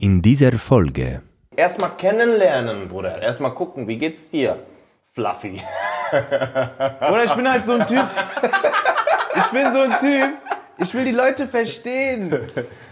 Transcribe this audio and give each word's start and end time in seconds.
In 0.00 0.22
dieser 0.22 0.52
Folge 0.52 1.22
Erstmal 1.56 1.90
kennenlernen, 1.96 2.86
Bruder. 2.86 3.20
Erstmal 3.20 3.52
gucken, 3.52 3.88
wie 3.88 3.98
geht's 3.98 4.28
dir? 4.28 4.60
Fluffy. 5.12 5.60
Oder 7.00 7.24
ich 7.24 7.32
bin 7.32 7.50
halt 7.50 7.64
so 7.64 7.72
ein 7.72 7.84
Typ. 7.84 8.06
Ich 9.34 9.42
bin 9.50 9.72
so 9.72 9.80
ein 9.80 9.90
Typ. 9.98 10.30
Ich 10.78 10.94
will 10.94 11.04
die 11.04 11.10
Leute 11.10 11.48
verstehen. 11.48 12.32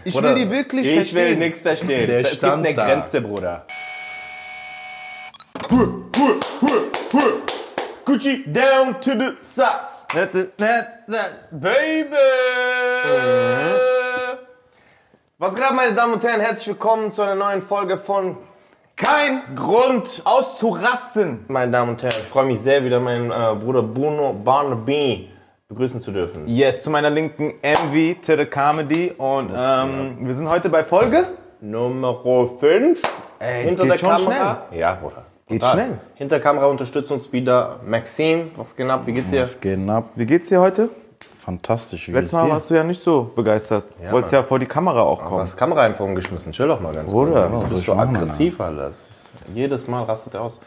Ich 0.03 0.21
will 0.21 0.35
die 0.35 0.49
wirklich 0.49 0.85
ich 0.85 0.95
verstehen. 0.95 1.15
will 1.15 1.37
nichts 1.37 1.61
verstehen. 1.61 2.07
Der 2.07 2.19
es 2.19 2.31
gibt 2.31 2.39
stand 2.39 2.65
eine 2.65 2.75
da. 2.75 2.85
Grenze, 2.85 3.21
Bruder. 3.21 3.65
Gucci 8.03 8.43
down 8.51 8.99
to 8.99 9.11
the 9.17 9.37
socks. 9.39 10.05
Baby! 11.51 12.17
Was 15.39 15.53
geht 15.53 15.63
ab, 15.63 15.73
meine 15.75 15.93
Damen 15.93 16.13
und 16.13 16.23
Herren? 16.23 16.41
Herzlich 16.41 16.67
willkommen 16.69 17.11
zu 17.11 17.21
einer 17.21 17.35
neuen 17.35 17.61
Folge 17.61 17.97
von 17.97 18.37
Kein 18.95 19.43
Grund. 19.55 20.23
auszurasten. 20.25 21.45
Meine 21.47 21.71
Damen 21.71 21.91
und 21.91 22.01
Herren, 22.01 22.15
ich 22.17 22.27
freue 22.27 22.45
mich 22.47 22.59
sehr, 22.59 22.83
wieder 22.83 22.99
meinen 22.99 23.29
äh, 23.29 23.55
Bruder 23.63 23.83
Bruno 23.83 24.33
Barnaby 24.33 25.29
begrüßen 25.67 26.01
zu 26.01 26.11
dürfen. 26.11 26.47
Yes, 26.47 26.81
zu 26.81 26.89
meiner 26.89 27.11
linken 27.11 27.53
Envy 27.61 28.15
to 28.15 28.35
the 28.35 28.45
Comedy. 28.45 29.13
Und 29.15 29.51
ähm, 29.55 30.17
wir 30.21 30.33
sind 30.33 30.49
heute 30.49 30.69
bei 30.69 30.83
Folge. 30.83 31.27
Nummer 31.61 32.17
5. 32.59 32.99
Ey, 33.37 33.63
Hinter 33.65 33.83
geht 33.83 33.91
der 33.93 33.97
schon 33.99 34.09
Kamera. 34.09 34.63
Ja, 34.71 34.95
Bruder. 34.95 35.23
Geht 35.47 35.61
Total. 35.61 35.73
schnell. 35.75 35.99
Hinter 36.15 36.39
Kamera 36.39 36.65
unterstützt 36.65 37.11
uns 37.11 37.31
wieder 37.31 37.79
Maxim. 37.85 38.49
Was 38.55 38.75
geht 38.75 38.89
ab? 38.89 39.03
Wie 39.05 39.13
geht's 39.13 39.29
dir? 39.29 39.43
Es 39.43 39.61
geht 39.61 39.87
ab. 39.87 40.05
Wie 40.15 40.25
geht's 40.25 40.47
dir 40.47 40.59
heute? 40.61 40.89
Fantastisch. 41.47 42.09
Wie 42.09 42.11
Letztes 42.11 42.33
Mal 42.33 42.49
warst 42.49 42.69
du 42.69 42.73
ja 42.73 42.83
nicht 42.83 43.01
so 43.01 43.31
begeistert. 43.33 43.85
Wolltest 44.11 44.33
ja 44.33 44.43
vor 44.43 44.59
die 44.59 44.65
Kamera 44.65 44.99
auch 44.99 45.19
Du 45.19 45.29
kommen. 45.29 45.41
hast 45.43 45.55
Kamera 45.55 45.83
einfach 45.83 46.03
umgeschmissen. 46.03 46.51
Chill 46.51 46.67
doch 46.67 46.81
mal 46.81 46.93
ganz 46.93 47.09
Bruder, 47.09 47.47
kurz. 47.47 47.61
soll 47.61 47.69
bist 47.69 47.87
du 47.87 47.95
machen, 47.95 48.15
aggressiv, 48.17 48.59
ist, 48.89 49.29
jedes 49.53 49.87
Mal 49.87 50.03
rastet 50.03 50.33
er 50.33 50.41
aus. 50.41 50.59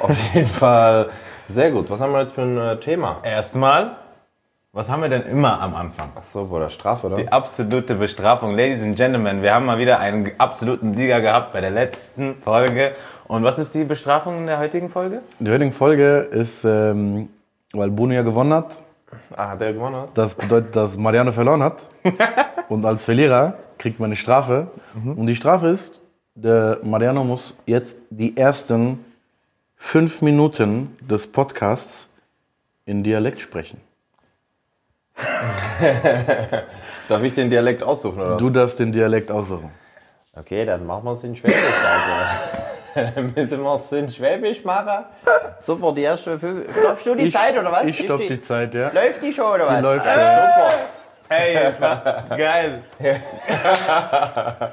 Auf 0.00 0.16
jeden 0.32 0.46
Fall 0.46 1.10
sehr 1.50 1.70
gut. 1.70 1.90
Was 1.90 2.00
haben 2.00 2.12
wir 2.12 2.20
heute 2.20 2.32
für 2.32 2.40
ein 2.40 2.56
äh, 2.56 2.80
Thema? 2.80 3.18
Erstmal, 3.22 3.98
was 4.72 4.88
haben 4.90 5.02
wir 5.02 5.10
denn 5.10 5.24
immer 5.24 5.60
am 5.60 5.74
Anfang? 5.74 6.08
Ach 6.18 6.22
so, 6.22 6.46
Bruder, 6.46 6.70
Strafe, 6.70 7.08
oder? 7.08 7.16
Die 7.16 7.30
absolute 7.30 7.94
Bestrafung. 7.94 8.56
Ladies 8.56 8.82
and 8.82 8.96
Gentlemen, 8.96 9.42
wir 9.42 9.52
haben 9.54 9.66
mal 9.66 9.76
wieder 9.76 9.98
einen 9.98 10.30
absoluten 10.38 10.94
Sieger 10.94 11.20
gehabt 11.20 11.52
bei 11.52 11.60
der 11.60 11.72
letzten 11.72 12.36
Folge. 12.36 12.92
Und 13.28 13.44
was 13.44 13.58
ist 13.58 13.74
die 13.74 13.84
Bestrafung 13.84 14.38
in 14.38 14.46
der 14.46 14.58
heutigen 14.58 14.88
Folge? 14.88 15.20
Die 15.40 15.50
heutige 15.50 15.72
Folge 15.72 16.20
ist, 16.30 16.64
ähm, 16.64 17.28
weil 17.74 17.90
Bruno 17.90 18.14
ja 18.14 18.22
gewonnen 18.22 18.54
hat. 18.54 18.78
Ah, 19.36 19.50
hat 19.50 19.60
der 19.60 19.72
gewonnen? 19.72 19.96
Hat? 19.96 20.10
Das 20.14 20.34
bedeutet, 20.34 20.74
dass 20.76 20.96
Mariano 20.96 21.32
verloren 21.32 21.62
hat. 21.62 21.88
Und 22.68 22.84
als 22.84 23.04
Verlierer 23.04 23.54
kriegt 23.78 24.00
man 24.00 24.08
eine 24.08 24.16
Strafe. 24.16 24.68
Und 24.94 25.26
die 25.26 25.36
Strafe 25.36 25.68
ist, 25.68 26.00
der 26.34 26.78
Mariano 26.82 27.24
muss 27.24 27.54
jetzt 27.66 27.98
die 28.10 28.36
ersten 28.36 29.04
fünf 29.76 30.22
Minuten 30.22 30.96
des 31.00 31.26
Podcasts 31.26 32.08
in 32.86 33.02
Dialekt 33.02 33.40
sprechen. 33.40 33.80
Darf 37.08 37.22
ich 37.22 37.34
den 37.34 37.50
Dialekt 37.50 37.82
aussuchen, 37.82 38.20
oder? 38.20 38.36
Du 38.36 38.48
darfst 38.48 38.78
den 38.78 38.92
Dialekt 38.92 39.30
aussuchen. 39.30 39.70
Okay, 40.34 40.64
dann 40.64 40.86
machen 40.86 41.04
wir 41.04 41.12
es 41.12 41.24
in 41.24 41.36
Schwäbisch, 41.36 41.58
also. 41.58 42.62
Dann 42.94 43.32
müssen 43.36 43.62
wir 43.62 43.74
es 43.76 43.92
in 43.92 44.08
Schwäbisch 44.08 44.64
machen. 44.64 45.04
Super, 45.60 45.92
die 45.92 46.02
erste 46.02 46.38
fünf. 46.38 46.76
Stoppst 46.78 47.06
du 47.06 47.14
die 47.14 47.30
Zeit, 47.30 47.56
oder 47.58 47.72
was? 47.72 47.84
Ich 47.84 47.98
stopp 47.98 48.20
die 48.20 48.40
Zeit, 48.40 48.74
ja. 48.74 48.90
Läuft 48.92 49.22
die 49.22 49.32
schon, 49.32 49.46
oder 49.52 49.66
was? 49.66 49.76
Die 49.76 49.82
läuft 49.82 50.06
Ah, 50.06 50.12
schon. 50.14 50.70
Super. 50.70 50.72
Hey, 51.28 52.36
geil. 52.36 52.82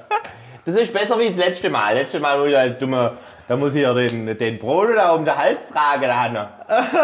Das 0.66 0.76
ist 0.76 0.94
besser 0.94 1.18
wie 1.18 1.28
das 1.30 1.38
letzte 1.38 1.70
Mal. 1.70 1.96
Letztes 1.96 2.22
Mal 2.22 2.38
muss 2.38 2.50
ich 2.50 2.56
halt 2.56 2.80
dumme, 2.82 3.14
da 3.48 3.56
muss 3.58 3.74
ich 3.74 3.82
ja 3.82 3.94
den, 3.94 4.38
den 4.38 4.60
Bruder 4.60 4.94
da 4.96 5.14
um 5.14 5.26
den 5.26 5.36
Hals 5.36 5.58
tragen. 5.72 6.04
Da 6.04 6.30
noch. 6.30 6.48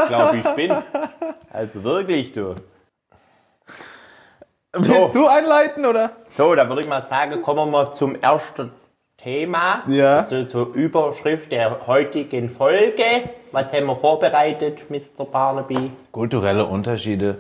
Ich 0.04 0.08
glaube, 0.08 0.38
ich 0.38 0.50
bin. 0.52 0.76
Also 1.52 1.84
wirklich, 1.84 2.32
du. 2.34 2.56
Willst 4.74 5.16
du 5.16 5.26
einleiten, 5.28 5.86
oder? 5.86 6.12
So, 6.30 6.54
da 6.54 6.68
würde 6.68 6.82
ich 6.82 6.88
mal 6.88 7.02
sagen, 7.10 7.42
kommen 7.42 7.60
wir 7.60 7.66
mal 7.66 7.94
zum 7.96 8.16
ersten 8.22 8.72
Thema. 9.26 9.82
Ja. 9.88 10.20
Also 10.20 10.46
zur 10.46 10.76
Überschrift 10.76 11.52
der 11.52 11.88
heutigen 11.88 12.48
Folge. 12.48 13.04
Was 13.52 13.74
haben 13.74 13.88
wir 13.88 13.96
vorbereitet, 13.96 14.84
Mr. 14.88 15.26
Barnaby? 15.26 15.90
Kulturelle 16.12 16.64
Unterschiede 16.64 17.40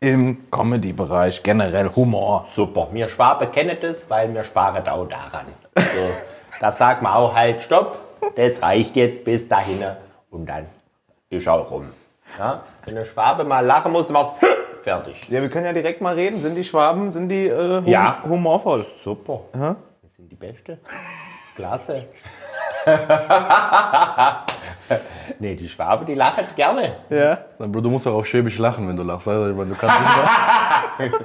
im 0.00 0.50
Comedy-Bereich, 0.50 1.44
generell 1.44 1.88
Humor. 1.94 2.48
Super. 2.52 2.88
Wir 2.90 3.06
Schwaben 3.06 3.48
kennen 3.52 3.76
das, 3.80 3.96
weil 4.08 4.34
wir 4.34 4.42
sparen 4.42 4.82
auch 4.88 5.06
daran. 5.06 5.46
Also, 5.76 6.08
da 6.58 6.72
sagt 6.72 7.00
man 7.02 7.12
auch 7.12 7.32
halt, 7.32 7.62
stopp, 7.62 7.98
das 8.34 8.60
reicht 8.60 8.96
jetzt 8.96 9.24
bis 9.24 9.46
dahin 9.46 9.84
und 10.32 10.46
dann 10.46 10.66
ist 11.28 11.46
auch 11.46 11.70
rum. 11.70 11.90
Ja? 12.40 12.62
Wenn 12.86 12.98
ein 12.98 13.04
Schwabe 13.04 13.44
mal 13.44 13.64
lachen 13.64 13.92
muss, 13.92 14.12
war 14.12 14.36
fertig. 14.82 15.28
Ja, 15.30 15.40
wir 15.40 15.48
können 15.48 15.66
ja 15.66 15.72
direkt 15.72 16.00
mal 16.00 16.14
reden. 16.14 16.40
Sind 16.40 16.56
die 16.56 16.64
Schwaben, 16.64 17.12
sind 17.12 17.28
die 17.28 17.46
äh, 17.46 17.76
hum 17.82 17.86
Ja. 17.86 18.18
humorvoll? 18.28 18.84
Super. 19.04 19.42
Ja. 19.54 19.76
Sind 20.20 20.32
die 20.32 20.36
Beste. 20.36 20.78
Klasse. 21.56 22.06
nee, 25.38 25.56
die 25.56 25.66
Schwaben, 25.66 26.04
die 26.04 26.12
lachen 26.12 26.44
gerne. 26.54 26.96
Ja. 27.08 27.38
Dann, 27.58 27.72
Bro, 27.72 27.80
du 27.80 27.88
musst 27.88 28.06
auch 28.06 28.16
auf 28.16 28.26
Schwäbisch 28.26 28.58
lachen, 28.58 28.86
wenn 28.86 28.96
du 28.96 29.02
lachst. 29.02 29.26
Also, 29.26 29.48
ich 29.48 29.56
meine, 29.56 29.70
du 29.70 29.76
kannst 29.76 29.98
nicht 29.98 30.16
lachen. 30.18 31.24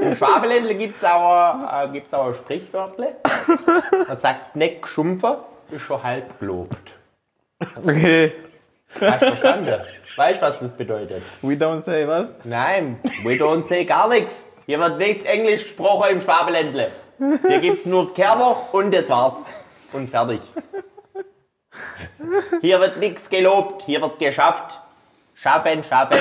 Im 0.00 0.14
Schwabeländle 0.14 0.76
gibt 0.76 0.96
es 0.96 1.04
auch, 1.04 1.84
äh, 1.84 1.88
gibt's 1.92 2.14
auch 2.14 2.28
ein 2.28 2.34
Sprichwörtle. 2.34 3.16
Man 4.08 4.18
sagt, 4.18 4.56
nicht 4.56 4.80
geschumpfen, 4.80 5.36
ist 5.70 5.82
schon 5.82 6.02
halb 6.02 6.40
gelobt. 6.40 6.94
Okay. 7.84 8.32
Hast 9.00 9.22
du 9.22 9.26
verstanden? 9.26 9.80
Weißt 10.16 10.40
du, 10.40 10.46
was 10.46 10.58
das 10.60 10.72
bedeutet? 10.72 11.22
We 11.42 11.54
don't 11.54 11.80
say 11.80 12.06
was? 12.06 12.28
Nein, 12.44 12.98
we 13.22 13.34
don't 13.34 13.66
say 13.66 13.84
gar 13.84 14.08
nichts. 14.08 14.44
Hier 14.66 14.78
wird 14.80 14.98
nicht 14.98 15.26
Englisch 15.26 15.64
gesprochen 15.64 16.10
im 16.10 16.20
Schwabeländle. 16.20 16.90
Hier 17.46 17.60
gibt 17.60 17.80
es 17.80 17.86
nur 17.86 18.12
Kerber 18.14 18.56
und 18.72 18.92
das 18.92 19.08
war's. 19.08 19.34
Und 19.92 20.10
fertig. 20.10 20.40
Hier 22.60 22.80
wird 22.80 22.96
nichts 22.98 23.28
gelobt, 23.28 23.84
hier 23.84 24.00
wird 24.00 24.18
geschafft. 24.18 24.80
Schaffen, 25.34 25.84
schaffen, 25.84 26.18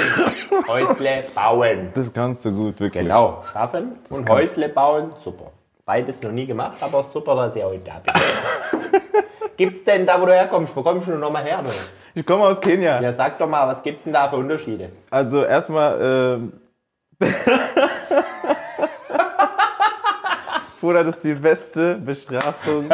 Häusle 0.67 1.23
bauen. 1.33 1.89
Das 1.95 2.11
kannst 2.11 2.43
du 2.43 2.51
gut, 2.51 2.79
wirklich. 2.81 3.03
Genau, 3.03 3.43
schaffen 3.51 3.97
und 4.09 4.29
Häusle 4.29 4.67
bauen, 4.67 5.13
super. 5.23 5.51
Beides 5.85 6.21
noch 6.21 6.31
nie 6.31 6.45
gemacht, 6.45 6.77
aber 6.81 7.01
super, 7.03 7.35
dass 7.35 7.55
ich 7.55 7.63
heute 7.63 7.85
da 7.85 8.01
bin. 8.03 8.91
Gibt's 9.57 9.85
denn 9.85 10.05
da, 10.05 10.21
wo 10.21 10.25
du 10.25 10.33
herkommst, 10.33 10.75
wo 10.75 10.83
kommst 10.83 11.07
du 11.07 11.11
nochmal 11.11 11.45
her? 11.45 11.63
Du? 11.63 11.69
Ich 12.17 12.25
komme 12.25 12.43
aus 12.45 12.61
Kenia. 12.61 13.01
Ja, 13.01 13.13
sag 13.13 13.37
doch 13.39 13.47
mal, 13.47 13.67
was 13.67 13.83
gibt's 13.83 14.05
denn 14.05 14.13
da 14.13 14.29
für 14.29 14.37
Unterschiede? 14.37 14.89
Also 15.11 15.43
erstmal, 15.43 15.99
ähm. 16.01 16.53
Bruder, 20.81 21.03
das 21.03 21.15
ist 21.15 21.23
die 21.23 21.33
beste 21.33 21.95
Bestrafung 21.95 22.87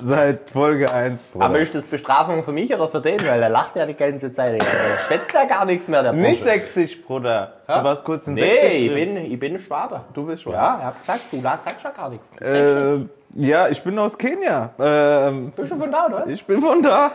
seit 0.00 0.48
Folge 0.50 0.90
1, 0.90 1.22
Bruder. 1.24 1.44
Aber 1.44 1.58
ist 1.58 1.74
das 1.74 1.84
Bestrafung 1.86 2.42
für 2.42 2.52
mich 2.52 2.72
oder 2.72 2.88
für 2.88 3.00
den? 3.02 3.20
Weil 3.26 3.42
er 3.42 3.50
lacht 3.50 3.76
ja 3.76 3.84
die 3.84 3.92
ganze 3.94 4.32
Zeit. 4.32 4.54
Er 4.58 4.64
schätzt 5.06 5.34
ja 5.34 5.44
gar 5.44 5.66
nichts 5.66 5.86
mehr, 5.88 6.02
der 6.02 6.12
Nicht 6.14 6.42
Bursche. 6.42 6.58
sächsisch, 6.60 7.02
Bruder. 7.04 7.52
Du 7.66 7.72
warst 7.74 8.04
kurz 8.04 8.26
in 8.26 8.34
Nee, 8.34 8.40
sächsisch. 8.40 8.74
ich 8.80 8.90
drin. 8.92 9.14
bin, 9.16 9.24
ich 9.32 9.38
bin 9.38 9.58
Schwabe. 9.58 10.00
Du 10.14 10.24
bist 10.24 10.42
Schwabe. 10.44 10.56
Ja, 10.56 10.78
er 10.80 10.86
hat 10.86 11.00
gesagt, 11.00 11.20
du 11.30 11.40
sagst 11.42 11.84
ja 11.84 11.90
gar 11.90 12.08
nichts. 12.08 12.26
Äh, 12.40 13.00
ja, 13.34 13.68
ich 13.68 13.82
bin 13.82 13.98
aus 13.98 14.16
Kenia. 14.16 14.70
Ähm, 14.80 15.52
Bist 15.54 15.70
du 15.72 15.76
von 15.76 15.92
da, 15.92 16.06
oder? 16.06 16.26
ich 16.26 16.42
bin 16.46 16.62
von 16.62 16.82
da. 16.82 17.10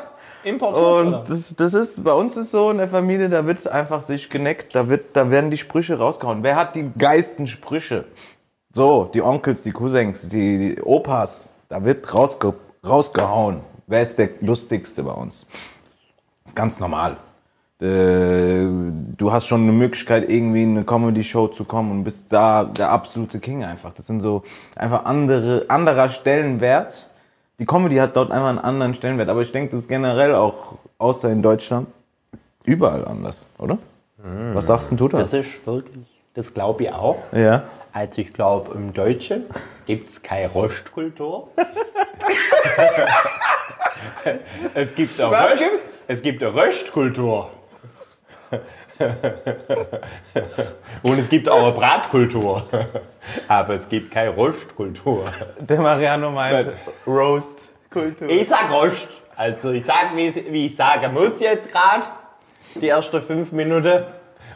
Oder? 1.02 1.20
Und 1.20 1.30
das, 1.30 1.56
das 1.56 1.74
ist, 1.74 2.04
bei 2.04 2.14
uns 2.14 2.36
ist 2.36 2.52
so 2.52 2.72
in 2.72 2.78
der 2.78 2.88
Familie, 2.88 3.30
da 3.30 3.46
wird 3.46 3.68
einfach 3.68 4.02
sich 4.02 4.30
geneckt, 4.30 4.76
da, 4.76 4.90
wird, 4.90 5.16
da 5.16 5.30
werden 5.30 5.52
die 5.52 5.58
Sprüche 5.58 5.98
rausgehauen. 5.98 6.44
Wer 6.44 6.56
hat 6.56 6.75
die 6.75 6.92
geilsten 6.98 7.48
Sprüche? 7.48 8.06
So, 8.72 9.10
die 9.13 9.22
Onkels, 9.22 9.62
die 9.63 9.72
Cousins, 9.72 10.30
die, 10.30 10.75
die 10.75 10.81
Opas, 10.81 11.54
da 11.69 11.84
wird 11.84 12.13
rausge, 12.13 12.54
rausgehauen. 12.86 13.62
Wer 13.88 14.01
ist 14.01 14.18
der 14.18 14.30
lustigste 14.42 15.04
bei 15.04 15.12
uns? 15.12 15.45
ist 16.45 16.56
ganz 16.56 16.80
normal. 16.80 17.18
Äh, 17.81 18.68
Du 19.16 19.31
hast 19.31 19.48
schon 19.48 19.62
eine 19.62 19.72
Möglichkeit, 19.72 20.28
irgendwie 20.28 20.63
in 20.63 20.72
eine 20.75 20.86
Comedy-Show 20.86 21.50
zu 21.50 21.66
kommen 21.66 21.92
und 21.92 22.04
bist 22.04 22.34
da 22.34 22.63
der 22.63 22.90
absolute 22.90 23.40
King 23.40 23.63
einfach. 23.63 23.94
Das 23.94 24.07
sind 24.07 24.22
so 24.22 24.44
einfach 24.75 25.06
andere, 25.06 25.66
anderer 25.68 26.10
Stellenwert. 26.10 27.12
Die 27.63 27.68
Comedy 27.68 27.95
hat 27.95 28.13
dort 28.18 28.30
einfach 28.30 28.50
einen 28.50 28.60
anderen 28.60 28.94
Stellenwert. 28.94 29.30
Aber 29.30 29.42
ich 29.42 29.54
denke, 29.54 29.71
das 29.71 29.83
ist 29.83 29.88
generell 29.88 30.36
auch, 30.36 30.74
außer 30.98 31.30
in 31.30 31.42
Deutschland, 31.42 31.88
überall 32.65 33.06
anders, 33.07 33.48
oder? 33.57 33.77
Was 34.18 34.65
sagst 34.68 34.92
denn 34.92 34.98
du 34.98 35.07
da? 35.07 35.19
Das 35.19 35.31
ist 35.31 35.65
wirklich, 35.65 36.06
das 36.33 36.54
glaube 36.54 36.83
ich 36.83 36.92
auch. 36.92 37.19
Ja. 37.31 37.63
Also 37.94 38.19
ich 38.19 38.33
glaube, 38.33 38.74
im 38.75 38.92
Deutschen 38.92 39.45
gibt 39.86 40.10
es 40.10 40.21
keine 40.21 40.54
Röstkultur. 40.54 41.48
es 44.74 44.94
gibt 44.94 45.21
auch 45.21 45.31
Röst, 45.31 45.59
gibt- 45.59 45.80
es 46.09 46.21
gibt 46.21 46.44
eine 46.44 46.54
Röstkultur. 46.54 47.50
Und 51.04 51.19
es 51.19 51.30
gibt 51.30 51.48
auch 51.50 51.63
eine 51.63 51.74
Bratkultur. 51.74 52.63
Aber 53.48 53.75
es 53.75 53.88
gibt 53.90 54.12
keine 54.12 54.31
Rostkultur. 54.31 55.25
Der 55.60 55.80
Mariano 55.80 56.31
meint 56.31 56.72
Roast-Kultur. 57.07 58.30
Ich 58.30 58.48
sag 58.48 58.72
Rost. 58.72 59.07
Also 59.36 59.72
ich 59.72 59.86
sag, 59.86 60.16
wie, 60.16 60.34
wie 60.51 60.68
ich 60.68 60.75
sagen 60.75 61.12
muss 61.13 61.40
jetzt 61.40 61.72
gerade. 61.72 62.04
Die 62.75 62.90
ersten 62.90 63.22
fünf 63.22 63.51
Minuten. 63.51 64.04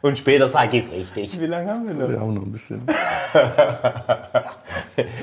Und 0.01 0.18
später 0.18 0.50
sage 0.50 0.78
ich 0.78 0.86
es 0.86 0.92
richtig. 0.92 1.39
Wie 1.39 1.48
lange 1.48 1.72
haben 1.72 1.88
wir 1.88 1.94
noch? 1.94 2.10
Wir 2.10 2.19
haben 2.19 2.34
noch 2.34 2.44
ein 2.44 2.51
bisschen. 2.51 2.86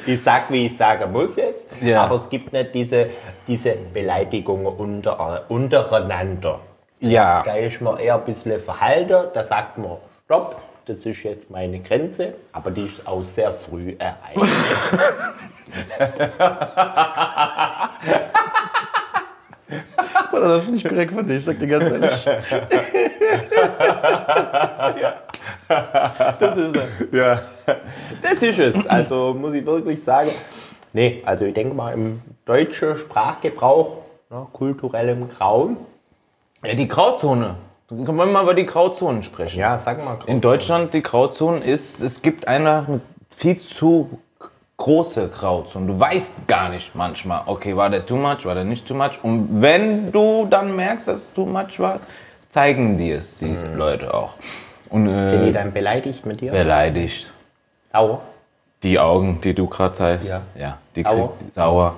Ich 0.07 0.23
sag, 0.23 0.53
wie 0.53 0.67
ich 0.67 0.77
sagen 0.77 1.11
muss 1.11 1.35
jetzt. 1.35 1.65
Ja. 1.81 2.05
Aber 2.05 2.17
es 2.17 2.29
gibt 2.29 2.53
nicht 2.53 2.75
diese, 2.75 3.09
diese 3.49 3.75
Beleidigungen 3.93 4.67
unter, 4.67 5.45
untereinander. 5.49 6.61
Ja. 7.09 7.43
Da 7.45 7.55
ist 7.57 7.81
man 7.81 7.99
eher 7.99 8.15
ein 8.17 8.25
bisschen 8.25 8.61
verhalten. 8.61 9.29
Da 9.33 9.45
sagt 9.45 9.79
man, 9.79 9.97
stopp, 10.25 10.61
das 10.87 10.99
ist 10.99 11.23
jetzt 11.23 11.51
meine 11.51 11.81
Grenze. 11.81 12.35
Aber 12.53 12.71
die 12.71 12.85
ist 12.85 13.07
auch 13.07 13.23
sehr 13.23 13.53
früh 13.53 13.95
erreicht. 13.99 14.53
Bruder, 20.31 20.49
das 20.49 20.65
ist 20.65 20.71
nicht 20.71 20.89
korrekt 20.89 21.13
von 21.13 21.27
dir, 21.27 21.37
ich 21.37 21.45
sag 21.45 21.59
dir 21.59 21.67
ganz 21.67 21.91
ehrlich. 21.91 22.29
Das 26.39 26.57
ist 26.57 26.77
er. 26.77 26.89
Ja, 27.13 27.43
das 28.23 28.43
ist 28.43 28.59
es. 28.59 28.87
Also 28.87 29.35
muss 29.35 29.55
ich 29.55 29.65
wirklich 29.65 30.03
sagen. 30.05 30.31
Nee, 30.93 31.23
also 31.25 31.45
ich 31.45 31.55
denke 31.55 31.75
mal 31.75 31.93
im 31.93 32.23
deutschen 32.45 32.97
Sprachgebrauch, 32.97 33.99
ne, 34.31 34.47
kulturellem 34.53 35.29
Grauen. 35.29 35.77
Ja, 36.65 36.75
die 36.75 36.89
Grauzone. 36.89 37.57
Können 37.89 38.17
wir 38.17 38.27
mal 38.27 38.43
über 38.43 38.55
die 38.55 38.65
Grauzonen 38.67 39.23
sprechen? 39.23 39.59
Ja, 39.59 39.79
sag 39.79 40.03
mal. 40.05 40.17
In 40.27 40.41
Deutschland, 40.41 40.95
die 40.95 41.03
Grauzone 41.03 41.59
ist, 41.63 42.01
es 42.01 42.23
gibt 42.23 42.49
einfach 42.49 42.89
eine 42.89 43.01
viel 43.37 43.57
zu 43.59 44.19
große 44.79 45.29
Grauzone. 45.29 45.87
Du 45.87 46.01
weißt 46.01 46.49
gar 46.49 46.71
nicht 46.71 46.95
manchmal, 46.95 47.43
okay, 47.47 47.77
war 47.77 47.91
der 47.91 48.05
too 48.07 48.17
much, 48.17 48.45
war 48.47 48.55
der 48.55 48.65
nicht 48.65 48.89
too 48.89 48.95
much. 48.95 49.23
Und 49.23 49.61
wenn 49.61 50.11
du 50.11 50.47
dann 50.49 50.75
merkst, 50.75 51.07
dass 51.09 51.19
es 51.19 51.33
too 51.35 51.45
much 51.47 51.79
war, 51.79 52.01
zeigen 52.49 52.97
dir 52.97 53.19
es 53.19 53.37
diese 53.37 53.73
Leute 53.75 54.13
auch. 54.15 54.35
Und 54.89 55.07
Sind 55.07 55.43
die 55.45 55.49
äh, 55.51 55.53
dann 55.53 55.73
beleidigt 55.73 56.25
mit 56.25 56.41
dir? 56.41 56.53
beleidigt. 56.53 57.33
Sauer? 57.93 58.23
Die 58.83 58.99
Augen, 58.99 59.41
die 59.43 59.55
du 59.55 59.67
gerade 59.67 59.93
zeigst, 59.95 60.29
Ja. 60.31 60.41
ja 60.59 60.79
die 60.97 61.03
Sauer? 61.03 61.35
krieg- 61.39 61.55
sauer. 61.55 61.95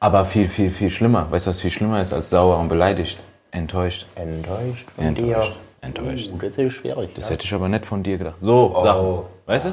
Aber 0.00 0.24
viel, 0.24 0.48
viel, 0.48 0.70
viel 0.70 0.90
schlimmer. 0.90 1.26
Weißt 1.30 1.46
du, 1.46 1.50
was 1.50 1.60
viel 1.60 1.70
schlimmer 1.70 2.00
ist 2.00 2.12
als 2.12 2.30
sauer 2.30 2.58
und 2.58 2.68
beleidigt? 2.68 3.18
Enttäuscht. 3.54 4.06
Enttäuscht 4.16 4.90
von 4.90 5.04
Enttäuscht. 5.04 5.52
dir. 5.52 5.86
Enttäuscht. 5.88 6.30
Uh, 6.32 6.38
das 6.38 6.58
ist 6.58 6.72
schwierig. 6.72 7.14
Das 7.14 7.26
ja. 7.26 7.30
hätte 7.32 7.44
ich 7.44 7.54
aber 7.54 7.68
nicht 7.68 7.86
von 7.86 8.02
dir 8.02 8.18
gedacht. 8.18 8.36
So, 8.40 8.74
Oh. 8.76 8.80
Sachen. 8.80 9.18
Weißt 9.46 9.66
du? 9.66 9.72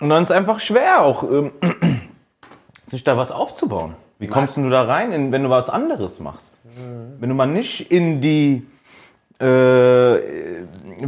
Und 0.00 0.08
dann 0.08 0.22
ist 0.22 0.30
es 0.30 0.36
einfach 0.36 0.58
schwer 0.60 1.02
auch, 1.02 1.22
ähm, 1.22 1.52
sich 2.86 3.04
da 3.04 3.16
was 3.16 3.30
aufzubauen. 3.30 3.94
Wie 4.18 4.26
kommst 4.26 4.56
du 4.56 4.68
da 4.68 4.82
rein, 4.82 5.12
in, 5.12 5.32
wenn 5.32 5.44
du 5.44 5.50
was 5.50 5.70
anderes 5.70 6.18
machst? 6.20 6.58
Wenn 7.18 7.28
du 7.28 7.34
mal 7.34 7.46
nicht 7.46 7.90
in 7.90 8.20
die, 8.20 8.66
äh, 9.38 10.18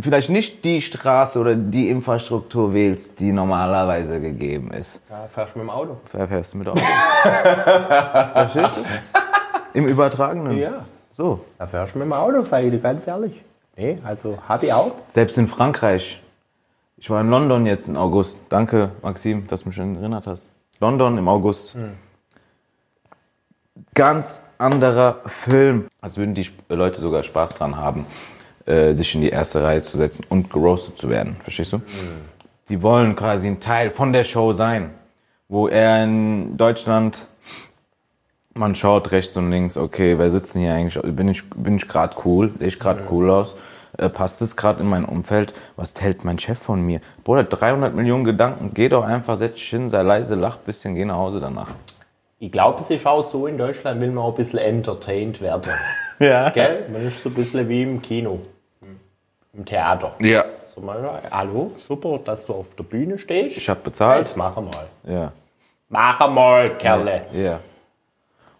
vielleicht 0.00 0.30
nicht 0.30 0.64
die 0.64 0.80
Straße 0.80 1.38
oder 1.38 1.54
die 1.54 1.88
Infrastruktur 1.90 2.72
wählst, 2.72 3.20
die 3.20 3.32
normalerweise 3.32 4.20
gegeben 4.20 4.70
ist. 4.70 5.00
Ja, 5.10 5.26
fährst 5.28 5.54
du 5.54 5.58
mit 5.58 5.68
dem 5.68 5.70
Auto? 5.70 5.96
Fährst 6.10 6.54
du 6.54 6.58
mit 6.58 6.68
Auto? 6.68 6.80
Verstehst 8.32 8.78
du? 8.78 8.82
Im 9.78 9.88
Übertragenen. 9.88 10.56
Ja. 10.58 10.84
So. 11.22 11.38
Da 11.56 11.68
fährst 11.68 11.94
du 11.94 12.00
mit 12.00 12.06
dem 12.06 12.14
Auto, 12.14 12.42
sage 12.42 12.66
ich 12.66 12.72
dir 12.72 12.80
ganz 12.80 13.06
ehrlich. 13.06 13.44
Nee, 13.76 13.96
also 14.02 14.36
hab 14.48 14.60
ich 14.64 14.72
auch. 14.72 14.90
Selbst 15.06 15.38
in 15.38 15.46
Frankreich. 15.46 16.20
Ich 16.96 17.08
war 17.10 17.20
in 17.20 17.30
London 17.30 17.64
jetzt 17.64 17.86
im 17.86 17.96
August. 17.96 18.38
Danke, 18.48 18.90
Maxim, 19.02 19.46
dass 19.46 19.62
du 19.62 19.68
mich 19.68 19.76
schon 19.76 19.94
erinnert 19.94 20.26
hast. 20.26 20.50
London 20.80 21.16
im 21.18 21.28
August. 21.28 21.76
Ganz 23.94 24.44
anderer 24.58 25.20
Film. 25.26 25.86
Als 26.00 26.16
würden 26.16 26.34
die 26.34 26.40
Sp- 26.42 26.58
Leute 26.70 27.00
sogar 27.00 27.22
Spaß 27.22 27.54
dran 27.54 27.76
haben, 27.76 28.04
äh, 28.66 28.92
sich 28.94 29.14
in 29.14 29.20
die 29.20 29.30
erste 29.30 29.62
Reihe 29.62 29.82
zu 29.82 29.96
setzen 29.98 30.24
und 30.28 30.50
geroastet 30.50 30.98
zu 30.98 31.08
werden. 31.08 31.36
Verstehst 31.44 31.72
du? 31.72 31.80
Die 32.68 32.82
wollen 32.82 33.14
quasi 33.14 33.46
ein 33.46 33.60
Teil 33.60 33.92
von 33.92 34.12
der 34.12 34.24
Show 34.24 34.52
sein. 34.52 34.90
Wo 35.48 35.68
er 35.68 36.02
in 36.02 36.56
Deutschland, 36.56 37.28
man 38.54 38.74
schaut 38.74 39.12
rechts 39.12 39.36
und 39.36 39.50
links, 39.50 39.76
okay, 39.76 40.18
wer 40.18 40.30
sitzt 40.30 40.54
denn 40.54 40.62
hier 40.62 40.74
eigentlich? 40.74 41.00
Bin 41.02 41.28
ich, 41.28 41.48
bin 41.50 41.76
ich 41.76 41.88
gerade 41.88 42.16
cool? 42.24 42.52
Sehe 42.58 42.68
ich 42.68 42.78
gerade 42.78 43.02
cool 43.10 43.30
aus? 43.30 43.54
Äh, 43.98 44.08
passt 44.08 44.40
es 44.42 44.56
gerade 44.56 44.80
in 44.80 44.88
mein 44.88 45.04
Umfeld? 45.04 45.54
Was 45.76 45.94
hält 46.00 46.24
mein 46.24 46.38
Chef 46.38 46.58
von 46.58 46.80
mir? 46.84 47.00
Bruder, 47.24 47.44
300 47.44 47.94
Millionen 47.94 48.24
Gedanken, 48.24 48.70
geh 48.74 48.88
doch 48.88 49.04
einfach, 49.04 49.38
setz 49.38 49.54
dich 49.54 49.70
hin, 49.70 49.90
sei 49.90 50.02
leise, 50.02 50.34
lach 50.34 50.56
ein 50.56 50.64
bisschen, 50.64 50.94
geh 50.94 51.04
nach 51.04 51.16
Hause 51.16 51.40
danach. 51.40 51.68
Ich 52.38 52.50
glaube, 52.50 52.80
es 52.80 52.90
ist 52.90 53.06
auch 53.06 53.30
so, 53.30 53.46
in 53.46 53.56
Deutschland 53.58 54.00
will 54.00 54.10
man 54.10 54.24
auch 54.24 54.30
ein 54.30 54.36
bisschen 54.36 54.58
entertained 54.58 55.40
werden. 55.40 55.72
Ja. 56.18 56.50
Gell? 56.50 56.86
Man 56.92 57.04
ist 57.04 57.20
so 57.20 57.30
ein 57.30 57.34
bisschen 57.34 57.68
wie 57.68 57.82
im 57.82 58.00
Kino. 58.00 58.38
Im 59.54 59.64
Theater. 59.64 60.12
Ja. 60.20 60.44
So 60.72 60.80
mal, 60.80 61.20
hallo, 61.32 61.72
super, 61.78 62.20
dass 62.24 62.46
du 62.46 62.52
auf 62.52 62.76
der 62.76 62.84
Bühne 62.84 63.18
stehst. 63.18 63.56
Ich 63.56 63.68
hab 63.68 63.82
bezahlt. 63.82 64.28
Jetzt 64.28 64.36
wir 64.36 64.52
mal. 64.52 64.70
Ja. 65.04 65.32
Machen 65.88 66.34
mal, 66.34 66.78
Kerle. 66.78 67.22
Ja. 67.32 67.58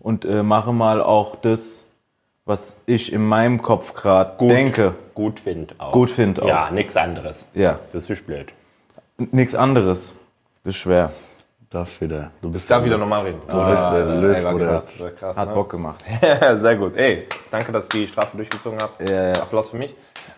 Und 0.02 0.24
äh, 0.24 0.42
mache 0.42 0.72
mal 0.72 1.00
auch 1.00 1.36
das, 1.36 1.86
was 2.44 2.80
ich 2.86 3.12
in 3.12 3.24
meinem 3.24 3.62
Kopf 3.62 3.94
gerade 3.94 4.36
denke. 4.46 4.94
Gut 5.14 5.38
find 5.38 5.74
auch. 5.78 5.92
Gut 5.92 6.10
find 6.10 6.42
auch. 6.42 6.48
Ja, 6.48 6.70
nichts 6.70 6.96
anderes. 6.96 7.46
Ja. 7.54 7.78
Das 7.92 8.10
ist 8.10 8.26
blöd. 8.26 8.52
Nichts 9.16 9.54
anderes. 9.54 10.16
Das 10.64 10.74
ist 10.74 10.80
schwer. 10.80 11.12
Das 11.70 12.00
wieder. 12.00 12.32
Du 12.42 12.50
bist 12.50 12.70
Darf 12.70 12.84
wieder 12.84 12.98
normal 12.98 13.22
reden. 13.26 13.40
Du 13.48 13.64
bist 13.64 13.82
der 13.82 14.04
Löw, 14.04 14.36
ey, 14.36 14.44
war 14.44 14.52
Bruder. 14.52 14.66
krass. 14.66 15.04
krass, 15.18 15.36
Hat 15.36 15.48
ne? 15.48 15.54
Bock 15.54 15.70
gemacht. 15.70 16.04
Sehr 16.20 16.76
gut. 16.76 16.96
Ey, 16.96 17.28
danke, 17.50 17.72
dass 17.72 17.86
ihr 17.94 18.00
die 18.00 18.06
Strafe 18.08 18.36
durchgezogen 18.36 18.78
habt. 18.78 19.08
Ja, 19.08 19.28
ja. 19.28 19.32
Applaus 19.42 19.70
für 19.70 19.78
mich. 19.78 19.94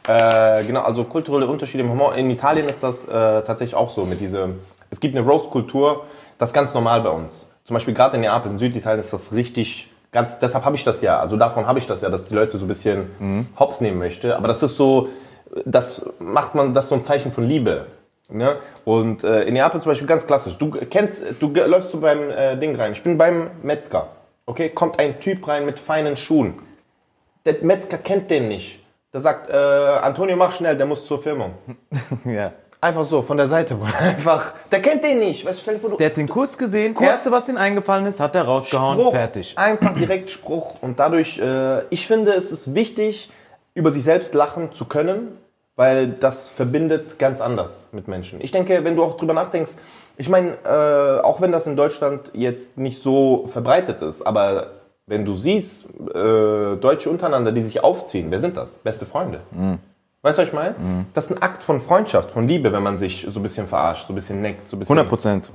Äh, 0.07 0.65
genau, 0.65 0.83
also 0.83 1.03
kulturelle 1.05 1.47
Unterschiede 1.49 1.83
im 1.83 1.91
Humor. 1.91 2.15
In 2.15 2.31
Italien 2.31 2.69
ist 2.69 2.83
das 2.83 3.07
äh, 3.07 3.11
tatsächlich 3.43 3.75
auch 3.75 3.91
so 3.91 4.05
mit 4.05 4.21
diesem. 4.21 4.61
Es 4.91 5.01
gibt 5.01 5.17
eine 5.17 5.27
Roast-Kultur, 5.27 6.05
das 6.39 6.51
ist 6.51 6.55
ganz 6.55 6.73
normal 6.73 7.01
bei 7.01 7.11
uns. 7.11 7.49
Zum 7.65 7.75
Beispiel 7.75 7.95
gerade 7.95 8.17
in 8.17 8.23
Neapel, 8.23 8.51
in 8.53 8.59
Süditalien 8.59 9.01
ist 9.01 9.13
das 9.13 9.33
richtig. 9.33 9.91
Ganz, 10.13 10.39
deshalb 10.39 10.65
habe 10.65 10.77
ich 10.77 10.85
das 10.85 11.01
ja, 11.01 11.19
also 11.19 11.37
davon 11.37 11.67
habe 11.67 11.79
ich 11.79 11.87
das 11.87 12.03
ja, 12.03 12.09
dass 12.09 12.29
die 12.29 12.35
Leute 12.35 12.57
so 12.59 12.67
ein 12.67 12.69
bisschen 12.69 13.11
Mhm. 13.19 13.47
Hops 13.59 13.81
nehmen 13.81 13.99
möchte. 13.99 14.37
Aber 14.37 14.47
das 14.49 14.63
ist 14.63 14.77
so, 14.77 15.09
das 15.65 16.09
macht 16.19 16.55
man, 16.55 16.75
das 16.75 16.85
ist 16.85 16.89
so 16.91 16.95
ein 16.95 17.03
Zeichen 17.03 17.33
von 17.33 17.45
Liebe. 17.45 17.87
Ne? 18.29 18.57
Und 18.85 19.25
äh, 19.25 19.43
in 19.45 19.55
Neapel 19.55 19.81
zum 19.81 19.91
Beispiel 19.91 20.07
ganz 20.07 20.27
klassisch. 20.27 20.57
Du 20.57 20.71
kennst, 20.71 21.23
du 21.41 21.49
läufst 21.49 21.91
so 21.91 21.99
beim 21.99 22.31
äh, 22.31 22.57
Ding 22.57 22.77
rein. 22.77 22.93
Ich 22.93 23.03
bin 23.03 23.19
beim 23.19 23.51
Metzger. 23.63 24.09
Okay, 24.47 24.69
kommt 24.69 24.99
ein 24.99 25.21
Typ 25.21 25.47
rein 25.49 25.67
mit 25.67 25.79
feinen 25.79 26.17
Schuhen. 26.17 26.55
Der 27.45 27.57
Metzger 27.63 27.99
kennt 27.99 28.31
den 28.31 28.49
nicht. 28.49 28.81
Der 29.13 29.21
sagt, 29.21 29.49
äh, 29.49 29.55
Antonio, 29.55 30.37
mach 30.37 30.53
schnell, 30.53 30.77
der 30.77 30.87
muss 30.87 31.07
zur 31.07 31.23
Firmung. 31.23 31.55
ja. 32.25 32.53
Einfach 32.85 33.07
so, 33.07 33.23
von 33.23 33.39
der 33.39 33.49
Seite. 33.49 33.79
Einfach, 33.99 34.53
der 34.71 34.83
kennt 34.83 35.03
den 35.03 35.19
nicht. 35.19 35.47
Was, 35.47 35.63
stell 35.63 35.77
dir 35.77 35.81
vor, 35.81 35.89
du 35.89 35.97
Der 35.97 36.09
hat 36.09 36.19
den 36.19 36.29
kurz 36.29 36.59
gesehen. 36.59 36.95
Erste, 37.01 37.31
was 37.31 37.49
ihm 37.49 37.57
eingefallen 37.57 38.05
ist, 38.05 38.21
hat 38.21 38.35
er 38.35 38.43
rausgehauen. 38.43 39.01
Spruch. 39.01 39.13
Fertig. 39.13 39.55
Einfach 39.57 39.95
direkt 39.95 40.29
Spruch. 40.29 40.83
Und 40.83 41.01
dadurch, 41.01 41.39
äh, 41.39 41.87
ich 41.89 42.07
finde, 42.07 42.35
es 42.35 42.53
ist 42.53 42.75
wichtig, 42.75 43.31
über 43.73 43.91
sich 43.91 44.05
selbst 44.05 44.35
lachen 44.35 44.75
zu 44.75 44.85
können, 44.85 45.39
weil 45.77 46.09
das 46.09 46.51
verbindet 46.51 47.19
ganz 47.19 47.41
anders 47.41 47.87
mit 47.93 48.07
Menschen. 48.07 48.43
Ich 48.43 48.51
denke, 48.51 48.85
wenn 48.85 48.97
du 48.97 49.03
auch 49.03 49.17
drüber 49.17 49.33
nachdenkst, 49.33 49.73
ich 50.19 50.29
meine, 50.29 50.59
äh, 50.65 51.23
auch 51.23 51.41
wenn 51.41 51.53
das 51.53 51.67
in 51.67 51.77
Deutschland 51.77 52.33
jetzt 52.35 52.77
nicht 52.77 53.03
so 53.03 53.47
verbreitet 53.47 54.03
ist, 54.03 54.27
aber 54.27 54.73
wenn 55.07 55.25
du 55.25 55.33
siehst, 55.33 55.87
äh, 56.15 56.77
Deutsche 56.77 57.09
untereinander, 57.09 57.51
die 57.51 57.63
sich 57.63 57.83
aufziehen, 57.83 58.27
wer 58.29 58.41
sind 58.41 58.59
das? 58.59 58.77
Beste 58.77 59.07
Freunde. 59.07 59.41
Weißt 60.25 60.39
du, 60.39 60.43
was 60.43 60.49
ich 60.49 60.55
meine? 60.55 60.75
Das 61.13 61.27
ist 61.27 61.33
ein 61.33 61.43
Akt 61.43 61.63
von 61.63 61.81
Freundschaft, 61.81 62.31
von 62.31 62.49
Liebe, 62.49 62.73
wenn 62.73 62.83
man 62.83 62.97
sich 62.99 63.27
so 63.29 63.41
ein 63.41 63.43
bisschen 63.43 63.69
verarscht, 63.69 64.07
so 64.07 64.15
ein 64.15 64.17
bisschen 64.17 64.41
neckt, 64.41 64.67
so 64.67 64.75
ein 64.75 64.79
bisschen 64.79 64.97
100 64.97 65.07
Prozent. 65.09 65.51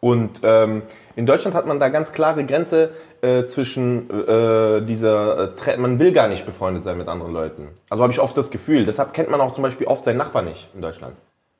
und 0.00 0.40
ähm, 0.42 0.80
in 1.16 1.26
Deutschland 1.26 1.54
hat 1.54 1.66
man 1.66 1.78
da 1.78 1.90
ganz 1.90 2.10
klare 2.10 2.46
Grenze 2.46 2.92
äh, 3.20 3.44
zwischen 3.44 4.08
äh, 4.08 4.80
dieser, 4.80 5.52
äh, 5.54 5.76
man 5.76 5.98
will 5.98 6.12
gar 6.12 6.28
nicht 6.28 6.46
befreundet 6.46 6.82
sein 6.82 6.96
mit 6.96 7.08
anderen 7.08 7.34
Leuten. 7.34 7.68
Also 7.90 8.02
habe 8.02 8.10
ich 8.10 8.20
oft 8.20 8.34
das 8.38 8.50
Gefühl. 8.50 8.86
Deshalb 8.86 9.12
kennt 9.12 9.30
man 9.30 9.38
auch 9.42 9.52
zum 9.52 9.62
Beispiel 9.64 9.86
oft 9.86 10.02
seinen 10.04 10.16
Nachbarn 10.16 10.46
nicht 10.46 10.70
in 10.74 10.80
Deutschland. 10.80 11.14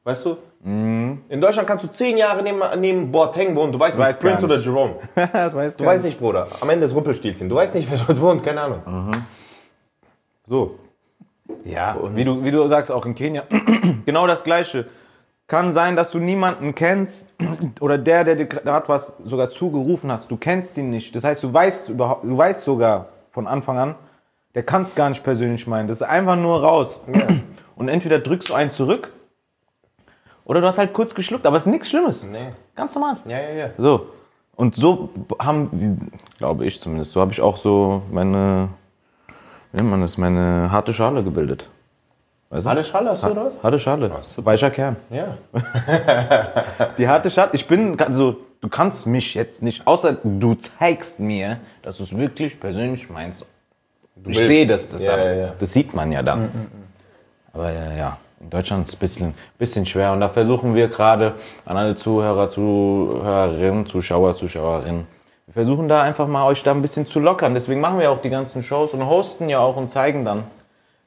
Weißt 0.04 0.24
du? 0.24 0.38
Mhm. 0.64 1.20
In 1.28 1.42
Deutschland 1.42 1.68
kannst 1.68 1.84
du 1.84 1.88
zehn 1.88 2.16
Jahre 2.16 2.42
neben, 2.42 2.62
neben 2.78 3.12
Boateng 3.12 3.54
wohnen. 3.54 3.70
Du 3.70 3.78
weißt 3.78 3.98
nicht, 3.98 4.06
Weiß 4.06 4.18
gar 4.20 4.30
Prince 4.30 4.46
oder. 4.46 4.58
Jerome. 4.58 4.94
du 5.14 5.50
Du 5.76 5.84
weißt 5.84 6.04
nicht, 6.04 6.18
Bruder. 6.18 6.48
Am 6.62 6.70
Ende 6.70 6.86
ist 6.86 6.94
Rumpelstilzchen. 6.94 7.50
Du 7.50 7.56
weißt 7.56 7.74
nicht, 7.74 7.90
wer 7.90 7.98
dort 7.98 8.18
wohnt. 8.18 8.42
Keine 8.42 8.62
Ahnung. 8.62 8.80
Mhm. 8.86 9.10
So. 10.48 10.78
Ja, 11.64 11.96
wie 12.14 12.24
du, 12.24 12.42
wie 12.44 12.50
du 12.50 12.66
sagst, 12.68 12.90
auch 12.90 13.04
in 13.06 13.14
Kenia. 13.14 13.44
genau 14.06 14.26
das 14.26 14.44
Gleiche. 14.44 14.86
Kann 15.46 15.72
sein, 15.72 15.96
dass 15.96 16.10
du 16.12 16.18
niemanden 16.18 16.74
kennst 16.74 17.26
oder 17.80 17.98
der, 17.98 18.24
der 18.24 18.36
dir 18.36 18.46
gerade 18.46 18.88
was 18.88 19.16
sogar 19.24 19.50
zugerufen 19.50 20.10
hast, 20.12 20.30
du 20.30 20.36
kennst 20.36 20.78
ihn 20.78 20.90
nicht. 20.90 21.14
Das 21.14 21.24
heißt, 21.24 21.42
du 21.42 21.52
weißt 21.52 21.88
überhaupt, 21.88 22.24
du 22.24 22.36
weißt 22.36 22.62
sogar 22.62 23.08
von 23.32 23.46
Anfang 23.46 23.78
an, 23.78 23.94
Der 24.54 24.64
kann 24.64 24.82
es 24.82 24.94
gar 24.94 25.08
nicht 25.08 25.22
persönlich 25.22 25.66
meinen. 25.66 25.86
Das 25.88 25.98
ist 25.98 26.06
einfach 26.06 26.36
nur 26.36 26.62
raus. 26.62 27.02
Und 27.76 27.88
entweder 27.88 28.18
drückst 28.18 28.48
du 28.50 28.54
einen 28.54 28.70
zurück 28.70 29.12
oder 30.44 30.60
du 30.60 30.66
hast 30.66 30.78
halt 30.78 30.92
kurz 30.92 31.14
geschluckt, 31.14 31.46
aber 31.46 31.56
es 31.56 31.66
ist 31.66 31.72
nichts 31.72 31.88
Schlimmes. 31.88 32.24
Nee. 32.24 32.52
Ganz 32.74 32.94
normal. 32.94 33.18
Ja, 33.26 33.38
ja, 33.40 33.50
ja. 33.50 33.70
So. 33.78 34.06
Und 34.56 34.74
so 34.74 35.10
haben, 35.38 36.10
glaube 36.38 36.66
ich 36.66 36.80
zumindest, 36.80 37.12
so 37.12 37.20
habe 37.20 37.32
ich 37.32 37.40
auch 37.40 37.56
so 37.56 38.02
meine, 38.10 38.68
nennt 39.72 39.90
man 39.90 40.00
das, 40.00 40.18
meine 40.18 40.70
harte 40.70 40.94
Schale 40.94 41.22
gebildet. 41.22 41.68
Weißt 42.50 42.66
du? 42.66 42.70
Harte 42.70 42.84
Schale 42.84 43.10
hast 43.10 43.22
du 43.22 43.28
oder 43.28 43.46
was? 43.46 43.62
Harte 43.62 43.78
Schale. 43.78 44.10
Weicher 44.38 44.70
Kern. 44.70 44.96
Ja. 45.10 45.36
Die 46.98 47.08
harte 47.08 47.30
Schale, 47.30 47.50
ich 47.52 47.66
bin, 47.68 47.98
also 48.00 48.38
du 48.60 48.68
kannst 48.68 49.06
mich 49.06 49.34
jetzt 49.34 49.62
nicht, 49.62 49.86
außer 49.86 50.16
du 50.24 50.54
zeigst 50.54 51.20
mir, 51.20 51.58
dass 51.82 51.98
du 51.98 52.02
es 52.02 52.16
wirklich 52.16 52.58
persönlich 52.58 53.08
meinst. 53.08 53.42
ich 53.42 54.24
willst. 54.24 54.46
sehe 54.46 54.66
das, 54.66 54.90
das, 54.90 55.02
Ja, 55.02 55.16
dann, 55.16 55.26
ja, 55.26 55.32
ja. 55.34 55.52
das 55.58 55.72
sieht 55.72 55.94
man 55.94 56.10
ja 56.10 56.22
dann. 56.22 56.50
Aber 57.52 57.70
ja, 57.70 57.92
ja, 57.92 58.18
in 58.40 58.50
Deutschland 58.50 58.88
ist 58.88 58.94
es 58.94 58.96
ein 58.96 59.00
bisschen, 59.00 59.34
bisschen 59.58 59.86
schwer 59.86 60.12
und 60.12 60.20
da 60.20 60.28
versuchen 60.28 60.74
wir 60.74 60.88
gerade 60.88 61.34
an 61.64 61.76
alle 61.76 61.94
Zuhörer, 61.94 62.48
Zuhörerinnen, 62.48 63.86
Zuschauer, 63.86 64.34
Zuschauerinnen, 64.34 65.06
wir 65.50 65.64
versuchen 65.64 65.88
da 65.88 66.02
einfach 66.02 66.28
mal 66.28 66.46
euch 66.46 66.62
da 66.62 66.70
ein 66.70 66.80
bisschen 66.80 67.08
zu 67.08 67.18
lockern. 67.18 67.54
Deswegen 67.54 67.80
machen 67.80 67.98
wir 67.98 68.12
auch 68.12 68.22
die 68.22 68.30
ganzen 68.30 68.62
Shows 68.62 68.94
und 68.94 69.04
hosten 69.04 69.48
ja 69.48 69.58
auch 69.58 69.76
und 69.76 69.88
zeigen 69.90 70.24
dann. 70.24 70.44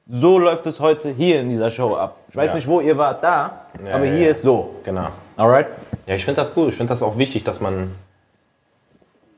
So 0.10 0.38
läuft 0.38 0.68
es 0.68 0.82
heute 0.82 1.12
hier 1.12 1.40
in 1.40 1.48
dieser 1.48 1.70
Show 1.70 1.96
ab. 1.96 2.18
Ich 2.28 2.36
weiß 2.36 2.50
Ja. 2.50 2.56
nicht, 2.58 2.68
wo 2.68 2.82
ihr 2.82 2.98
wart 2.98 3.24
da, 3.24 3.68
Ja, 3.88 3.96
aber 3.96 4.04
ja, 4.04 4.14
hier 4.16 4.30
ist 4.32 4.42
so. 4.42 4.76
Genau. 4.84 5.08
Alright? 5.38 5.68
Ja, 6.06 6.16
ich 6.16 6.26
finde 6.26 6.42
das 6.42 6.54
gut. 6.54 6.68
Ich 6.70 6.76
finde 6.76 6.92
das 6.92 7.02
auch 7.02 7.18
wichtig, 7.18 7.46
dass 7.46 7.62
man, 7.62 7.92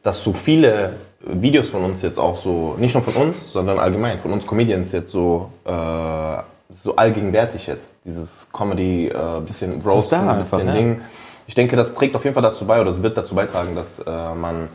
dass 0.01 0.23
so 0.23 0.33
viele 0.33 0.93
Videos 1.19 1.69
von 1.69 1.83
uns 1.83 2.01
jetzt 2.01 2.17
auch 2.17 2.35
so, 2.35 2.73
nicht 2.79 2.95
nur 2.95 3.03
von 3.03 3.13
uns, 3.13 3.51
sondern 3.51 3.77
allgemein, 3.77 4.17
von 4.17 4.33
uns 4.33 4.47
Comedians 4.47 4.91
jetzt 4.91 5.11
so, 5.11 5.51
äh, 5.65 6.37
so 6.81 6.95
allgegenwärtig 6.95 7.67
jetzt. 7.67 7.95
Dieses 8.05 8.51
Comedy, 8.51 9.09
äh, 9.09 9.39
bisschen 9.45 9.79
Roast, 9.81 10.09
bisschen 10.09 10.65
ne? 10.65 10.73
Ding. 10.73 11.01
Ich 11.45 11.53
denke, 11.53 11.75
das 11.75 11.93
trägt 11.93 12.15
auf 12.15 12.23
jeden 12.23 12.33
Fall 12.33 12.41
dazu 12.41 12.65
bei, 12.65 12.81
oder 12.81 12.89
es 12.89 13.03
wird 13.03 13.15
dazu 13.15 13.35
beitragen, 13.35 13.75
dass 13.75 13.99
äh, 13.99 14.33
man 14.33 14.67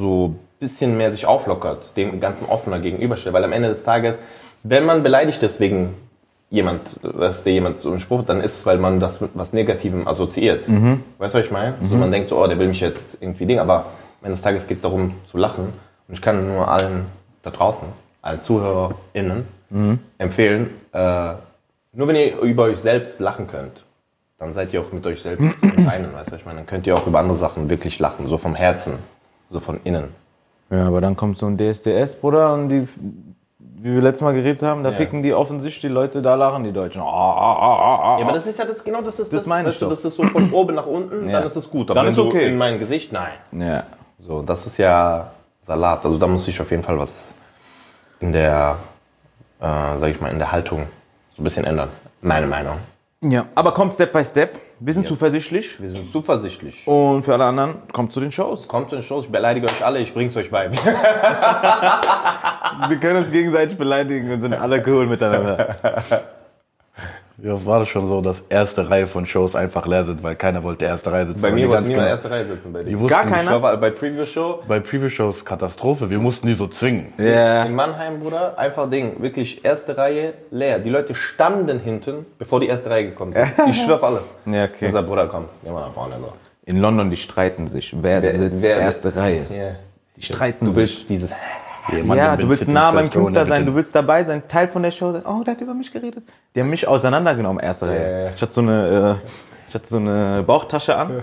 so 0.00 0.28
ein 0.28 0.38
bisschen 0.58 0.96
mehr 0.96 1.12
sich 1.12 1.26
auflockert, 1.26 1.96
dem 1.96 2.18
Ganzen 2.18 2.46
offener 2.48 2.80
gegenüberstellt. 2.80 3.34
Weil 3.34 3.44
am 3.44 3.52
Ende 3.52 3.68
des 3.68 3.84
Tages, 3.84 4.18
wenn 4.62 4.84
man 4.84 5.02
beleidigt 5.02 5.42
ist 5.42 5.60
wegen 5.60 5.94
jemand, 6.50 6.98
dass 7.02 7.44
dir 7.44 7.52
jemand 7.52 7.78
so 7.78 7.90
einen 7.90 8.00
Spruch, 8.00 8.24
dann 8.24 8.40
ist 8.40 8.54
es, 8.58 8.66
weil 8.66 8.78
man 8.78 8.98
das 8.98 9.20
mit 9.20 9.30
was 9.34 9.52
Negativem 9.52 10.08
assoziiert. 10.08 10.68
Weißt 11.18 11.34
du, 11.34 11.38
was 11.38 11.46
ich 11.46 11.52
meine? 11.52 11.74
So, 11.88 11.94
man 11.94 12.10
denkt 12.10 12.28
so, 12.28 12.42
oh, 12.42 12.46
der 12.48 12.58
will 12.58 12.66
mich 12.66 12.80
jetzt 12.80 13.18
irgendwie 13.20 13.46
Ding, 13.46 13.60
aber 13.60 13.76
am 13.76 14.24
Ende 14.24 14.32
des 14.32 14.42
Tages 14.42 14.66
geht 14.66 14.78
es 14.78 14.82
darum 14.82 15.14
zu 15.26 15.38
lachen. 15.38 15.72
Und 16.08 16.14
ich 16.14 16.20
kann 16.20 16.48
nur 16.48 16.66
allen 16.66 17.06
da 17.42 17.50
draußen, 17.50 17.86
allen 18.20 18.42
ZuhörerInnen 18.42 19.44
empfehlen, 20.18 20.70
äh, 20.92 21.34
nur 21.92 22.08
wenn 22.08 22.16
ihr 22.16 22.38
über 22.40 22.64
euch 22.64 22.78
selbst 22.78 23.20
lachen 23.20 23.46
könnt, 23.46 23.84
dann 24.38 24.52
seid 24.52 24.72
ihr 24.72 24.80
auch 24.80 24.92
mit 24.92 25.06
euch 25.06 25.22
selbst 25.22 25.62
im 25.62 25.86
Reinen, 25.86 26.12
weißt 26.12 26.28
du, 26.28 26.32
was 26.32 26.40
ich 26.40 26.46
meine? 26.46 26.58
Dann 26.58 26.66
könnt 26.66 26.86
ihr 26.86 26.96
auch 26.96 27.06
über 27.06 27.18
andere 27.20 27.36
Sachen 27.36 27.68
wirklich 27.68 27.98
lachen, 27.98 28.26
so 28.26 28.36
vom 28.36 28.54
Herzen, 28.54 28.94
so 29.50 29.60
von 29.60 29.80
innen. 29.84 30.14
Ja, 30.70 30.86
aber 30.86 31.00
dann 31.00 31.16
kommt 31.16 31.38
so 31.38 31.46
ein 31.46 31.58
DSDS, 31.58 32.16
Bruder, 32.20 32.54
und 32.54 32.68
die, 32.68 32.86
wie 33.58 33.94
wir 33.94 34.00
letztes 34.02 34.22
Mal 34.22 34.34
geredet 34.34 34.62
haben, 34.62 34.84
da 34.84 34.90
Ja. 34.90 34.96
ficken 34.96 35.22
die 35.22 35.34
offensichtlich 35.34 35.80
die 35.80 35.88
Leute, 35.88 36.22
da 36.22 36.34
lachen 36.36 36.62
die 36.64 36.72
Deutschen. 36.72 37.02
Ah, 37.02 37.04
ah, 37.04 37.56
ah. 38.14 38.18
Ja, 38.18 38.24
aber 38.24 38.34
das 38.34 38.46
ist 38.46 38.58
ja 38.58 38.64
das, 38.64 38.84
genau 38.84 39.02
das 39.02 39.18
ist 39.18 39.32
Das 39.32 39.46
meine 39.46 39.68
ich 39.70 39.74
weißt 39.74 39.82
du, 39.82 39.86
das 39.88 40.04
ist 40.04 40.14
so 40.16 40.22
von 40.24 40.52
oben 40.52 40.74
nach 40.76 40.86
unten, 40.86 41.26
Ja. 41.28 41.38
dann 41.40 41.48
ist 41.48 41.56
es 41.56 41.68
gut. 41.70 41.90
Aber 41.90 42.00
Dann 42.00 42.08
ist 42.10 42.18
okay. 42.18 42.46
in 42.46 42.56
mein 42.58 42.78
Gesicht, 42.78 43.12
nein. 43.12 43.32
Ja. 43.52 43.84
So, 44.18 44.42
das 44.42 44.66
ist 44.66 44.76
ja 44.78 45.30
Salat. 45.66 46.04
Also 46.04 46.18
da 46.18 46.26
muss 46.26 46.46
ich 46.46 46.60
auf 46.60 46.70
jeden 46.70 46.82
Fall 46.82 46.98
was 46.98 47.34
in 48.20 48.32
der, 48.32 48.76
äh, 49.60 49.96
sag 49.96 50.08
ich 50.10 50.20
mal, 50.20 50.30
in 50.30 50.38
der 50.38 50.52
Haltung 50.52 50.86
so 51.34 51.40
ein 51.40 51.44
bisschen 51.44 51.64
ändern. 51.64 51.88
Meine 52.20 52.46
Meinung. 52.46 52.74
ja. 53.22 53.46
Aber 53.54 53.72
kommt 53.72 53.94
Step 53.94 54.12
by 54.12 54.24
Step. 54.24 54.50
Wir 54.82 54.94
sind 54.94 55.06
zuversichtlich. 55.06 55.78
Wir 55.78 55.90
sind 55.90 56.10
zuversichtlich. 56.10 56.86
Und 56.86 57.22
für 57.22 57.34
alle 57.34 57.44
anderen, 57.44 57.82
kommt 57.92 58.14
zu 58.14 58.20
den 58.20 58.32
Shows. 58.32 58.66
Kommt 58.66 58.88
zu 58.88 58.96
den 58.96 59.02
Shows, 59.02 59.26
ich 59.26 59.30
beleidige 59.30 59.66
euch 59.66 59.84
alle, 59.84 59.98
ich 59.98 60.14
bring's 60.14 60.34
euch 60.36 60.50
bei. 60.50 60.70
Wir 60.72 60.80
können 62.96 63.18
uns 63.18 63.30
gegenseitig 63.30 63.76
beleidigen 63.76 64.32
und 64.32 64.40
sind 64.40 64.54
alle 64.54 64.82
cool 64.86 65.06
miteinander. 65.06 65.76
Wie 67.42 67.48
oft 67.50 67.64
war 67.64 67.78
das 67.78 67.88
schon 67.88 68.06
so, 68.06 68.20
dass 68.20 68.44
erste 68.50 68.90
Reihe 68.90 69.06
von 69.06 69.24
Shows 69.24 69.54
einfach 69.54 69.86
leer 69.86 70.04
sind, 70.04 70.22
weil 70.22 70.34
keiner 70.36 70.62
wollte 70.62 70.84
erste 70.84 71.10
Reihe 71.10 71.26
sitzen. 71.26 71.40
bei 71.40 71.50
mir 71.50 71.62
wollte 71.68 71.72
ganz 71.78 71.88
niemand 71.88 72.04
genau- 72.06 72.14
erste 72.16 72.30
Reihe 72.30 72.44
sitzen 72.44 72.72
bei 72.72 72.80
dir. 72.82 72.90
Die 72.90 72.98
wussten, 72.98 73.08
Gar 73.08 73.24
Ich 73.24 73.30
keiner? 73.46 73.62
war 73.62 73.76
bei 73.78 73.90
Preview 73.90 74.26
Show 74.26 74.62
Bei 74.68 74.78
Preview-Shows 74.80 75.44
Katastrophe. 75.44 76.10
Wir 76.10 76.18
mussten 76.18 76.46
die 76.48 76.52
so 76.52 76.66
zwingen. 76.68 77.12
Ja. 77.16 77.64
in 77.64 77.74
Mannheim, 77.74 78.20
Bruder, 78.20 78.58
einfach 78.58 78.90
Ding, 78.90 79.22
wirklich 79.22 79.64
erste 79.64 79.96
Reihe 79.96 80.34
leer. 80.50 80.78
Die 80.80 80.90
Leute 80.90 81.14
standen 81.14 81.78
hinten, 81.80 82.26
bevor 82.38 82.60
die 82.60 82.66
erste 82.68 82.90
Reihe 82.90 83.06
gekommen 83.06 83.32
sind. 83.32 83.46
Ich 83.68 83.80
schwör 83.82 83.96
auf 83.96 84.04
alles. 84.04 84.30
Ja, 84.46 84.64
okay. 84.64 84.86
Ich 84.86 84.92
sag, 84.92 85.06
Bruder, 85.06 85.26
komm, 85.28 85.46
geh 85.64 85.70
mal 85.70 85.80
nach 85.86 85.92
vorne. 85.94 86.16
So. 86.20 86.32
In 86.66 86.76
London, 86.76 87.08
die 87.10 87.16
streiten 87.16 87.68
sich. 87.68 87.94
Wer, 88.00 88.22
Wer- 88.22 88.32
sitzt 88.38 88.60
wer- 88.62 88.76
erste 88.80 89.16
Reihe? 89.16 89.46
Yeah. 89.50 89.76
Die 90.16 90.22
streiten 90.22 90.66
Du 90.66 90.72
sich. 90.72 90.76
willst 90.98 91.08
dieses. 91.08 91.30
Ja, 92.14 92.36
du 92.36 92.48
willst 92.48 92.68
nah 92.68 92.90
beim 92.90 93.10
Künstler 93.10 93.46
sein, 93.46 93.66
du 93.66 93.74
willst 93.74 93.94
dabei 93.94 94.24
sein, 94.24 94.42
Teil 94.48 94.68
von 94.68 94.82
der 94.82 94.90
Show 94.90 95.12
sein. 95.12 95.22
Oh, 95.26 95.42
der 95.44 95.54
hat 95.54 95.60
über 95.60 95.74
mich 95.74 95.92
geredet. 95.92 96.24
Die 96.54 96.60
haben 96.60 96.70
mich 96.70 96.86
auseinandergenommen, 96.86 97.62
erste 97.62 97.88
Reihe. 97.88 98.02
ja, 98.02 98.18
ja. 98.26 98.30
Ich 98.34 98.42
hatte 98.42 98.52
so 98.52 98.60
eine, 98.60 99.18
äh, 99.22 99.28
ich 99.68 99.74
hatte 99.74 99.86
so 99.86 99.96
eine 99.96 100.42
Bauchtasche 100.46 100.96
an, 100.96 101.22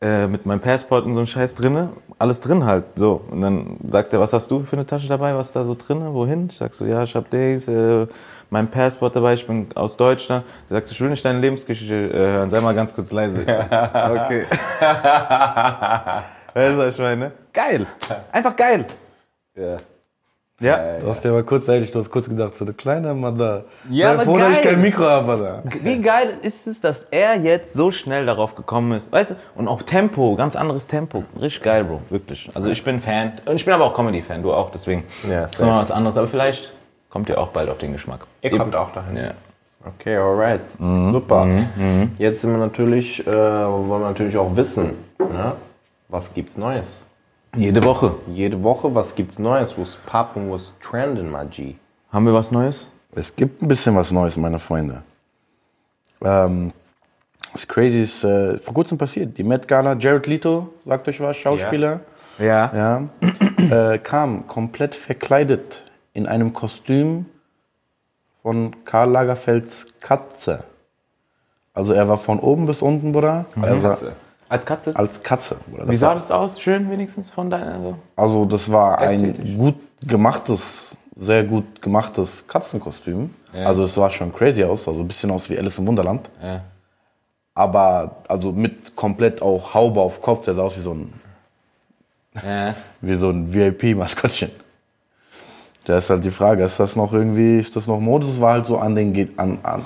äh, 0.00 0.26
mit 0.26 0.46
meinem 0.46 0.60
Passport 0.60 1.04
und 1.04 1.14
so 1.14 1.20
ein 1.20 1.26
Scheiß 1.26 1.54
drinne. 1.54 1.90
Alles 2.18 2.40
drin 2.40 2.64
halt, 2.64 2.84
so. 2.96 3.22
Und 3.30 3.40
dann 3.40 3.78
sagt 3.90 4.12
er, 4.12 4.20
was 4.20 4.32
hast 4.32 4.50
du 4.50 4.62
für 4.64 4.76
eine 4.76 4.86
Tasche 4.86 5.08
dabei? 5.08 5.34
Was 5.34 5.48
ist 5.48 5.56
da 5.56 5.64
so 5.64 5.74
drinne? 5.74 6.12
Wohin? 6.12 6.48
Ich 6.50 6.56
sag 6.56 6.74
so, 6.74 6.84
ja, 6.84 7.02
ich 7.02 7.14
hab 7.14 7.30
das, 7.30 7.68
äh, 7.68 8.06
mein 8.50 8.68
Passport 8.68 9.14
dabei, 9.16 9.34
ich 9.34 9.46
bin 9.46 9.68
aus 9.74 9.96
Deutschland. 9.96 10.44
Der 10.68 10.76
sagt 10.76 10.88
so, 10.88 10.92
ich 10.92 11.00
will 11.00 11.10
nicht 11.10 11.24
deine 11.24 11.38
Lebensgeschichte 11.38 11.94
äh, 11.94 12.16
hören, 12.16 12.50
sei 12.50 12.60
mal 12.60 12.74
ganz 12.74 12.94
kurz 12.94 13.12
leise. 13.12 13.42
Ich 13.42 13.46
sag, 13.48 13.66
okay. 14.24 14.44
Weißt 16.54 16.72
du, 16.72 16.78
was 16.78 16.94
ich 16.94 17.00
meine? 17.00 17.32
Geil. 17.52 17.86
Einfach 18.32 18.56
geil. 18.56 18.86
Ja. 19.54 19.76
Ja. 20.60 20.98
Du 20.98 21.08
hast 21.08 21.24
ja 21.24 21.30
aber 21.30 21.42
kurzzeitig, 21.42 21.90
du 21.90 21.98
hast 22.00 22.10
kurz 22.10 22.28
gedacht, 22.28 22.54
so 22.54 22.66
eine 22.66 22.74
kleine 22.74 23.14
Mother. 23.14 23.64
Ja, 23.88 24.16
Sei 24.16 24.22
aber 24.22 24.38
dass 24.38 24.48
ich 24.50 24.62
geil. 24.62 24.72
kein 24.72 24.82
Mikro 24.82 25.04
habe, 25.04 25.62
da. 25.64 25.70
Wie 25.82 26.00
geil 26.00 26.32
ist 26.42 26.66
es, 26.66 26.82
dass 26.82 27.04
er 27.10 27.36
jetzt 27.36 27.72
so 27.72 27.90
schnell 27.90 28.26
darauf 28.26 28.54
gekommen 28.54 28.92
ist? 28.92 29.10
Weißt 29.10 29.30
du? 29.30 29.36
Und 29.54 29.68
auch 29.68 29.82
Tempo, 29.82 30.36
ganz 30.36 30.56
anderes 30.56 30.86
Tempo. 30.86 31.24
Richtig 31.40 31.62
geil, 31.62 31.84
Bro. 31.84 32.02
Wirklich. 32.10 32.50
Also 32.54 32.68
ich 32.68 32.84
bin 32.84 33.00
Fan. 33.00 33.32
Und 33.46 33.56
ich 33.56 33.64
bin 33.64 33.72
aber 33.72 33.86
auch 33.86 33.94
Comedy-Fan, 33.94 34.42
du 34.42 34.52
auch, 34.52 34.70
deswegen. 34.70 35.04
Ja, 35.28 35.44
ist 35.44 35.58
noch 35.58 35.78
was 35.78 35.90
anderes. 35.90 36.18
Aber 36.18 36.28
vielleicht 36.28 36.74
kommt 37.08 37.30
ihr 37.30 37.40
auch 37.40 37.48
bald 37.48 37.70
auf 37.70 37.78
den 37.78 37.92
Geschmack. 37.92 38.26
Ihr 38.42 38.50
kommt 38.50 38.76
auch 38.76 38.92
dahin. 38.92 39.16
Ja. 39.16 39.30
Okay, 39.82 40.16
alright. 40.16 40.60
Super. 40.78 41.48
Jetzt 42.18 42.42
sind 42.42 42.50
wir 42.52 42.58
natürlich, 42.58 43.26
äh, 43.26 43.30
wollen 43.30 43.88
wir 43.88 43.98
natürlich 44.00 44.36
auch 44.36 44.54
wissen, 44.54 44.96
ne? 45.18 45.54
was 46.08 46.34
gibt's 46.34 46.58
Neues? 46.58 47.06
Jede 47.56 47.82
Woche. 47.84 48.14
Jede 48.28 48.62
Woche, 48.62 48.94
was 48.94 49.14
gibt's 49.14 49.38
Neues? 49.38 49.76
Wo's 49.76 49.98
poppen, 50.06 50.48
wo's 50.48 50.72
trending, 50.80 51.30
my 51.30 51.44
G? 51.46 51.76
Haben 52.12 52.26
wir 52.26 52.34
was 52.34 52.50
Neues? 52.50 52.86
Es 53.12 53.34
gibt 53.34 53.60
ein 53.62 53.68
bisschen 53.68 53.96
was 53.96 54.12
Neues, 54.12 54.36
meine 54.36 54.58
Freunde. 54.58 55.02
Ähm, 56.22 56.72
das 57.52 57.66
Crazy 57.66 58.02
ist 58.02 58.22
äh, 58.22 58.56
vor 58.58 58.74
kurzem 58.74 58.98
passiert. 58.98 59.36
Die 59.36 59.42
Met 59.42 59.66
Gala, 59.66 59.94
Jared 59.94 60.26
Leto, 60.26 60.72
sagt 60.86 61.08
euch 61.08 61.20
was, 61.20 61.36
Schauspieler, 61.36 62.00
Ja. 62.38 62.70
ja, 62.72 63.08
äh, 63.94 63.98
kam 63.98 64.46
komplett 64.46 64.94
verkleidet 64.94 65.84
in 66.12 66.26
einem 66.26 66.52
Kostüm 66.52 67.26
von 68.42 68.76
Karl 68.84 69.10
Lagerfelds 69.10 69.88
Katze. 70.00 70.64
Also 71.74 71.92
er 71.92 72.08
war 72.08 72.18
von 72.18 72.38
oben 72.38 72.66
bis 72.66 72.80
unten, 72.82 73.12
Bruder. 73.12 73.46
Er 73.60 73.78
sah, 73.80 73.98
Als 74.50 74.66
Katze? 74.66 74.94
als 74.96 75.22
Katze. 75.22 75.56
Bruder. 75.70 75.86
Wie 75.86 75.92
Das 75.92 76.00
sah 76.00 76.14
das 76.14 76.30
aus? 76.32 76.60
Schön 76.60 76.90
wenigstens 76.90 77.30
von 77.30 77.48
deiner. 77.48 77.74
Also. 77.74 77.94
also 78.16 78.44
das 78.44 78.70
war 78.70 79.00
Ästhetisch. 79.00 79.48
ein 79.48 79.56
gut 79.56 79.76
gemachtes, 80.04 80.96
sehr 81.16 81.44
gut 81.44 81.80
gemachtes 81.80 82.44
Katzenkostüm. 82.48 83.32
Ja. 83.52 83.66
Also 83.66 83.84
es 83.84 83.94
sah 83.94 84.10
schon 84.10 84.34
crazy 84.34 84.64
aus, 84.64 84.88
also 84.88 85.00
ein 85.00 85.06
bisschen 85.08 85.30
aus 85.30 85.48
wie 85.48 85.56
Alice 85.56 85.78
im 85.78 85.86
Wunderland. 85.86 86.28
Ja. 86.42 86.62
Aber 87.54 88.16
also 88.26 88.50
mit 88.50 88.96
komplett 88.96 89.40
auch 89.40 89.72
Haube 89.72 90.00
auf 90.00 90.20
Kopf, 90.20 90.46
der 90.46 90.54
sah 90.54 90.62
aus 90.62 90.76
wie 90.76 90.82
so 90.82 90.94
ein, 90.94 91.12
Ja. 92.44 92.74
wie 93.00 93.14
so 93.14 93.30
ein 93.30 93.54
VIP-Maskottchen. 93.54 94.50
Da 95.84 95.98
ist 95.98 96.10
halt 96.10 96.24
die 96.24 96.30
Frage, 96.32 96.64
ist 96.64 96.80
das 96.80 96.96
noch 96.96 97.12
irgendwie, 97.12 97.60
ist 97.60 97.76
das 97.76 97.86
noch 97.86 98.00
Modus? 98.00 98.40
War 98.40 98.54
halt 98.54 98.66
so 98.66 98.78
an 98.78 98.96
den, 98.96 99.38
an, 99.38 99.58
an 99.62 99.84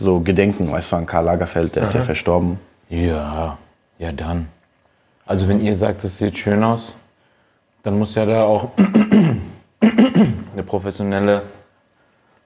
so 0.00 0.20
Gedenken, 0.20 0.72
weißt 0.72 0.92
du, 0.92 0.96
an 0.96 1.04
Karl 1.04 1.26
Lagerfeld, 1.26 1.76
der 1.76 1.82
ist 1.84 1.92
ja 1.94 2.00
verstorben. 2.00 2.58
Ja, 2.88 3.58
ja 3.98 4.12
dann. 4.12 4.48
Also 5.26 5.48
wenn 5.48 5.60
ihr 5.60 5.76
sagt, 5.76 6.04
es 6.04 6.18
sieht 6.18 6.38
schön 6.38 6.64
aus, 6.64 6.94
dann 7.82 7.98
muss 7.98 8.14
ja 8.14 8.26
da 8.26 8.44
auch 8.44 8.70
eine 9.80 10.62
professionelle 10.64 11.42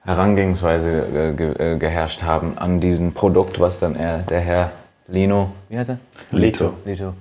Herangehensweise 0.03 1.07
ge 1.11 1.33
ge 1.33 1.73
äh, 1.73 1.77
geherrscht 1.77 2.23
haben 2.23 2.57
an 2.57 2.79
diesem 2.79 3.13
Produkt, 3.13 3.59
was 3.59 3.79
dann 3.79 3.95
er, 3.95 4.19
der 4.19 4.41
Herr 4.41 4.71
Lino, 5.07 5.53
wie 5.69 5.77
heißt 5.77 5.91
er? 5.91 5.97
Lito. 6.31 6.73
Lito. 6.85 7.13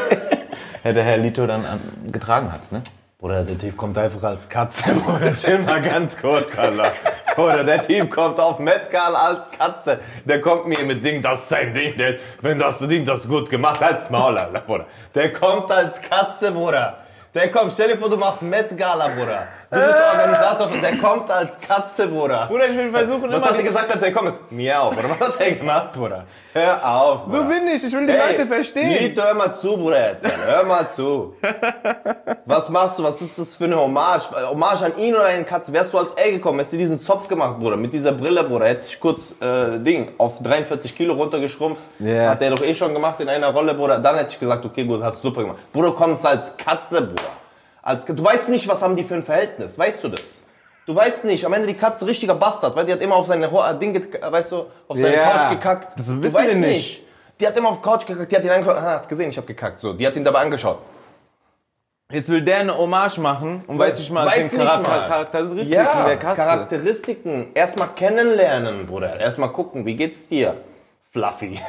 ja, 0.84 0.92
der 0.92 1.04
Herr 1.04 1.18
Lito 1.18 1.46
dann 1.46 1.64
an, 1.64 1.80
getragen 2.10 2.52
hat, 2.52 2.72
ne? 2.72 2.82
Bruder, 3.18 3.44
der 3.44 3.58
Typ 3.58 3.76
kommt 3.76 3.98
einfach 3.98 4.22
als 4.22 4.48
Katze. 4.48 4.94
Bruder, 5.04 5.34
chill 5.34 5.58
mal 5.58 5.82
ganz 5.82 6.16
kurz, 6.16 6.58
Alter. 6.58 6.92
Bruder, 7.34 7.64
der 7.64 7.82
Typ 7.82 8.10
kommt 8.10 8.38
auf 8.38 8.58
Metcalf 8.58 9.16
als 9.16 9.38
Katze. 9.56 10.00
Der 10.24 10.40
kommt 10.40 10.66
mir 10.66 10.82
mit 10.84 11.04
Ding, 11.04 11.22
das 11.22 11.40
ist 11.40 11.48
sein 11.48 11.74
Ding. 11.74 11.96
Der, 11.96 12.16
wenn 12.40 12.58
das 12.58 12.78
Ding 12.80 13.04
das 13.04 13.28
gut 13.28 13.50
gemacht 13.50 13.80
halt's 13.80 14.10
Maul, 14.10 14.38
Bruder. 14.66 14.86
Der 15.14 15.32
kommt 15.32 15.70
als 15.70 16.00
Katze, 16.00 16.52
Bruder. 16.52 16.98
Der 17.34 17.50
kommt, 17.50 17.72
stell 17.72 17.88
dir 17.92 17.98
vor, 17.98 18.10
du 18.10 18.16
machst 18.16 18.42
Met 18.42 18.76
Gala, 18.76 19.08
Bruder. 19.08 19.46
Du 19.72 19.78
bist 19.78 19.94
Organisator, 20.12 20.68
der 20.82 20.96
kommt 20.96 21.30
als 21.30 21.56
Katze, 21.60 22.08
Bruder. 22.08 22.46
Bruder, 22.48 22.68
ich 22.70 22.76
will 22.76 22.90
versuchen 22.90 23.30
Was 23.30 23.36
immer... 23.36 23.50
hat 23.50 23.56
er 23.56 23.62
gesagt, 23.62 23.92
als 23.92 24.02
er 24.02 24.08
gekommen 24.10 24.28
ist? 24.28 24.50
Miau, 24.50 24.90
Bruder. 24.90 25.10
Was 25.10 25.20
hat 25.20 25.40
er 25.40 25.52
gemacht, 25.52 25.92
Bruder? 25.92 26.24
Hör 26.52 26.88
auf, 26.92 27.24
Bruder. 27.26 27.36
so 27.36 27.44
bin 27.44 27.68
ich, 27.68 27.84
ich 27.84 27.92
will 27.92 28.04
die 28.04 28.12
Ey, 28.12 28.32
Leute 28.32 28.46
verstehen. 28.48 28.90
Lito, 28.90 29.22
hör 29.22 29.34
mal 29.34 29.54
zu, 29.54 29.76
Bruder. 29.76 30.10
Jetzt. 30.10 30.26
Hör 30.44 30.64
mal 30.64 30.90
zu. 30.90 31.36
Was 32.46 32.68
machst 32.68 32.98
du? 32.98 33.04
Was 33.04 33.22
ist 33.22 33.38
das 33.38 33.54
für 33.54 33.66
eine 33.66 33.76
Hommage? 33.76 34.24
Hommage 34.50 34.82
an 34.86 34.98
ihn 34.98 35.14
oder 35.14 35.26
an 35.26 35.34
den 35.34 35.46
Katze? 35.46 35.72
Wärst 35.72 35.92
du 35.92 35.98
als 35.98 36.14
er 36.14 36.32
gekommen, 36.32 36.58
hättest 36.58 36.72
du 36.72 36.78
diesen 36.78 37.00
Zopf 37.00 37.28
gemacht, 37.28 37.60
Bruder, 37.60 37.76
mit 37.76 37.92
dieser 37.92 38.10
Brille, 38.10 38.42
Bruder, 38.42 38.66
hättest 38.66 38.90
dich 38.90 38.98
kurz, 38.98 39.20
äh, 39.40 39.78
Ding, 39.78 40.10
auf 40.18 40.42
43 40.42 40.96
Kilo 40.96 41.14
runtergeschrumpft. 41.14 41.82
Ja. 42.00 42.30
Hat 42.30 42.40
der 42.40 42.50
doch 42.50 42.62
eh 42.62 42.74
schon 42.74 42.92
gemacht 42.92 43.20
in 43.20 43.28
einer 43.28 43.52
Rolle, 43.52 43.74
Bruder. 43.74 44.00
Dann 44.00 44.16
hätte 44.16 44.32
ich 44.32 44.40
gesagt, 44.40 44.64
okay, 44.64 44.82
gut, 44.82 45.00
hast 45.00 45.22
du 45.22 45.28
super 45.28 45.42
gemacht. 45.42 45.58
Bruder, 45.72 45.90
du 45.90 45.94
kommst 45.94 46.26
als 46.26 46.56
Katze, 46.56 47.02
Bruder. 47.02 47.39
Als, 47.82 48.04
du 48.04 48.22
weißt 48.22 48.48
nicht, 48.48 48.68
was 48.68 48.82
haben 48.82 48.96
die 48.96 49.04
für 49.04 49.14
ein 49.14 49.22
Verhältnis, 49.22 49.78
weißt 49.78 50.04
du 50.04 50.08
das? 50.08 50.40
Du 50.86 50.94
weißt 50.94 51.24
nicht, 51.24 51.44
am 51.46 51.52
Ende 51.52 51.68
die 51.68 51.74
Katze 51.74 52.06
richtiger 52.06 52.34
Bastard, 52.34 52.74
weil 52.76 52.84
die 52.84 52.92
hat 52.92 53.00
immer 53.00 53.14
auf 53.16 53.26
seine 53.26 53.50
Ho- 53.50 53.72
Ding, 53.74 53.92
get- 53.92 54.20
weißt 54.20 54.52
du, 54.52 54.66
auf 54.88 54.98
seine 54.98 55.16
Ja, 55.16 55.30
Couch 55.30 55.50
gekackt. 55.50 55.98
das 55.98 56.06
du 56.06 56.20
wissen 56.22 56.34
weißt 56.34 56.48
wir 56.48 56.54
nicht. 56.56 57.02
Die 57.38 57.46
hat 57.46 57.56
immer 57.56 57.70
auf 57.70 57.80
Couch 57.80 58.06
gekackt, 58.06 58.30
die 58.32 58.36
hat 58.36 58.44
ihn 58.44 58.50
angeschaut, 58.50 58.76
ah, 58.76 58.98
hast 58.98 59.08
gesehen, 59.08 59.30
ich 59.30 59.38
hab 59.38 59.46
gekackt, 59.46 59.80
so. 59.80 59.92
Die 59.92 60.06
hat 60.06 60.14
ihn 60.16 60.24
dabei 60.24 60.40
angeschaut. 60.40 60.78
Jetzt 62.12 62.28
will 62.28 62.42
der 62.42 62.58
eine 62.58 62.76
Hommage 62.76 63.18
machen 63.18 63.62
und 63.68 63.78
weiß 63.78 63.98
nicht 64.00 64.10
mal 64.10 64.26
Weiß 64.26 64.34
den 64.50 64.58
nicht 64.58 64.66
Charakter, 64.68 64.90
mal. 64.90 65.06
Charakteristiken 65.08 65.72
Ja, 65.72 66.04
der 66.06 66.16
Katze. 66.16 66.36
Charakteristiken, 66.42 67.46
erstmal 67.54 67.88
kennenlernen, 67.94 68.84
Bruder. 68.86 69.20
Erstmal 69.20 69.50
gucken, 69.52 69.86
wie 69.86 69.94
geht's 69.94 70.26
dir? 70.26 70.56
Fluffy. 71.12 71.60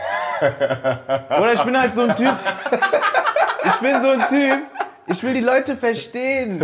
Oder 0.42 1.54
ich 1.54 1.62
bin 1.64 1.80
halt 1.80 1.94
so 1.94 2.02
ein 2.02 2.16
Typ. 2.16 2.34
Ich 3.64 3.74
bin 3.80 4.02
so 4.02 4.10
ein 4.10 4.20
Typ. 4.28 4.60
Ich 5.08 5.24
will 5.24 5.34
die 5.34 5.42
Leute 5.42 5.76
verstehen. 5.78 6.64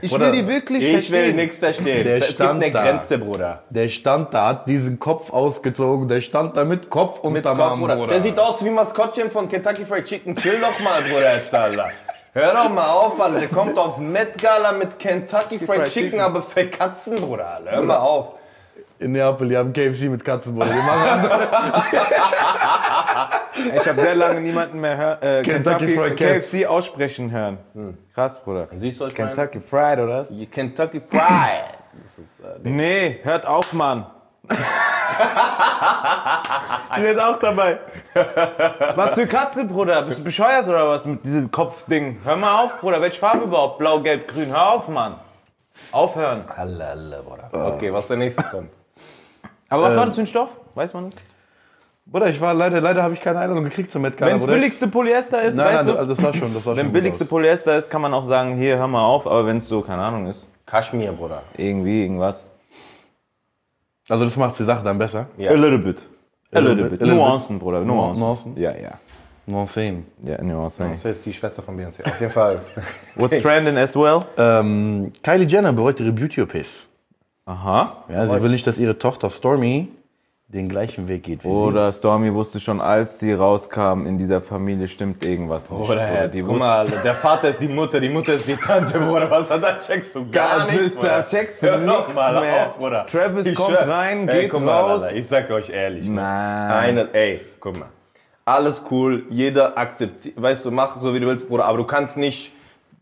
Ich 0.00 0.12
will 0.18 0.32
die 0.32 0.46
wirklich 0.46 0.84
ich 0.84 0.92
verstehen. 0.92 1.26
will 1.26 1.32
nichts 1.34 1.58
verstehen. 1.60 2.04
Der 2.04 2.16
es 2.18 2.26
gibt 2.26 2.34
stand 2.34 2.62
eine 2.62 2.72
da. 2.72 2.82
Grenze, 2.82 3.18
Bruder. 3.18 3.62
Der 3.70 3.88
stand 3.88 4.34
da, 4.34 4.48
hat 4.48 4.68
diesen 4.68 4.98
Kopf 4.98 5.32
ausgezogen, 5.32 6.08
der 6.08 6.20
stand 6.20 6.56
da 6.56 6.64
mit 6.64 6.90
Kopf 6.90 7.20
und 7.20 7.32
Mit 7.32 7.44
Kopf, 7.44 7.58
Arm, 7.58 7.80
Bruder. 7.80 7.96
Bruder. 7.96 8.12
Der 8.12 8.20
sieht 8.22 8.38
aus 8.38 8.64
wie 8.64 8.70
Maskottchen 8.70 9.30
von 9.30 9.48
Kentucky 9.48 9.84
Fried 9.84 10.04
Chicken. 10.04 10.36
Chill 10.36 10.58
doch 10.60 10.78
mal, 10.80 11.00
Bruder, 11.02 11.36
jetzt, 11.36 11.54
Alter. 11.54 11.88
Hör 12.34 12.52
doch 12.52 12.68
mal 12.70 12.90
auf, 12.90 13.20
Alter. 13.20 13.40
Der 13.40 13.48
kommt 13.48 13.78
auf 13.78 13.98
Met 13.98 14.36
Gala 14.40 14.72
mit 14.72 14.98
Kentucky 14.98 15.58
Fried, 15.58 15.68
Fried 15.68 15.84
Chicken, 15.84 16.10
Chicken. 16.10 16.20
aber 16.20 16.42
für 16.42 16.66
Katzen, 16.66 17.16
Bruder. 17.16 17.46
Alter. 17.46 17.70
Hör 17.70 17.82
mal 17.82 17.96
auf. 17.96 18.34
In 19.00 19.12
Neapel, 19.12 19.48
die 19.48 19.56
haben 19.56 19.72
KFC 19.72 20.08
mit 20.10 20.24
Katzen, 20.24 20.54
Bruder. 20.54 20.70
Die 20.70 20.76
machen 20.76 21.30
Ich 23.76 23.86
habe 23.88 24.00
sehr 24.00 24.14
lange 24.14 24.40
niemanden 24.40 24.80
mehr 24.80 24.96
hör, 24.96 25.22
äh, 25.22 25.42
Kentucky 25.42 25.94
Kentucky. 25.94 26.40
KFC 26.40 26.66
aussprechen 26.66 27.30
hören. 27.30 27.58
Krass, 28.14 28.42
Bruder. 28.42 28.68
Siehst 28.76 29.00
du, 29.00 29.04
was 29.04 29.12
ich 29.12 29.18
meine? 29.18 29.32
Kentucky 29.34 29.60
Fried, 29.60 29.98
oder? 30.00 30.20
was? 30.20 30.32
Kentucky 30.50 31.00
Fried. 31.00 31.20
Das 32.02 32.18
ist, 32.18 32.40
äh, 32.64 32.68
Nee, 32.68 33.20
hört 33.22 33.46
auf, 33.46 33.72
Mann. 33.72 34.06
ich 36.90 36.96
bin 36.96 37.04
jetzt 37.04 37.20
auch 37.20 37.38
dabei. 37.38 37.78
Was 38.94 39.14
für 39.14 39.26
Katze, 39.26 39.64
Bruder? 39.64 40.02
Bist 40.02 40.20
du 40.20 40.24
bescheuert 40.24 40.66
oder 40.68 40.88
was 40.88 41.04
mit 41.04 41.24
diesem 41.24 41.50
Kopfding? 41.50 42.20
Hör 42.24 42.36
mal 42.36 42.64
auf, 42.64 42.80
Bruder. 42.80 43.00
Welche 43.00 43.18
Farbe 43.18 43.44
überhaupt? 43.44 43.78
Blau, 43.78 44.00
gelb, 44.00 44.28
grün. 44.28 44.48
Hör 44.48 44.72
auf, 44.72 44.88
Mann. 44.88 45.16
Aufhören. 45.92 46.44
alle, 46.54 47.22
Bruder. 47.22 47.74
Okay, 47.74 47.92
was 47.92 48.08
der 48.08 48.16
nächste 48.16 48.42
kommt. 48.42 48.70
Aber 49.68 49.84
was 49.84 49.96
war 49.96 50.06
das 50.06 50.14
für 50.14 50.22
ein 50.22 50.26
Stoff? 50.26 50.50
Weiß 50.74 50.94
man 50.94 51.06
nicht. 51.06 51.18
Bruder, 52.06 52.30
ich 52.30 52.40
war 52.40 52.54
leider, 52.54 52.80
leider 52.80 53.02
habe 53.02 53.12
ich 53.12 53.20
keine 53.20 53.38
Einladung 53.38 53.64
gekriegt 53.64 53.90
zum 53.90 54.00
Metcalf. 54.02 54.30
Wenn 54.30 54.38
es 54.38 54.46
billigste 54.46 54.88
Polyester 54.88 55.42
ist, 55.42 55.56
Nein, 55.56 55.66
weißt 55.66 55.76
nein, 55.86 55.94
du? 55.94 55.98
also 56.00 56.14
das 56.14 56.24
war 56.24 56.32
schon, 56.32 56.54
das 56.54 56.64
war 56.64 56.74
Wenn 56.74 56.90
billigste 56.90 57.24
gut 57.24 57.30
Polyester 57.30 57.76
ist, 57.76 57.90
kann 57.90 58.00
man 58.00 58.14
auch 58.14 58.24
sagen, 58.24 58.56
hier, 58.56 58.78
hör 58.78 58.86
mal 58.88 59.04
auf. 59.04 59.26
Aber 59.26 59.44
wenn 59.46 59.58
es 59.58 59.68
so, 59.68 59.82
keine 59.82 60.02
Ahnung 60.02 60.26
ist, 60.26 60.50
Kaschmir, 60.64 61.12
Bruder. 61.12 61.42
irgendwie, 61.56 62.02
irgendwas. 62.02 62.54
aus. 64.04 64.10
Also 64.10 64.24
das 64.24 64.36
macht 64.36 64.58
die 64.58 64.64
Sache 64.64 64.82
dann 64.82 64.96
besser. 64.98 65.26
Ja. 65.36 65.50
A 65.50 65.54
little 65.54 65.78
bit. 65.78 66.06
A 66.54 66.60
little 66.60 66.88
bit. 66.88 67.02
A 67.02 67.04
little 67.04 67.14
Nuancen, 67.14 67.58
Bruder. 67.58 67.80
Nuancen. 67.80 68.22
Nuancen? 68.22 68.56
Ja, 68.56 68.74
ja. 68.74 68.92
Sehen. 69.66 70.06
Ja, 70.22 70.42
Nuancen. 70.42 70.90
Das 70.90 71.04
ist 71.04 71.24
die 71.26 71.32
Schwester 71.32 71.62
von 71.62 71.78
Beyoncé. 71.78 72.04
Auf 72.04 72.20
jeden 72.20 72.32
Fall. 72.32 72.58
What's 73.16 73.40
trending 73.42 73.76
as 73.76 73.96
well? 73.96 74.20
Ähm, 74.36 75.12
Kylie 75.22 75.46
Jenner 75.46 75.72
bereut 75.72 75.98
ihre 76.00 76.12
Beauty-OPs. 76.12 76.86
Aha. 77.46 78.04
Ja, 78.08 78.28
sie 78.28 78.42
will 78.42 78.50
nicht, 78.50 78.66
dass 78.66 78.78
ihre 78.78 78.98
Tochter 78.98 79.30
Stormy 79.30 79.88
den 80.48 80.68
gleichen 80.68 81.08
Weg 81.08 81.24
geht 81.24 81.44
wie 81.44 81.48
Oder 81.48 81.92
Stormy 81.92 82.32
wusste 82.32 82.58
schon, 82.58 82.80
als 82.80 83.18
sie 83.18 83.32
rauskam, 83.34 84.06
in 84.06 84.16
dieser 84.16 84.40
Familie 84.40 84.88
stimmt 84.88 85.22
irgendwas 85.24 85.70
nicht. 85.70 85.78
Bruder, 85.86 86.22
jetzt, 86.24 86.36
die 86.36 86.42
guck 86.42 86.58
mal, 86.58 86.86
der 87.04 87.14
Vater 87.14 87.50
ist 87.50 87.60
die 87.60 87.68
Mutter, 87.68 88.00
die 88.00 88.08
Mutter 88.08 88.32
ist 88.34 88.48
die 88.48 88.56
Tante, 88.56 88.98
Bruder. 88.98 89.30
Was 89.30 89.50
hat 89.50 89.62
da 89.62 89.78
checkst 89.78 90.14
du 90.14 90.30
gar 90.30 90.60
Das 90.60 90.70
nichts, 90.70 90.86
ist- 90.86 91.02
da 91.02 91.22
checkst 91.22 91.62
du 91.62 91.78
nix 91.78 92.14
mal 92.14 92.40
mehr. 92.40 92.66
auf, 92.68 92.78
Bruder. 92.78 93.06
Travis 93.06 93.44
Ich 93.46 93.54
kommt 93.54 93.76
schwör. 93.76 93.88
rein, 93.88 94.26
ey, 94.28 94.48
geht 94.48 94.52
mal, 94.60 94.72
raus. 94.80 95.02
Alter, 95.02 95.16
ich 95.16 95.26
sag 95.26 95.50
euch 95.50 95.68
ehrlich. 95.68 96.08
ne? 96.08 96.14
Nein. 96.14 96.70
Eine, 96.98 97.14
ey, 97.14 97.40
guck 97.60 97.78
mal. 97.78 97.88
Alles 98.48 98.82
cool, 98.90 99.24
jeder 99.30 99.76
akzeptiert, 99.76 100.40
weißt 100.40 100.64
du, 100.64 100.70
mach 100.70 100.96
so 100.96 101.12
wie 101.14 101.20
du 101.20 101.26
willst, 101.26 101.48
Bruder, 101.48 101.64
aber 101.66 101.78
du 101.78 101.84
kannst 101.84 102.16
nicht. 102.16 102.52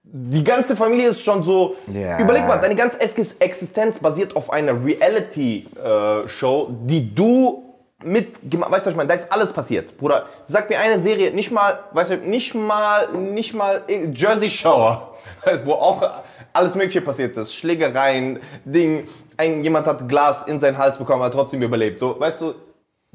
Die 0.08 0.44
ganze 0.44 0.76
Familie 0.76 1.08
ist 1.10 1.22
schon 1.22 1.42
so. 1.42 1.76
Ja. 1.86 2.18
Überleg 2.18 2.46
mal, 2.46 2.58
deine 2.60 2.76
ganze 2.76 3.00
Ex- 3.00 3.34
Existenz 3.38 3.98
basiert 3.98 4.34
auf 4.36 4.52
einer 4.52 4.72
Reality-Show, 4.84 6.68
die 6.84 7.14
du 7.14 7.62
mit, 8.04 8.36
gema- 8.48 8.70
weißt 8.70 8.82
du, 8.84 8.86
was 8.86 8.92
ich 8.92 8.96
meine, 8.96 9.08
da 9.08 9.14
ist 9.14 9.32
alles 9.32 9.52
passiert, 9.52 9.96
Bruder. 9.96 10.26
Sag 10.48 10.68
mir 10.70 10.78
eine 10.78 11.00
Serie, 11.00 11.30
nicht 11.32 11.50
mal, 11.50 11.80
weißt 11.92 12.10
du, 12.12 12.16
nicht 12.18 12.54
mal, 12.54 13.08
nicht 13.12 13.54
mal 13.54 13.82
äh, 13.88 14.06
Jersey 14.12 14.48
Shower, 14.50 15.14
wo 15.64 15.72
auch 15.72 16.08
alles 16.52 16.74
Mögliche 16.74 17.00
passiert 17.00 17.36
ist, 17.36 17.54
Schlägereien, 17.54 18.38
Ding, 18.64 19.04
ein, 19.36 19.64
jemand 19.64 19.86
hat 19.86 20.08
Glas 20.08 20.44
in 20.46 20.60
seinen 20.60 20.78
Hals 20.78 20.98
bekommen, 20.98 21.22
hat 21.22 21.32
trotzdem 21.32 21.62
überlebt, 21.62 21.98
so, 21.98 22.18
weißt 22.18 22.40
du, 22.42 22.54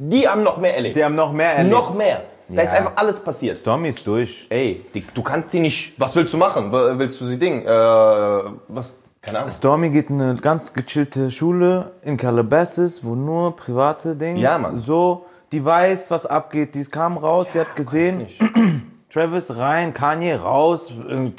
die 0.10 0.28
haben 0.28 0.44
noch 0.44 0.58
mehr 0.58 0.76
erlebt. 0.76 0.96
Die 0.96 1.04
haben 1.04 1.16
noch 1.16 1.32
mehr 1.32 1.54
erlebt. 1.58 1.72
noch 1.76 1.94
mehr. 1.94 2.22
Da 2.48 2.56
Ja. 2.56 2.62
ist 2.70 2.74
einfach 2.76 2.92
alles 2.96 3.20
passiert. 3.20 3.56
Stormy 3.58 3.90
ist 3.90 4.06
durch. 4.06 4.48
Ey, 4.50 4.84
die, 4.94 5.06
du 5.14 5.22
kannst 5.22 5.52
sie 5.52 5.60
nicht. 5.60 5.94
Was 6.00 6.16
willst 6.16 6.34
du 6.34 6.38
machen? 6.38 6.72
Willst 6.72 7.22
du 7.22 7.26
sie 7.26 7.38
Ding? 7.40 7.66
Äh, 7.66 7.70
was? 7.70 8.94
Keine 9.22 9.38
Ahnung. 9.40 9.50
Stormy 9.50 9.90
geht 9.92 10.10
in 10.10 10.20
eine 10.22 10.36
ganz 10.36 10.74
gechillte 10.74 11.30
Schule 11.30 11.92
in 12.02 12.18
Calabasas, 12.18 13.04
wo 13.06 13.14
nur 13.16 13.56
private 13.56 14.16
Dings. 14.16 14.42
Ja, 14.42 14.58
Mann. 14.58 14.80
So, 14.80 15.26
die 15.52 15.64
weiß, 15.64 16.10
was 16.10 16.26
abgeht. 16.26 16.74
Die 16.76 16.84
kam 16.86 17.18
raus, 17.18 17.50
die 17.54 17.60
hat 17.60 17.76
gesehen. 17.76 18.26
Travis 19.12 19.56
rein, 19.58 19.94
Kanye 19.94 20.36
raus, 20.36 20.90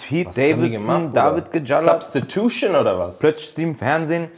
Pete 0.09 0.29
Was 0.29 0.35
Davidson, 0.37 0.71
gemacht? 0.87 1.17
David 1.17 1.53
Gejala. 1.53 2.01
Substitution 2.01 2.77
oder 2.77 2.99
was? 2.99 3.19
Plötzlich 3.19 3.65
im 3.65 3.75
Fernsehen. 3.75 4.29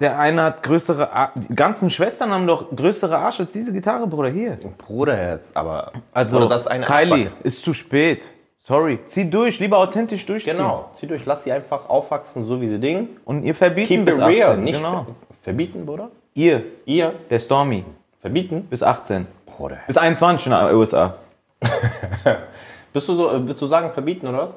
Der 0.00 0.18
eine 0.18 0.42
hat 0.42 0.62
größere, 0.62 1.10
Ar 1.10 1.32
die 1.34 1.54
ganzen 1.54 1.88
Schwestern 1.88 2.30
haben 2.30 2.46
doch 2.46 2.74
größere 2.74 3.16
Arsch 3.16 3.40
als 3.40 3.52
diese 3.52 3.72
Gitarre, 3.72 4.06
Bruder, 4.06 4.28
hier. 4.28 4.58
Bruderherz, 4.76 5.44
aber. 5.54 5.92
Also, 6.12 6.36
Bruder, 6.36 6.50
das 6.50 6.62
ist 6.62 6.68
eine 6.68 6.84
Kylie, 6.84 7.12
Arschbacke. 7.12 7.44
ist 7.44 7.64
zu 7.64 7.72
spät. 7.72 8.28
Sorry, 8.58 8.98
zieh 9.04 9.30
durch, 9.30 9.58
lieber 9.58 9.78
authentisch 9.78 10.26
durchziehen. 10.26 10.56
Genau. 10.56 10.90
Zieh 10.92 11.06
durch, 11.06 11.24
lass 11.24 11.44
sie 11.44 11.52
einfach 11.52 11.88
aufwachsen, 11.88 12.44
so 12.44 12.60
wie 12.60 12.66
sie 12.66 12.78
Ding. 12.78 13.08
Und 13.24 13.42
ihr 13.42 13.54
verbieten 13.54 13.88
Keep 13.88 14.04
bis 14.04 14.16
it 14.16 14.22
18. 14.22 14.36
real. 14.36 14.58
Nicht 14.58 14.76
genau. 14.78 15.06
verbieten, 15.40 15.86
Bruder? 15.86 16.10
Ihr, 16.34 16.64
Ihr? 16.84 17.14
der 17.30 17.40
Stormy, 17.40 17.84
Verbieten? 18.20 18.66
bis 18.68 18.82
18. 18.82 19.26
Bruder. 19.46 19.78
Bis 19.86 19.96
21 19.96 20.46
in 20.46 20.52
den 20.52 20.74
USA. 20.74 21.14
Bist 22.92 23.08
du 23.08 23.14
so, 23.14 23.30
äh, 23.30 23.46
willst 23.46 23.62
du 23.62 23.66
sagen 23.66 23.92
verbieten 23.92 24.26
oder 24.26 24.38
was? 24.38 24.54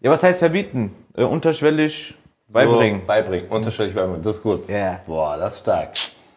Ja, 0.00 0.10
was 0.10 0.22
heißt 0.22 0.38
verbieten? 0.38 0.94
Äh, 1.14 1.24
unterschwellig 1.24 2.14
beibringen. 2.48 3.00
So, 3.00 3.06
beibringen. 3.06 3.48
Unterschwellig 3.48 3.94
beibringen. 3.94 4.22
Das 4.22 4.36
ist 4.36 4.42
gut. 4.42 4.68
Ja. 4.68 5.00
Boah, 5.06 5.36
das 5.36 5.54
ist 5.54 5.60
stark. 5.60 5.90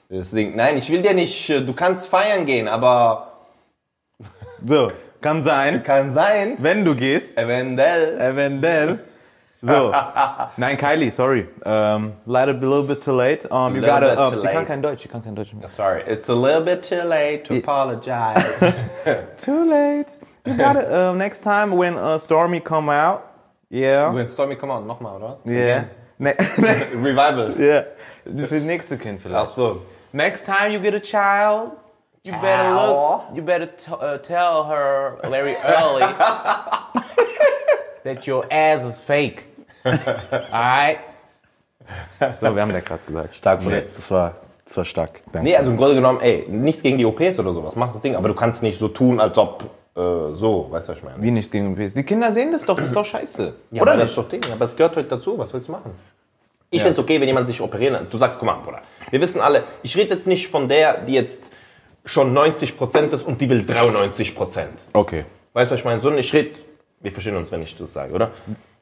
Deswegen, 0.09 0.55
nein, 0.55 0.77
ich 0.77 0.89
will 0.91 1.01
dir 1.01 1.13
nicht, 1.13 1.49
äh, 1.49 1.61
du 1.61 1.73
kannst 1.73 2.07
feiern 2.07 2.45
gehen, 2.45 2.67
aber 2.67 3.33
So, 4.65 4.91
kann 5.21 5.43
sein, 5.43 5.83
kann 5.83 6.13
sein, 6.13 6.55
wenn 6.59 6.83
du 6.83 6.95
gehst, 6.95 7.37
eventuell. 7.37 8.19
eventuell. 8.19 8.99
So. 9.61 9.91
Nein, 10.57 10.77
Kylie, 10.77 11.11
sorry. 11.11 11.45
Um, 11.65 12.13
leider 12.25 12.53
a 12.53 12.55
little 12.55 12.83
bit 12.83 13.03
too 13.03 13.11
late. 13.11 13.45
Um, 13.51 13.75
you 13.75 13.81
gotta, 13.81 14.15
um, 14.17 14.33
too 14.33 14.41
die 14.41 14.47
kann 14.47 14.55
late. 14.55 14.67
kein 14.67 14.81
Deutsch, 14.81 15.01
die 15.03 15.09
kann 15.09 15.21
kein 15.21 15.35
Deutsch 15.35 15.53
mehr. 15.53 15.67
Sorry, 15.67 16.01
it's 16.07 16.29
a 16.29 16.33
little 16.33 16.61
bit 16.61 16.81
too 16.81 17.03
late 17.05 17.43
to 17.43 17.57
apologize. 17.57 18.73
Too 19.37 19.63
late. 19.69 20.17
You 20.45 20.55
gotta, 20.55 21.09
uh, 21.09 21.13
next 21.13 21.41
time 21.43 21.75
when 21.75 21.97
uh, 21.97 22.17
Stormy 22.17 22.61
come 22.61 22.89
out. 22.89 23.23
Yeah. 23.69 24.13
Wenn 24.15 24.29
Stormy, 24.29 24.55
komm 24.55 24.71
on, 24.71 24.87
nochmal, 24.87 25.17
oder? 25.17 25.37
Yeah. 25.45 25.83
Ne 26.19 26.35
Revival. 26.93 27.55
yeah. 27.57 27.85
Für 28.25 28.55
das 28.55 28.63
nächste 28.63 28.97
Kind 28.97 29.19
Ach 29.19 29.23
vielleicht. 29.23 29.55
so. 29.55 29.81
Next 30.11 30.45
time 30.45 30.69
you 30.73 30.79
get 30.79 30.93
a 30.93 30.99
child, 30.99 31.71
you 32.23 32.33
better 32.41 32.69
look, 32.73 33.21
you 33.35 33.41
better 33.41 33.67
t- 33.75 33.91
uh, 33.91 34.17
tell 34.17 34.65
her 34.67 35.17
very 35.29 35.55
early 35.63 36.01
that 38.03 38.27
your 38.27 38.45
ass 38.51 38.83
is 38.83 38.97
fake. 38.97 39.45
Ei. 40.51 40.97
So, 42.39 42.53
wir 42.53 42.61
haben 42.61 42.71
ja 42.71 42.81
gerade 42.81 43.01
gesagt. 43.05 43.35
Stark, 43.35 43.61
Bruder. 43.61 43.81
Das 43.81 44.11
war, 44.11 44.35
das 44.65 44.77
war 44.77 44.85
stark. 44.85 45.21
Nee, 45.41 45.55
also 45.55 45.71
im 45.71 45.77
Grunde 45.77 45.95
genommen, 45.95 46.19
ey, 46.21 46.45
nichts 46.49 46.83
gegen 46.83 46.97
die 46.97 47.05
OPs 47.05 47.39
oder 47.39 47.53
sowas, 47.53 47.75
mach 47.75 47.93
das 47.93 48.01
Ding, 48.01 48.15
aber 48.15 48.27
du 48.27 48.35
kannst 48.35 48.61
nicht 48.61 48.77
so 48.77 48.89
tun, 48.89 49.19
als 49.19 49.37
ob 49.37 49.63
so, 50.33 50.67
weißt 50.69 50.87
du, 50.87 50.91
was 50.91 50.97
ich 50.97 51.03
meine? 51.03 51.21
Wie 51.21 51.31
nichts 51.31 51.51
gegen 51.51 51.75
den 51.75 51.87
PS. 51.87 51.93
Die 51.93 52.03
Kinder 52.03 52.31
sehen 52.31 52.51
das 52.51 52.65
doch, 52.65 52.77
das 52.77 52.87
ist 52.87 52.95
doch 52.95 53.05
scheiße. 53.05 53.53
Ja, 53.71 53.81
Oder 53.81 53.91
aber 53.91 54.01
das 54.01 54.11
ist 54.11 54.17
doch 54.17 54.29
Ding, 54.29 54.41
aber 54.51 54.65
es 54.65 54.75
gehört 54.75 54.95
heute 54.95 55.09
dazu, 55.09 55.37
was 55.37 55.53
willst 55.53 55.67
du 55.67 55.73
machen? 55.73 55.91
Ich 56.71 56.83
find's 56.83 56.99
okay, 56.99 57.19
wenn 57.19 57.27
jemand 57.27 57.47
sich 57.47 57.59
operieren 57.61 57.93
lässt. 57.93 58.13
Du 58.13 58.17
sagst, 58.17 58.39
guck 58.39 58.45
mal, 58.45 58.53
Bruder, 58.63 58.81
wir 59.09 59.19
wissen 59.19 59.41
alle, 59.41 59.63
ich 59.81 59.97
rede 59.97 60.15
jetzt 60.15 60.27
nicht 60.27 60.47
von 60.47 60.67
der, 60.67 60.99
die 61.01 61.13
jetzt 61.13 61.51
schon 62.05 62.37
90% 62.37 63.13
ist 63.13 63.23
und 63.23 63.41
die 63.41 63.49
will 63.49 63.61
93%. 63.61 64.65
Okay. 64.93 65.25
Weißt 65.53 65.71
du, 65.71 65.73
was 65.73 65.79
ich 65.79 65.85
meine? 65.85 65.99
Sondern 65.99 66.19
ich 66.19 66.31
rede, 66.33 66.51
wir 67.01 67.11
verstehen 67.11 67.35
uns, 67.35 67.51
wenn 67.51 67.61
ich 67.61 67.75
das 67.75 67.91
sage, 67.93 68.13
oder? 68.13 68.31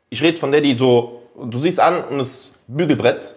Ich 0.09 0.21
rede 0.21 0.37
von 0.37 0.51
der, 0.51 0.61
die 0.61 0.77
so, 0.77 1.23
du 1.41 1.59
siehst 1.59 1.79
an 1.79 2.03
und 2.05 2.19
das 2.19 2.51
Bügelbrett, 2.67 3.33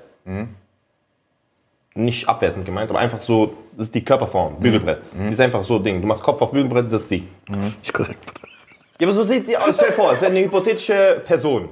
nicht 1.95 2.29
abwertend 2.29 2.65
gemeint, 2.65 2.91
aber 2.91 3.01
einfach 3.01 3.21
so, 3.21 3.55
das 3.77 3.87
ist 3.89 3.95
die 3.95 4.05
Körperform, 4.05 4.57
Bügelbrett. 4.61 5.01
Die 5.13 5.33
ist 5.33 5.41
einfach 5.41 5.65
so 5.65 5.79
Ding. 5.79 6.01
Du 6.01 6.07
machst 6.07 6.23
Kopf 6.23 6.41
auf 6.41 6.51
Bügelbrett, 6.53 6.93
das 6.93 7.03
ist 7.03 7.09
sie. 7.09 7.27
Nicht 7.49 7.93
korrekt. 7.93 8.33
Ja, 8.99 9.07
aber 9.07 9.13
so 9.15 9.23
sieht 9.23 9.47
sie 9.47 9.57
aus. 9.57 9.75
Stell 9.75 9.89
dir 9.89 9.95
vor, 9.95 10.13
es 10.13 10.21
ist 10.21 10.29
eine 10.29 10.41
hypothetische 10.41 11.23
Person. 11.25 11.69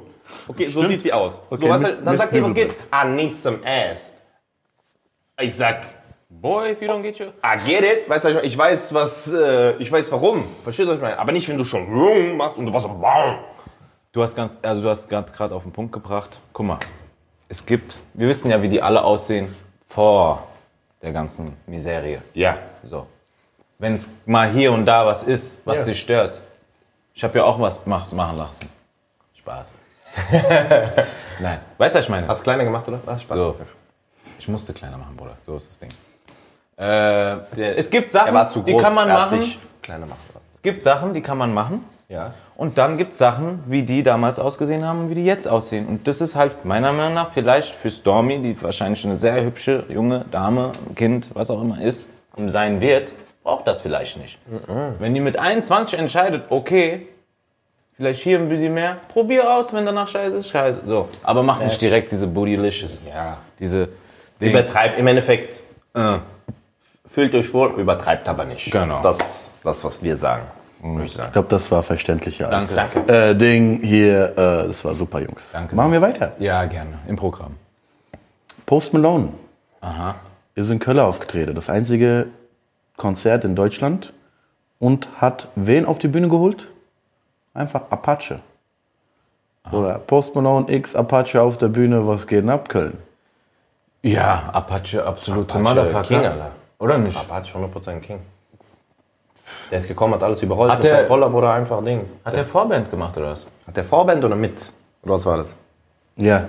Okay, 0.49 0.67
so 0.67 0.87
sieht 0.87 1.03
sie 1.03 1.13
aus. 1.13 1.39
Okay, 1.51 1.65
so, 1.67 1.71
was, 1.71 1.83
mit- 1.83 1.99
dann 2.05 2.13
mit 2.15 2.21
sagt 2.21 2.35
die, 2.35 2.43
was 2.43 2.55
geht? 2.55 2.75
I 2.93 3.07
need 3.07 3.35
some 3.37 3.59
ass. 3.65 4.13
Ich 5.41 5.55
sag, 5.55 5.87
Boy, 6.31 6.73
if 6.73 6.83
you 6.83 6.89
don't 6.89 7.03
get 7.03 7.19
you. 7.19 7.27
I 7.43 7.57
get 7.65 7.83
it. 7.83 8.09
Weißt 8.09 8.25
du, 8.27 8.35
was 8.35 8.43
ich 8.45 8.57
weiß, 8.59 8.93
was, 8.95 9.33
äh, 9.33 9.77
ich 9.79 9.91
weiß 9.91 10.13
warum. 10.13 10.45
Verstehst 10.63 10.87
du, 10.87 10.91
was 10.91 10.97
ich 10.97 11.03
meine? 11.03 11.19
Aber 11.19 11.33
nicht, 11.33 11.49
wenn 11.49 11.57
du 11.57 11.65
schon 11.65 11.85
rum 11.87 12.37
machst 12.37 12.59
und 12.59 12.67
du 12.67 12.73
machst 12.73 12.87
so, 12.87 12.95
wow. 13.01 13.37
Du 14.13 14.23
hast 14.23 14.35
ganz, 14.37 14.59
also 14.63 14.83
du 14.83 14.89
hast 14.89 15.09
ganz 15.09 15.33
gerade 15.33 15.55
auf 15.55 15.63
den 15.63 15.73
Punkt 15.73 15.93
gebracht. 15.93 16.39
Guck 16.53 16.67
mal, 16.67 16.79
es 17.49 17.65
gibt, 17.65 17.97
wir 18.15 18.29
wissen 18.29 18.51
ja, 18.51 18.61
wie 18.63 18.69
die 18.69 18.83
alle 18.83 19.03
aussehen 19.05 19.55
vor 19.89 20.47
der 21.03 21.13
ganzen 21.13 21.57
Miserie. 21.67 22.23
Ja. 22.35 22.59
So. 22.85 23.07
Wenn 23.79 23.95
es 23.95 24.11
mal 24.27 24.51
hier 24.51 24.73
und 24.73 24.87
da 24.87 25.07
was 25.07 25.23
ist, 25.23 25.61
was 25.65 25.79
Ja. 25.79 25.85
dich 25.87 26.01
stört. 26.01 26.43
Ich 27.15 27.23
habe 27.25 27.39
ja 27.39 27.45
auch 27.45 27.59
was 27.61 27.85
mach, 27.87 28.11
machen 28.13 28.39
lassen. 28.39 28.69
Spaß. 29.39 29.75
Nein. 31.41 31.61
Weißt 31.79 31.95
du, 31.95 31.99
was 31.99 32.05
ich 32.07 32.11
meine? 32.11 32.29
Hast 32.29 32.41
du 32.41 32.45
kleiner 32.45 32.65
gemacht, 32.65 32.89
oder? 32.89 33.01
Was? 33.05 33.23
Spaß. 33.23 33.37
So. 33.37 33.57
Ich 34.39 34.49
musste 34.49 34.73
kleiner 34.73 34.99
machen, 34.99 35.17
Bruder. 35.17 35.37
So 35.43 35.57
ist 35.57 35.71
das 35.71 35.79
Ding. 35.79 35.91
Äh, 36.77 36.85
der, 37.57 37.77
es 37.77 37.91
gibt 37.91 38.11
Sachen, 38.11 38.65
die 38.65 38.77
kann 38.77 38.95
man 38.95 39.09
machen. 39.09 39.41
kleiner 39.83 40.07
machen 40.07 40.21
lassen. 40.33 40.51
Es 40.55 40.63
gibt 40.63 40.83
Sachen, 40.83 41.13
die 41.13 41.21
kann 41.23 41.39
man 41.39 41.53
machen. 41.53 41.85
Ja. 42.09 42.35
Und 42.59 42.77
dann 42.77 42.99
gibt 42.99 43.13
es 43.13 43.19
Sachen, 43.19 43.63
wie 43.67 43.85
die 43.85 44.03
damals 44.03 44.41
ausgesehen 44.41 44.85
haben 44.85 45.03
und 45.03 45.11
wie 45.11 45.15
die 45.15 45.25
jetzt 45.25 45.47
aussehen. 45.47 45.87
Und 45.87 46.09
das 46.09 46.21
ist 46.21 46.35
halt 46.35 46.65
meiner 46.65 46.93
Meinung 46.93 47.15
nach 47.15 47.31
vielleicht 47.33 47.73
für 47.73 47.89
Stormy, 47.89 48.43
die 48.43 48.61
wahrscheinlich 48.61 49.05
eine 49.07 49.15
sehr 49.15 49.45
hübsche 49.45 49.85
junge 49.89 50.25
Dame, 50.33 50.73
Kind, 50.97 51.29
was 51.35 51.51
auch 51.51 51.63
immer 51.63 51.81
ist 51.81 52.13
sein 52.47 52.81
wird, 52.81 53.13
braucht 53.43 53.67
das 53.67 53.81
vielleicht 53.81 54.17
nicht. 54.17 54.39
Wenn 54.99 55.15
die 55.15 55.21
mit 55.21 55.39
21 55.39 55.99
entscheidet, 55.99 56.45
okay, 56.51 57.09
vielleicht 57.97 58.23
hier 58.23 58.39
ein 58.39 58.49
bisschen 58.49 58.75
mehr, 58.75 58.97
probier 59.13 59.57
aus, 59.57 59.73
wenn 59.73 59.85
danach 59.85 60.09
scheiße 60.09 60.37
ist, 60.37 60.49
scheiße. 60.51 60.83
So. 60.87 61.09
Aber 61.23 61.43
mach 61.43 61.61
nicht 61.61 61.81
direkt 61.81 62.13
diese 62.13 62.27
Bootylicious. 62.27 63.03
Ja. 63.09 63.39
Diese 63.59 63.89
Dings. 64.41 64.53
Übertreibt 64.53 64.99
im 64.99 65.07
Endeffekt. 65.07 65.63
Äh. 65.95 66.19
Fühlt 67.07 67.35
euch 67.35 67.53
wohl, 67.53 67.71
übertreibt 67.81 68.29
aber 68.29 68.45
nicht. 68.45 68.71
Genau. 68.71 69.01
Das, 69.01 69.51
das 69.65 69.85
was 69.85 70.03
wir 70.03 70.17
sagen. 70.17 70.43
Würde 70.83 71.05
ich 71.05 71.13
sagen. 71.13 71.27
Ich 71.27 71.33
glaube, 71.33 71.49
das 71.49 71.71
war 71.71 71.83
verständlicher. 71.83 72.51
als- 72.51 72.75
Danke. 72.75 73.03
Danke. 73.07 73.13
Äh, 73.31 73.35
Ding 73.35 73.81
hier, 73.83 74.31
äh, 74.33 74.69
das 74.69 74.85
war 74.85 74.95
super, 74.95 75.21
Jungs. 75.21 75.49
Danke. 75.53 75.75
Machen 75.75 75.93
wir 75.93 76.01
weiter. 76.01 76.33
Ja, 76.39 76.65
gerne. 76.67 76.99
Im 77.09 77.17
Programm. 77.17 77.55
Post 78.67 78.93
Malone 78.93 79.31
Aha. 79.81 80.15
ist 80.55 80.71
in 80.71 80.79
Köln 80.79 80.99
aufgetreten. 81.01 81.55
Das 81.55 81.69
einzige 81.71 82.27
Konzert 82.97 83.45
in 83.45 83.57
Deutschland. 83.57 84.13
Und 84.81 85.09
hat 85.21 85.49
wen 85.57 85.85
auf 85.87 85.99
die 85.99 86.07
Bühne 86.09 86.29
geholt? 86.29 86.71
Einfach 87.55 87.83
Apache. 87.91 88.39
Oder 89.73 89.99
Post 89.99 90.35
Malone 90.37 90.71
X 90.73 90.95
Apache 90.95 91.43
auf 91.43 91.59
der 91.59 91.69
Bühne, 91.69 92.07
was 92.07 92.27
geht 92.27 92.43
denn 92.45 92.51
ab, 92.51 92.69
Köln? 92.69 92.97
Ja, 94.03 94.51
Apache, 94.53 95.05
absolute 95.05 95.53
Apache 95.59 95.63
Motherfucker. 95.75 96.03
King, 96.09 96.19
Alter. 96.27 96.51
Oder 96.79 96.99
nicht? 96.99 97.19
Apache 97.19 97.53
100% 97.59 98.01
King. 98.01 98.21
Der 99.71 99.79
ist 99.81 99.89
gekommen, 99.89 100.15
hat 100.15 100.23
alles 100.23 100.43
überrollt. 100.43 100.71
Hat 100.73 100.79
mit 100.79 100.87
der- 100.91 100.97
seinem 100.99 101.09
Roller 101.09 101.33
oder 101.35 101.53
einfach 101.53 101.83
Ding. 101.85 102.03
Hat 102.25 102.35
der 102.35 102.47
Vorband 102.47 102.91
gemacht 102.91 103.17
oder 103.17 103.31
was? 103.31 103.47
Hat 103.67 103.77
der 103.77 103.85
Vorband 103.85 104.25
oder 104.25 104.37
mit? 104.37 104.73
Oder 105.03 105.15
was 105.15 105.27
war 105.27 105.37
das? 105.39 105.49
Ja, 106.17 106.47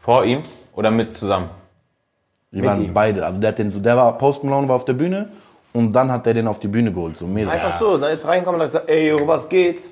Vor 0.00 0.24
ihm 0.24 0.42
oder 0.74 0.90
mit 0.90 1.14
zusammen? 1.14 1.48
die 2.50 2.62
waren 2.64 2.84
ihm. 2.84 2.92
beide. 2.92 3.24
Also 3.24 3.38
der, 3.38 3.48
hat 3.48 3.58
den, 3.58 3.70
so- 3.70 3.80
der 3.80 3.96
war, 3.96 4.18
Post 4.18 4.44
Malone 4.44 4.68
war 4.68 4.76
auf 4.76 4.84
der 4.84 4.92
Bühne 4.92 5.28
und 5.72 5.92
dann 5.92 6.10
hat 6.12 6.26
der 6.26 6.34
den 6.34 6.46
auf 6.46 6.58
die 6.58 6.68
Bühne 6.68 6.92
geholt. 6.92 7.16
So 7.16 7.26
mega. 7.26 7.50
Einfach 7.50 7.78
so, 7.78 7.96
da 7.96 8.08
ist 8.08 8.26
reingekommen 8.26 8.60
und 8.60 8.66
hat 8.66 8.72
gesagt, 8.72 8.88
ey, 8.90 9.08
yo, 9.10 9.26
was 9.26 9.48
geht? 9.48 9.90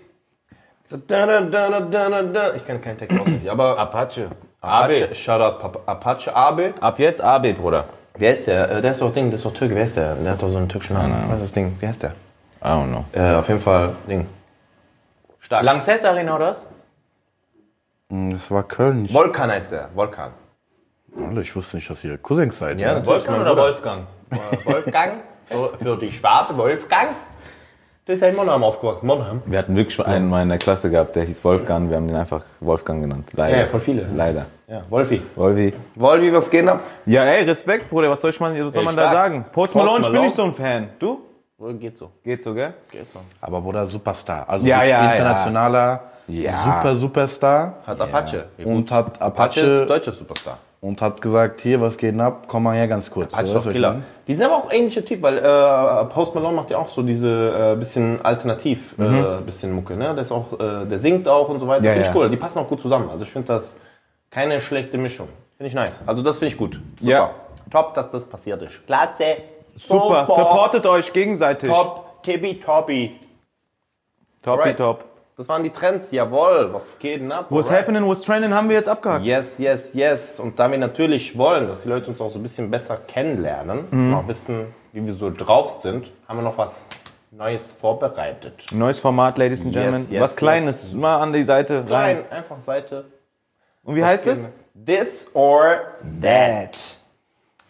Da, 0.91 0.97
da, 1.25 1.41
da, 1.41 1.69
da, 1.71 1.81
da, 1.81 2.09
da, 2.11 2.23
da. 2.23 2.55
Ich 2.55 2.67
kenne 2.67 2.81
keinen 2.81 2.99
Text 2.99 3.19
auswendig, 3.19 3.51
aber 3.51 3.79
Apache. 3.79 4.29
Apache, 4.61 5.05
AB. 5.09 5.15
shout 5.17 5.41
out 5.41 5.81
Apache 5.87 6.35
Abe. 6.37 6.75
Ab 6.81 6.99
jetzt 6.99 7.23
AB, 7.23 7.53
Bruder. 7.55 7.85
Wer 8.19 8.35
ist 8.35 8.47
der? 8.47 8.71
Äh, 8.71 8.81
Der 8.83 8.91
ist 8.91 9.01
doch 9.01 9.13
Ding, 9.13 9.31
der 9.31 9.37
ist 9.37 9.45
doch 9.47 9.55
Türke. 9.55 9.75
Wer 9.75 9.85
ist 9.85 9.97
der? 9.97 10.15
Der 10.17 10.33
hat 10.33 10.43
doch 10.43 10.51
so 10.51 10.57
einen 10.59 10.69
türkischen 10.69 10.95
Namen. 10.95 11.15
Was 11.29 11.37
ist 11.37 11.43
das 11.45 11.53
Ding? 11.53 11.77
Wie 11.81 11.87
heißt 11.87 12.03
der? 12.03 12.13
I 12.63 12.67
don't 12.69 12.89
know. 12.89 13.05
Äh, 13.13 13.35
auf 13.35 13.49
jeden 13.49 13.61
Fall 13.61 13.95
Ding. 14.09 14.27
Stark. 15.39 15.65
Lanxess 15.65 16.05
Arena 16.05 16.37
oder 16.37 16.49
was? 16.49 16.67
Das 18.11 18.51
war 18.51 18.63
Köln. 18.65 19.05
Ich, 19.07 19.13
Volkan 19.13 19.51
heißt 19.51 19.73
der. 19.73 19.89
Volkan. 19.95 20.33
Alter, 21.17 21.41
ich 21.41 21.55
wusste 21.57 21.77
nicht, 21.77 21.89
dass 21.89 22.05
ihr 22.05 22.19
Cousins 22.19 22.59
seid. 22.59 22.81
Ja, 22.81 22.89
natürlich. 22.95 23.09
Wolfgang 23.09 23.39
mein 23.39 23.47
oder 23.47 23.55
Bruder. 23.55 23.67
Wolfgang? 23.69 24.07
Äh, 24.31 24.73
Wolfgang. 24.73 25.13
Für, 25.51 25.77
für 25.79 25.97
die 25.97 26.13
Schwaben, 26.13 26.57
Wolfgang. 26.59 27.09
Der 28.07 28.15
ist 28.15 28.21
ja 28.21 28.29
in 28.29 28.37
Monheim 28.37 28.63
aufgewachsen. 28.63 29.05
Monheim. 29.07 29.43
Wir 29.47 29.59
hatten 29.59 29.75
wirklich 29.75 29.99
einen 30.07 30.29
mal 30.29 30.43
in 30.45 30.49
der 30.49 30.59
Klasse 30.59 30.91
gehabt, 30.91 31.17
der 31.17 31.25
hieß 31.25 31.45
Wolfgang. 31.45 31.91
Wir 31.91 31.97
haben 31.97 32.07
den 32.07 32.17
einfach 32.17 32.45
Wolfgang 32.61 33.03
genannt. 33.03 33.29
Leider. 33.33 33.59
Ja, 33.59 33.67
voll 33.67 33.81
viele. 33.81 34.07
Leider. 34.15 34.47
Ja, 34.69 34.83
Wolfi. 34.89 35.21
Wolfi. 35.35 35.75
Wolfi, 35.97 36.33
was 36.33 36.49
geht 36.51 36.69
ab? 36.69 36.83
Ja, 37.05 37.25
ey, 37.25 37.43
Respekt, 37.43 37.91
Bruder. 37.91 38.09
Was 38.11 38.21
soll, 38.21 38.31
ich 38.31 38.39
mal, 38.39 38.53
was 38.65 38.73
soll 38.73 38.83
Ey, 38.83 38.87
man 38.87 38.95
da 38.97 39.03
stark. 39.11 39.15
sagen? 39.15 39.45
Post 39.53 39.73
Post 39.73 39.75
Malone, 39.75 39.97
ich 39.99 40.03
bin 40.05 40.13
Malone. 40.13 40.27
nicht 40.27 40.37
so 40.37 40.45
ein 40.45 40.55
Fan. 40.55 40.89
Du? 41.01 41.21
Geht 41.79 41.99
so. 41.99 42.11
Geht 42.25 42.43
so, 42.43 42.55
gell? 42.55 42.73
Geht 42.91 43.07
so. 43.09 43.19
Aber 43.41 43.61
Bruder, 43.61 43.87
Superstar. 43.87 44.49
Also 44.49 44.67
Ja, 44.67 44.83
ja, 44.83 45.13
internationaler, 45.13 46.01
Ja. 46.27 46.63
super 46.65 46.97
Superstar. 46.97 47.75
Hat 47.87 48.01
Apache. 48.01 48.47
Und 48.65 48.91
hat 48.91 49.21
Apache 49.21 49.61
ist 49.61 49.67
Apache 49.75 49.87
deutscher 49.87 50.13
Superstar. 50.13 50.59
und 50.81 51.03
hat 51.03 51.21
gesagt, 51.21 51.61
hier, 51.61 51.79
was 51.79 51.99
geht 51.99 52.13
denn 52.15 52.21
ab? 52.23 52.45
Komm 52.47 52.63
mal 52.63 52.77
her 52.77 52.89
ganz 52.89 53.11
kurz. 53.11 53.35
Apache 53.35 53.43
ist 53.45 53.49
So, 53.51 53.55
doch 53.57 53.61
was 53.67 53.67
ich 53.67 53.73
Killer. 53.75 53.97
Die 54.27 54.35
sind 54.35 54.45
aber 54.47 54.57
auch 54.57 54.73
ähnlicher 54.73 55.05
Typ, 55.05 55.21
weil 55.21 55.37
äh, 55.37 56.05
Post 56.07 56.35
Malone 56.35 56.57
macht 56.57 56.71
ja 56.71 56.79
auch 56.79 56.89
so 56.89 57.03
diese 57.03 57.73
äh, 57.75 57.77
bisschen 57.77 58.25
alternativ 58.25 58.95
äh, 58.99 59.41
bisschen 59.45 59.73
Mucke. 59.73 59.97
Ne? 59.99 60.15
Der, 60.15 60.23
ist 60.23 60.33
auch, 60.33 60.59
äh, 60.59 60.87
der 60.87 60.99
singt 60.99 61.29
auch 61.29 61.51
und 61.51 61.59
so 61.59 61.69
weiter. 61.69 61.85
Ja, 61.85 61.93
finde 61.93 62.09
ich 62.09 62.15
cool. 62.15 62.31
Die 62.31 62.37
passen 62.39 62.59
auch 62.61 62.69
gut 62.69 62.81
zusammen. 62.81 63.11
Also 63.11 63.25
ich 63.25 63.31
finde 63.31 63.49
das 63.49 63.77
keine 64.31 64.63
schlechte 64.63 64.97
Mischung. 64.97 65.29
Finde 65.59 65.69
ich 65.69 65.75
nice. 65.75 66.03
Also 66.07 66.23
das 66.23 66.39
finde 66.39 66.55
ich 66.55 66.59
gut. 66.59 66.81
Super. 66.99 67.11
Ja. 67.13 67.31
Top, 67.71 67.93
dass 67.93 68.11
das 68.11 68.25
passiert 68.25 68.63
ist. 68.63 68.87
Klasse. 68.87 69.37
Super. 69.79 70.27
Supportet 70.27 70.87
euch 70.87 71.13
gegenseitig. 71.13 71.69
Top. 71.71 72.23
Tibi 72.23 72.59
Tobi. 72.61 73.19
Topi 74.43 74.59
Alright. 74.61 74.77
top. 74.79 75.05
Das 75.37 75.49
waren 75.49 75.63
die 75.63 75.71
Trends. 75.71 76.11
Jawohl. 76.11 76.69
Was 76.73 76.99
geht 76.99 77.21
denn 77.23 77.33
ab? 77.33 77.47
What's 77.49 77.69
Alright. 77.69 77.83
happening, 77.83 78.05
what's 78.07 78.23
trending 78.23 78.53
haben 78.53 78.69
wir 78.69 78.77
jetzt 78.77 78.89
abgehakt. 78.89 79.25
Yes, 79.25 79.47
yes, 79.59 79.91
yes. 79.95 80.39
Und 80.39 80.59
da 80.59 80.71
wir 80.71 80.77
natürlich 80.77 81.37
wollen, 81.39 81.67
dass 81.67 81.81
die 81.81 81.89
Leute 81.89 82.11
uns 82.11 82.21
auch 82.21 82.29
so 82.31 82.39
ein 82.39 82.43
bisschen 82.43 82.71
besser 82.71 82.99
kennenlernen, 82.99 83.87
und 83.91 84.15
auch 84.15 84.29
wissen, 84.29 84.67
wie 84.93 85.05
wir 85.07 85.15
so 85.15 85.31
drauf 85.31 85.81
sind, 85.83 86.11
haben 86.29 86.39
wir 86.39 86.43
noch 86.43 86.59
was 86.59 86.73
Neues 87.31 87.73
vorbereitet. 87.73 88.67
Neues 88.73 88.99
Format, 88.99 89.39
Ladies 89.39 89.65
and 89.65 89.75
Yes, 89.75 89.83
Gentlemen. 89.83 90.07
yes, 90.11 90.23
Was 90.23 90.37
Kleines. 90.37 90.93
Mal 90.93 91.19
an 91.21 91.33
die 91.33 91.45
Seite 91.45 91.85
rein. 91.89 92.25
Nein, 92.29 92.33
einfach 92.33 92.59
Seite. 92.61 93.05
Und 93.83 93.95
wie 93.95 94.05
heißt 94.05 94.27
es? 94.27 94.47
This 94.75 95.29
or 95.33 95.81
that. 96.21 96.97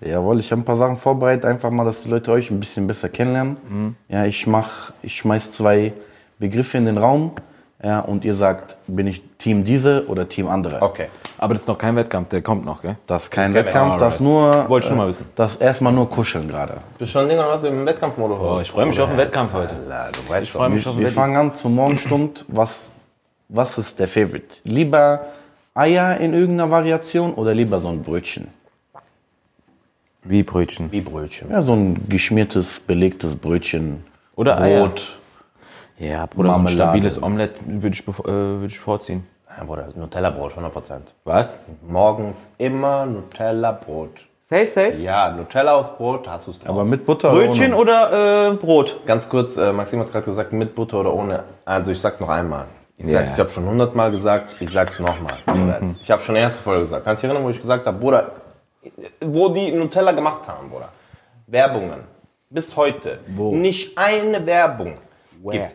Jawohl, 0.00 0.40
ich 0.40 0.50
habe 0.50 0.62
ein 0.62 0.64
paar 0.64 0.76
Sachen 0.76 0.96
vorbereitet, 0.96 1.44
einfach 1.44 1.70
mal, 1.70 1.84
dass 1.84 2.00
die 2.02 2.08
Leute 2.08 2.32
euch 2.32 2.50
ein 2.50 2.58
bisschen 2.58 2.86
besser 2.86 3.08
kennenlernen. 3.08 3.56
Mhm. 3.68 3.96
Ja, 4.08 4.24
ich 4.24 4.46
mach, 4.46 4.92
ich 5.02 5.16
schmeiß 5.16 5.52
zwei 5.52 5.92
Begriffe 6.38 6.78
in 6.78 6.86
den 6.86 6.96
Raum. 6.98 7.32
Ja, 7.82 8.00
und 8.00 8.26
ihr 8.26 8.34
sagt, 8.34 8.76
bin 8.86 9.06
ich 9.06 9.22
Team 9.38 9.64
diese 9.64 10.06
oder 10.06 10.28
Team 10.28 10.48
andere. 10.48 10.82
Okay. 10.82 11.06
Aber 11.38 11.54
das 11.54 11.62
ist 11.62 11.68
noch 11.68 11.78
kein 11.78 11.96
Wettkampf, 11.96 12.28
der 12.28 12.42
kommt 12.42 12.66
noch, 12.66 12.82
gell? 12.82 12.96
Das 13.06 13.24
ist 13.24 13.30
kein 13.30 13.44
kein 13.44 13.54
Wettkampf, 13.54 13.94
Wettkampf, 13.94 14.00
das 14.00 14.14
ist 14.16 14.20
nur. 14.20 14.68
Wollte 14.68 14.88
schon 14.88 14.96
äh, 14.96 15.00
mal 15.00 15.08
wissen. 15.08 15.24
Das 15.34 15.52
ist 15.52 15.62
erstmal 15.62 15.90
nur 15.94 16.10
kuscheln 16.10 16.46
gerade. 16.46 16.74
Bist 16.98 17.14
du 17.14 17.18
schon 17.18 17.28
Ding 17.30 17.38
oder 17.38 17.48
was 17.48 17.64
im 17.64 17.86
Wettkampfmodus? 17.86 18.38
Oh, 18.38 18.60
ich 18.60 18.70
freue 18.70 18.84
mich 18.84 19.00
auf 19.00 19.08
den 19.08 19.16
Wettkampf 19.16 19.54
heute. 19.54 19.76
Du 19.76 20.28
weißt 20.30 20.50
freu 20.50 20.66
doch. 20.66 20.74
mich 20.74 20.86
auf 20.86 20.92
den 20.92 20.98
Wir 21.00 21.06
Wetti. 21.06 21.14
fangen 21.14 21.36
an 21.36 21.54
zur 21.54 21.70
Morgenstund. 21.70 22.44
Was, 22.48 22.88
was 23.48 23.78
ist 23.78 23.98
der 23.98 24.08
Favorite? 24.08 24.56
Lieber 24.64 25.20
Eier 25.74 26.18
in 26.18 26.34
irgendeiner 26.34 26.70
Variation 26.70 27.32
oder 27.32 27.54
lieber 27.54 27.80
so 27.80 27.88
ein 27.88 28.02
Brötchen? 28.02 28.48
Wie 30.22 30.42
Brötchen. 30.42 30.92
Wie 30.92 31.00
Brötchen. 31.00 31.50
Ja, 31.50 31.62
so 31.62 31.72
ein 31.72 32.08
geschmiertes, 32.08 32.80
belegtes 32.80 33.36
Brötchen. 33.36 34.04
Oder 34.36 34.60
Eier. 34.60 34.80
Brot. 34.80 35.18
Ja, 35.98 36.26
Bruder, 36.26 36.54
so 36.54 36.58
ein 36.58 36.68
stabiles 36.68 37.22
Omelett 37.22 37.56
würde 37.66 37.94
ich, 37.94 38.08
äh, 38.08 38.24
würde 38.24 38.66
ich 38.66 38.78
vorziehen. 38.78 39.26
Ja, 39.56 39.64
Bruder, 39.64 39.88
Nutella-Brot, 39.94 40.56
100%. 40.56 41.14
Was? 41.24 41.58
Morgens 41.86 42.46
immer 42.56 43.04
Nutella-Brot. 43.04 44.26
Safe, 44.42 44.66
safe? 44.66 44.96
Ja, 44.96 45.30
Nutella 45.30 45.74
aufs 45.74 45.94
Brot, 45.96 46.26
hast 46.28 46.46
du 46.46 46.50
es 46.52 46.58
drauf. 46.58 46.70
Aber 46.70 46.84
mit 46.84 47.06
Butter 47.06 47.30
Brötchen 47.30 47.72
oder 47.74 48.10
oder 48.10 48.52
äh, 48.52 48.54
Brot? 48.54 49.00
Ganz 49.06 49.28
kurz, 49.28 49.56
äh, 49.56 49.72
Maxim 49.72 50.00
hat 50.00 50.10
gerade 50.10 50.24
gesagt, 50.24 50.52
mit 50.52 50.74
Butter 50.74 51.00
oder 51.00 51.14
ohne. 51.14 51.44
Also 51.64 51.92
ich 51.92 52.00
sag's 52.00 52.18
noch 52.18 52.30
einmal. 52.30 52.64
Ich 52.96 53.10
sag's, 53.10 53.34
ich 53.34 53.38
habe 53.40 53.50
schon 53.50 53.64
hundertmal 53.64 54.10
gesagt, 54.10 54.56
ich 54.60 54.70
sag's 54.70 54.98
nochmal. 54.98 55.34
Ich 56.02 56.10
habe 56.10 56.20
schon 56.22 56.36
erste 56.36 56.62
Folge 56.62 56.82
gesagt. 56.82 57.04
Kannst 57.04 57.22
du 57.22 57.26
dich 57.26 57.30
erinnern, 57.30 57.46
wo 57.46 57.50
ich 57.50 57.60
gesagt 57.60 57.86
habe, 57.86 57.96
Bruder, 57.98 58.32
wo 59.20 59.48
die 59.48 59.72
Nutella 59.72 60.12
gemacht 60.12 60.46
haben, 60.48 60.70
Bruder? 60.70 60.90
Werbungen. 61.46 62.04
Bis 62.48 62.76
heute. 62.76 63.20
Nicht 63.28 63.96
eine 63.96 64.44
Werbung 64.44 64.94
gibt's 65.44 65.70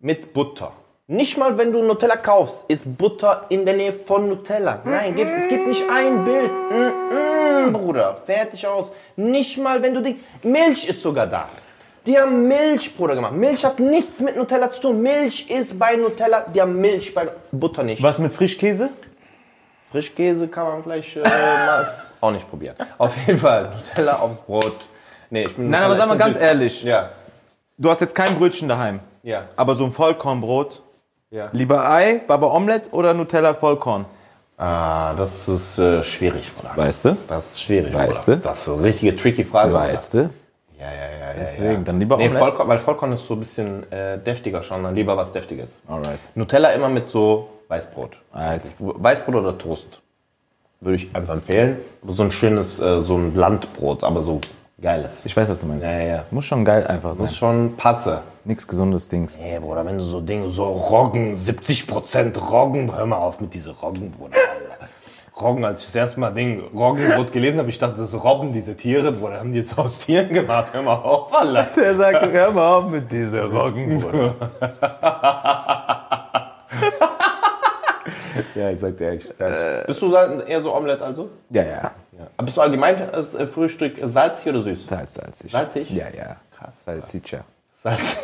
mit 0.00 0.32
Butter. 0.32 0.72
Nicht 1.06 1.38
mal, 1.38 1.56
wenn 1.56 1.72
du 1.72 1.82
Nutella 1.82 2.16
kaufst, 2.16 2.64
ist 2.68 2.84
Butter 2.98 3.46
in 3.48 3.64
der 3.64 3.74
Nähe 3.74 3.92
von 3.92 4.28
Nutella. 4.28 4.80
Nein, 4.84 5.14
gibt's, 5.14 5.32
es 5.34 5.48
gibt 5.48 5.66
nicht 5.66 5.82
ein 5.90 6.24
Bild. 6.24 6.50
Mm, 6.70 7.68
mm, 7.68 7.72
Bruder, 7.72 8.18
fertig 8.26 8.66
aus. 8.66 8.92
Nicht 9.16 9.56
mal, 9.56 9.82
wenn 9.82 9.94
du 9.94 10.02
die... 10.02 10.20
Milch 10.42 10.86
ist 10.86 11.02
sogar 11.02 11.26
da. 11.26 11.48
Die 12.06 12.18
haben 12.18 12.46
Milch, 12.46 12.94
Bruder, 12.94 13.14
gemacht. 13.14 13.32
Milch 13.32 13.64
hat 13.64 13.80
nichts 13.80 14.20
mit 14.20 14.36
Nutella 14.36 14.70
zu 14.70 14.82
tun. 14.82 15.02
Milch 15.02 15.50
ist 15.50 15.78
bei 15.78 15.96
Nutella, 15.96 16.44
die 16.54 16.60
haben 16.60 16.78
Milch 16.78 17.14
bei 17.14 17.28
Butter 17.52 17.82
nicht. 17.82 18.02
Was 18.02 18.18
mit 18.18 18.32
Frischkäse? 18.34 18.90
Frischkäse 19.90 20.48
kann 20.48 20.66
man 20.66 20.82
vielleicht 20.82 21.16
äh, 21.16 21.20
mal 21.66 22.07
auch 22.20 22.30
nicht 22.30 22.48
probieren. 22.48 22.76
Auf 22.98 23.16
jeden 23.26 23.38
Fall, 23.38 23.70
Nutella 23.76 24.18
aufs 24.18 24.40
Brot. 24.40 24.88
Nee, 25.30 25.44
ich 25.44 25.56
bin 25.56 25.70
Nein, 25.70 25.82
aber 25.82 25.96
sag 25.96 26.08
mal 26.08 26.16
ganz 26.18 26.34
süß. 26.36 26.42
ehrlich. 26.42 26.82
Ja, 26.82 27.10
Du 27.80 27.88
hast 27.90 28.00
jetzt 28.00 28.14
kein 28.14 28.34
Brötchen 28.36 28.68
daheim. 28.68 28.98
ja, 29.22 29.44
Aber 29.56 29.76
so 29.76 29.84
ein 29.84 29.92
Vollkornbrot. 29.92 30.82
ja. 31.30 31.48
Lieber 31.52 31.88
Ei, 31.88 32.20
Baba 32.26 32.48
Omelette 32.48 32.90
oder 32.90 33.14
Nutella 33.14 33.54
Vollkorn? 33.54 34.04
Ah, 34.56 35.14
das 35.14 35.46
ist 35.48 35.78
äh, 35.78 36.02
schwierig, 36.02 36.50
Bruder. 36.56 36.72
Weißt 36.74 37.04
du? 37.04 37.16
Das 37.28 37.50
ist 37.50 37.62
schwierig, 37.62 37.94
Weißt 37.94 38.24
Bruder. 38.24 38.36
du? 38.38 38.42
Das 38.42 38.62
ist 38.66 38.68
eine 38.74 38.82
richtige 38.82 39.14
tricky 39.14 39.44
Frage. 39.44 39.72
Weißt 39.72 40.14
du? 40.14 40.18
Ja, 40.76 40.86
ja, 40.86 40.92
ja, 40.92 41.28
ja. 41.28 41.34
Deswegen, 41.38 41.72
ja. 41.74 41.78
dann 41.84 42.00
lieber 42.00 42.16
nee, 42.16 42.24
Omelette. 42.24 42.40
Vollkorn, 42.44 42.68
weil 42.68 42.78
Vollkorn 42.80 43.12
ist 43.12 43.24
so 43.26 43.34
ein 43.34 43.38
bisschen 43.40 43.92
äh, 43.92 44.18
deftiger 44.18 44.60
schon, 44.64 44.82
dann 44.82 44.96
lieber 44.96 45.16
was 45.16 45.30
Deftiges. 45.30 45.82
Alright. 45.86 46.18
Nutella 46.34 46.70
immer 46.70 46.88
mit 46.88 47.08
so 47.08 47.48
Weißbrot. 47.68 48.16
Alright. 48.32 48.62
Weißbrot 48.80 49.34
oder 49.36 49.56
Toast. 49.56 50.00
Würde 50.80 50.96
ich 50.96 51.14
einfach 51.14 51.34
empfehlen. 51.34 51.76
So 52.06 52.22
ein 52.22 52.30
schönes, 52.30 52.80
äh, 52.80 53.00
so 53.00 53.16
ein 53.16 53.34
Landbrot, 53.34 54.04
aber 54.04 54.22
so 54.22 54.40
geiles. 54.80 55.26
Ich 55.26 55.36
weiß, 55.36 55.48
was 55.48 55.60
du 55.60 55.66
meinst. 55.66 55.84
ja, 55.84 55.98
ja. 55.98 56.24
Muss 56.30 56.44
schon 56.44 56.64
geil 56.64 56.86
einfach 56.86 57.14
sein. 57.16 57.24
Muss 57.24 57.36
schon 57.36 57.76
passe. 57.76 58.22
Nichts 58.44 58.66
gesundes 58.66 59.08
Dings. 59.08 59.38
Nee, 59.38 59.58
Bruder, 59.58 59.84
wenn 59.84 59.98
du 59.98 60.04
so 60.04 60.20
Dinge, 60.20 60.48
so 60.50 60.64
Roggen, 60.64 61.34
70% 61.34 62.38
Roggen, 62.38 62.94
hör 62.96 63.06
mal 63.06 63.16
auf 63.16 63.40
mit 63.40 63.52
dieser 63.54 63.72
Roggen, 63.72 64.12
Bruder. 64.12 64.36
Roggen, 65.40 65.64
als 65.64 65.80
ich 65.80 65.86
das 65.86 65.94
erste 65.94 66.20
Mal 66.20 66.30
Ding, 66.30 66.62
Roggenbrot 66.74 67.32
gelesen 67.32 67.58
habe, 67.58 67.68
ich 67.68 67.78
dachte, 67.78 67.98
das 67.98 68.12
ist 68.12 68.24
Robben, 68.24 68.52
diese 68.52 68.76
Tiere, 68.76 69.12
Bruder, 69.12 69.38
haben 69.38 69.52
die 69.52 69.58
jetzt 69.58 69.78
aus 69.78 69.98
Tieren 69.98 70.32
gemacht, 70.32 70.72
hör 70.72 70.82
mal 70.82 70.96
auf, 70.96 71.32
Alter. 71.32 71.68
Der 71.76 71.96
sagt, 71.96 72.26
hör 72.32 72.50
mal 72.50 72.74
auf 72.74 72.88
mit 72.88 73.10
dieser 73.10 73.44
Roggenbrot. 73.44 74.34
Ja, 78.58 78.70
ich 78.70 78.80
sag 78.80 78.96
dir 78.96 79.04
ehrlich. 79.04 79.30
ehrlich. 79.38 79.86
Bist 79.86 80.02
du 80.02 80.12
eher 80.14 80.60
so 80.60 80.74
Omelette 80.74 81.04
also? 81.04 81.30
ja, 81.50 81.62
ja. 81.62 81.92
Ja. 82.18 82.26
Aber 82.36 82.46
bist 82.46 82.56
du 82.56 82.62
allgemein 82.62 82.96
das 83.12 83.32
äh, 83.34 83.46
Frühstück 83.46 83.94
salzig 84.02 84.48
oder 84.52 84.62
süß? 84.62 84.88
Salz, 84.88 85.14
salzig. 85.14 85.52
Salzig? 85.52 85.90
Ja, 85.90 86.06
ja. 86.08 86.36
Krass. 86.56 86.84
Salsiccia. 86.84 87.44
Salzig. 87.80 88.18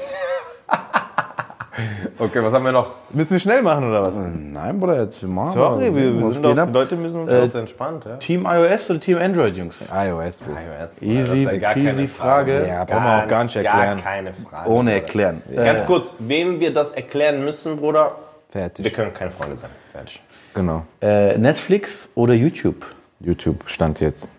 okay, 2.18 2.42
was 2.42 2.52
haben 2.52 2.64
wir 2.64 2.72
noch? 2.72 2.88
Müssen 3.10 3.34
wir 3.34 3.38
schnell 3.38 3.62
machen 3.62 3.88
oder 3.88 4.02
was? 4.02 4.16
Nein, 4.16 4.80
Bruder, 4.80 5.02
jetzt 5.02 5.22
machen 5.22 5.52
Sorry, 5.52 5.94
wir, 5.94 6.14
wir 6.14 6.26
was 6.26 6.34
sind 6.34 6.42
doch, 6.42 6.56
ab? 6.56 6.66
die 6.68 6.72
Leute 6.72 6.96
müssen 6.96 7.20
uns 7.20 7.30
Das 7.30 7.48
ist 7.48 7.54
entspannt, 7.54 8.04
ja? 8.04 8.16
Team 8.16 8.46
iOS 8.46 8.90
oder 8.90 8.98
Team 8.98 9.18
Android, 9.18 9.56
Jungs? 9.56 9.80
iOS. 9.92 10.40
Bro. 10.40 10.56
Easy, 11.00 11.62
cheesy 11.72 12.08
Frage. 12.08 12.66
Ja, 12.66 12.82
brauchen 12.84 13.04
wir 13.04 13.22
auch 13.22 13.28
gar 13.28 13.44
nicht 13.44 13.54
erklären. 13.54 13.96
Gar 13.96 13.96
keine 13.98 14.34
Frage. 14.34 14.70
Ohne 14.70 14.90
Bruder. 14.90 15.02
erklären. 15.02 15.42
Ganz 15.54 15.86
kurz, 15.86 16.16
wem 16.18 16.58
wir 16.58 16.72
das 16.74 16.90
erklären 16.90 17.44
müssen, 17.44 17.76
Bruder, 17.76 18.16
wir 18.54 18.60
Fertig. 18.62 18.94
können 18.94 19.12
keine 19.14 19.30
Freunde 19.30 19.56
sein. 19.56 19.70
Fertig. 19.92 20.22
Genau. 20.54 20.84
Äh, 21.00 21.36
Netflix 21.38 22.08
oder 22.14 22.34
YouTube? 22.34 22.86
YouTube 23.20 23.68
stand 23.68 24.00
jetzt. 24.00 24.30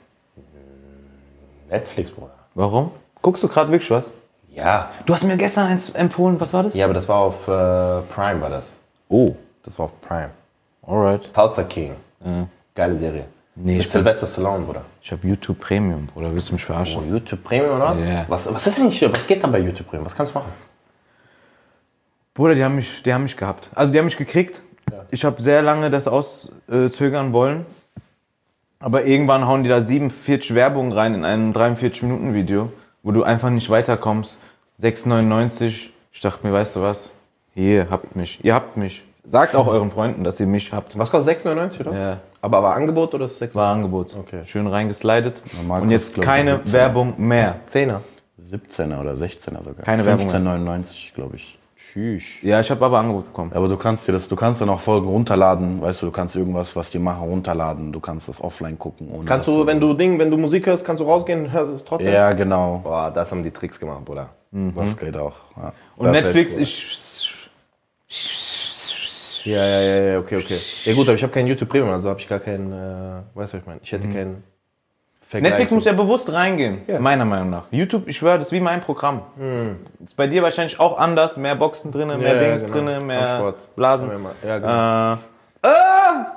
Netflix, 1.69 2.11
Bruder. 2.11 2.33
Warum? 2.53 2.91
Guckst 3.21 3.43
du 3.43 3.47
gerade 3.47 3.71
wirklich 3.71 3.91
was? 3.91 4.11
Ja. 4.49 4.89
Du 5.05 5.13
hast 5.13 5.23
mir 5.23 5.35
gestern 5.35 5.67
eins 5.67 5.89
empfohlen. 5.89 6.39
Was 6.39 6.53
war 6.53 6.63
das? 6.63 6.73
Ja, 6.75 6.85
aber 6.85 6.93
das 6.93 7.09
war 7.09 7.17
auf 7.17 7.47
äh, 7.47 8.01
Prime, 8.13 8.39
war 8.41 8.49
das. 8.49 8.75
Oh. 9.09 9.35
Das 9.63 9.77
war 9.77 9.85
auf 9.85 10.01
Prime. 10.01 10.29
Alright. 10.87 11.33
Tulsa 11.33 11.63
King. 11.63 11.95
Geile 12.73 12.97
Serie. 12.97 13.25
Nee, 13.55 13.77
Mit 13.77 13.85
ich, 13.85 13.91
Sylvester 13.91 14.27
Stallone, 14.27 14.65
Bruder. 14.65 14.81
ich 15.01 15.11
habe 15.11 15.25
YouTube 15.27 15.59
Premium. 15.59 16.09
Oder 16.15 16.33
willst 16.33 16.49
du 16.49 16.53
mich 16.53 16.65
verarschen? 16.65 17.01
Oh, 17.07 17.09
YouTube 17.13 17.41
Premium 17.43 17.75
oder 17.77 17.89
was? 17.89 18.03
Ja. 18.03 18.25
was? 18.27 18.53
Was 18.53 18.67
ist 18.67 18.77
eigentlich, 18.77 19.01
was 19.09 19.25
geht 19.25 19.41
da 19.43 19.47
bei 19.47 19.59
YouTube 19.59 19.87
Premium? 19.87 20.05
Was 20.05 20.15
kannst 20.15 20.33
du 20.35 20.39
machen? 20.39 20.51
Bruder, 22.35 22.53
die 22.53 22.63
haben 22.65 22.75
mich, 22.75 23.01
die 23.01 23.13
haben 23.13 23.23
mich 23.23 23.37
gehabt. 23.37 23.69
Also 23.73 23.93
die 23.93 23.97
haben 23.97 24.05
mich 24.05 24.17
gekriegt. 24.17 24.61
Ich 25.09 25.23
habe 25.23 25.41
sehr 25.41 25.61
lange 25.61 25.89
das 25.89 26.07
auszögern 26.07 27.31
wollen. 27.31 27.65
Aber 28.79 29.05
irgendwann 29.05 29.47
hauen 29.47 29.63
die 29.63 29.69
da 29.69 29.81
47 29.81 30.53
Werbungen 30.53 30.91
rein 30.91 31.15
in 31.15 31.23
einem 31.23 31.53
43-Minuten-Video, 31.53 32.73
wo 33.03 33.11
du 33.11 33.23
einfach 33.23 33.49
nicht 33.49 33.69
weiterkommst. 33.69 34.37
6,99. 34.81 35.91
Ich 36.11 36.19
dachte 36.19 36.45
mir, 36.45 36.51
weißt 36.51 36.75
du 36.75 36.81
was? 36.81 37.13
Hier, 37.53 37.87
habt 37.89 38.17
mich. 38.17 38.43
Ihr 38.43 38.53
habt 38.53 38.75
mich. 38.75 39.03
Sagt 39.23 39.55
auch 39.55 39.67
euren 39.67 39.89
Freunden, 39.89 40.25
dass 40.25 40.37
ihr 40.41 40.45
mich 40.45 40.73
habt. 40.73 40.97
Was 40.99 41.09
kostet 41.11 41.45
6,99 41.45 41.79
oder? 41.87 41.97
Ja, 41.97 42.19
Aber 42.41 42.61
war 42.61 42.75
Angebot 42.75 43.13
oder 43.15 43.25
ist 43.25 43.39
6 43.39 43.55
war 43.55 43.73
Angebot. 43.73 44.13
Okay. 44.13 44.43
Schön 44.45 44.67
reingeslidet. 44.67 45.41
Normal 45.55 45.83
Und 45.83 45.89
jetzt 45.89 46.21
keine 46.21 46.57
17. 46.57 46.73
Werbung 46.73 47.13
mehr. 47.17 47.61
10er. 47.73 48.01
17er 48.51 48.99
oder 48.99 49.13
16er 49.13 49.63
sogar. 49.63 49.85
Keine 49.85 50.05
Werbung 50.05 50.27
mehr. 50.27 50.35
15,99 50.35 51.15
glaube 51.15 51.37
ich. 51.37 51.57
Tschüss. 51.95 52.23
Ja, 52.41 52.59
ich 52.59 52.69
habe 52.69 52.83
aber 52.83 52.99
Angebot 52.99 53.27
bekommen. 53.27 53.53
Aber 53.53 53.69
du 53.69 53.77
kannst 53.77 54.05
dir 54.05 54.11
das, 54.11 54.27
du 54.27 54.35
kannst 54.35 54.59
dann 54.59 54.69
auch 54.69 54.81
Folgen 54.81 55.07
runterladen, 55.07 55.81
weißt 55.81 56.01
du, 56.01 56.07
du 56.07 56.11
kannst 56.11 56.35
irgendwas, 56.35 56.75
was 56.75 56.91
die 56.91 56.99
machen, 56.99 57.23
runterladen, 57.23 57.93
du 57.93 58.01
kannst 58.01 58.27
das 58.27 58.41
offline 58.41 58.77
gucken. 58.77 59.07
Kannst 59.25 59.47
du, 59.47 59.65
wenn 59.65 59.79
du 59.79 59.93
Ding, 59.93 60.19
wenn 60.19 60.29
du 60.29 60.35
Musik 60.35 60.65
hörst, 60.65 60.83
kannst 60.83 60.99
du 60.99 61.05
rausgehen, 61.05 61.53
hörst 61.53 61.73
es 61.73 61.85
trotzdem? 61.85 62.11
Ja, 62.11 62.33
genau. 62.33 62.81
Boah, 62.83 63.11
das 63.15 63.31
haben 63.31 63.43
die 63.43 63.51
Tricks 63.51 63.79
gemacht, 63.79 64.03
Bruder. 64.03 64.27
Das 64.51 64.97
geht 64.97 65.15
auch. 65.15 65.35
Ja. 65.55 65.71
Und 65.95 66.11
Perfekt, 66.11 66.35
Netflix, 66.35 66.57
ich. 66.57 67.45
Ja, 69.45 69.65
ja, 69.65 69.79
ja, 69.79 70.03
ja, 70.11 70.19
okay, 70.19 70.35
okay. 70.35 70.59
Ja 70.83 70.93
gut, 70.93 71.07
aber 71.07 71.15
ich 71.15 71.23
habe 71.23 71.31
kein 71.31 71.47
YouTube 71.47 71.69
Premium, 71.69 71.91
also 71.91 72.09
habe 72.09 72.19
ich 72.19 72.27
gar 72.27 72.39
keinen, 72.39 72.73
äh, 72.73 73.21
weißt 73.35 73.53
du, 73.53 73.57
was 73.57 73.61
ich 73.61 73.65
meine? 73.65 73.79
Ich 73.81 73.91
hätte 73.93 74.09
keinen 74.09 74.43
Netflix 75.33 75.71
muss 75.71 75.85
ja 75.85 75.93
bewusst 75.93 76.31
reingehen, 76.31 76.83
Ja. 76.87 76.99
meiner 76.99 77.25
Meinung 77.25 77.49
nach. 77.49 77.63
YouTube, 77.71 78.07
ich 78.07 78.17
schwöre, 78.17 78.37
das 78.37 78.47
ist 78.47 78.53
wie 78.53 78.59
mein 78.59 78.81
Programm. 78.81 79.21
Ist 80.03 80.15
bei 80.15 80.27
dir 80.27 80.43
wahrscheinlich 80.43 80.79
auch 80.79 80.97
anders, 80.97 81.35
mehr 81.35 81.55
Boxen 81.55 81.91
drin, 81.91 82.07
mehr. 82.07 82.19
Ja, 82.19 82.33
ja, 82.41 82.49
Dings 82.49 82.65
genau. 82.71 82.91
drin, 82.91 83.05
mehr. 83.05 83.53
Blasen. 83.75 84.09
Ja, 84.45 84.57
genau. 84.59 84.69
Äh, 84.69 85.67
ah! 85.67 86.31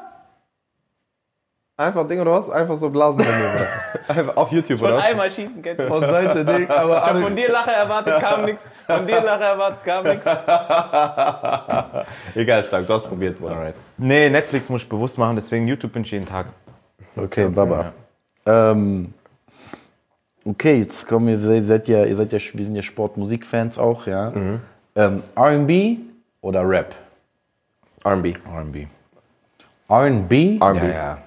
Einfach 1.80 2.08
Ding 2.08 2.18
oder 2.20 2.32
was? 2.32 2.50
Einfach 2.50 2.76
so 2.76 2.90
Blasen. 2.90 3.24
Einfach 4.08 4.36
auf 4.36 4.50
YouTube, 4.50 4.80
Von 4.80 4.88
oder 4.88 4.96
was? 4.96 5.04
einmal 5.04 5.30
schießen, 5.30 5.62
kennst 5.62 5.78
du. 5.78 5.86
Von 5.86 6.00
Seite 6.00 6.44
Ding, 6.44 6.68
aber 6.70 6.96
Ich 6.96 7.02
hab 7.04 7.20
von 7.20 7.36
dir 7.36 7.52
Lache 7.52 7.70
erwartet, 7.70 8.18
kam 8.20 8.44
nix. 8.46 8.68
Von 8.86 9.06
dir 9.06 9.20
Lache 9.20 9.44
erwartet, 9.44 9.84
kam 9.84 10.04
nix. 10.04 10.26
Egal, 12.34 12.64
stark, 12.64 12.84
du 12.84 12.94
hast 12.94 13.06
probiert, 13.06 13.38
Bruder. 13.38 13.74
Nee, 13.96 14.28
Netflix 14.28 14.68
muss 14.68 14.82
ich 14.82 14.88
bewusst 14.88 15.18
machen, 15.18 15.36
deswegen 15.36 15.68
YouTube 15.68 15.92
bin 15.92 16.02
ich 16.02 16.10
jeden 16.10 16.26
Tag. 16.26 16.46
Okay, 17.14 17.46
Baba. 17.48 17.92
Ähm, 18.48 19.12
okay, 20.44 20.78
jetzt 20.78 21.06
kommen 21.06 21.26
wir, 21.26 21.54
ihr 21.54 21.64
seid 21.64 21.88
ja, 21.88 22.04
ihr 22.04 22.16
seid 22.16 22.32
ja, 22.32 22.38
wir 22.54 22.64
sind 22.64 22.74
ja 22.74 22.82
Sport-Musik-Fans 22.82 23.78
auch, 23.78 24.06
ja. 24.06 24.32
Ähm, 24.96 25.22
R&B 25.36 25.98
oder 26.40 26.68
Rap? 26.68 26.94
R&B. 28.04 28.34
R&B. 28.54 28.86
R&B? 29.88 30.58
R&B. 30.60 30.86
Ja, 30.86 30.92
ja. 30.92 31.18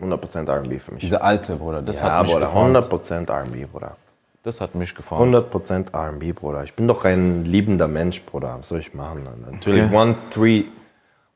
100% 0.00 0.48
R&B 0.48 0.78
für 0.78 0.92
mich. 0.92 1.00
Diese 1.00 1.20
alte, 1.22 1.56
Bruder, 1.56 1.82
das 1.82 2.00
ja, 2.00 2.10
hat 2.18 2.22
mich 2.24 2.32
Bruder, 2.32 2.46
geformt. 2.46 2.76
100% 2.76 3.30
R&B, 3.30 3.64
Bruder. 3.66 3.96
Das 4.42 4.60
hat 4.60 4.74
mich 4.74 4.94
geformt. 4.94 5.34
100% 5.34 5.92
R&B, 5.94 6.32
Bruder. 6.32 6.64
Ich 6.64 6.74
bin 6.74 6.88
doch 6.88 7.04
ein 7.04 7.44
liebender 7.44 7.88
Mensch, 7.88 8.22
Bruder. 8.22 8.56
Was 8.58 8.68
soll 8.68 8.80
ich 8.80 8.94
machen? 8.94 9.26
Natürlich 9.50 9.84
Okay. 9.84 9.94
one, 9.96 10.14
three, 10.30 10.64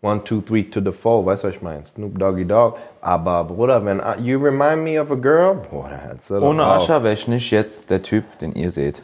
one, 0.05 0.23
two, 0.25 0.41
three 0.43 0.65
to 0.71 0.81
the 0.81 0.93
four, 0.93 1.25
weißt 1.25 1.43
du, 1.45 1.49
was 1.49 1.55
ich 1.57 1.63
meine? 1.63 1.85
Snoop 1.87 2.19
Doggy 2.19 2.45
Dogg. 2.45 2.77
Aber, 3.01 3.45
Bruder, 3.45 3.85
wenn 3.85 3.99
I- 4.01 4.21
you 4.23 4.39
remind 4.39 4.85
me 4.85 5.01
of 5.01 5.11
a 5.11 5.15
girl, 5.15 5.55
Bruder, 5.55 6.17
doch 6.29 6.43
Ohne 6.43 6.67
auf. 6.67 6.83
Ascha 6.83 7.03
wäre 7.03 7.15
ich 7.15 7.27
nicht 7.27 7.51
jetzt 7.51 7.89
der 7.91 8.03
Typ, 8.03 8.25
den 8.39 8.55
ihr 8.55 8.71
seht. 8.71 9.03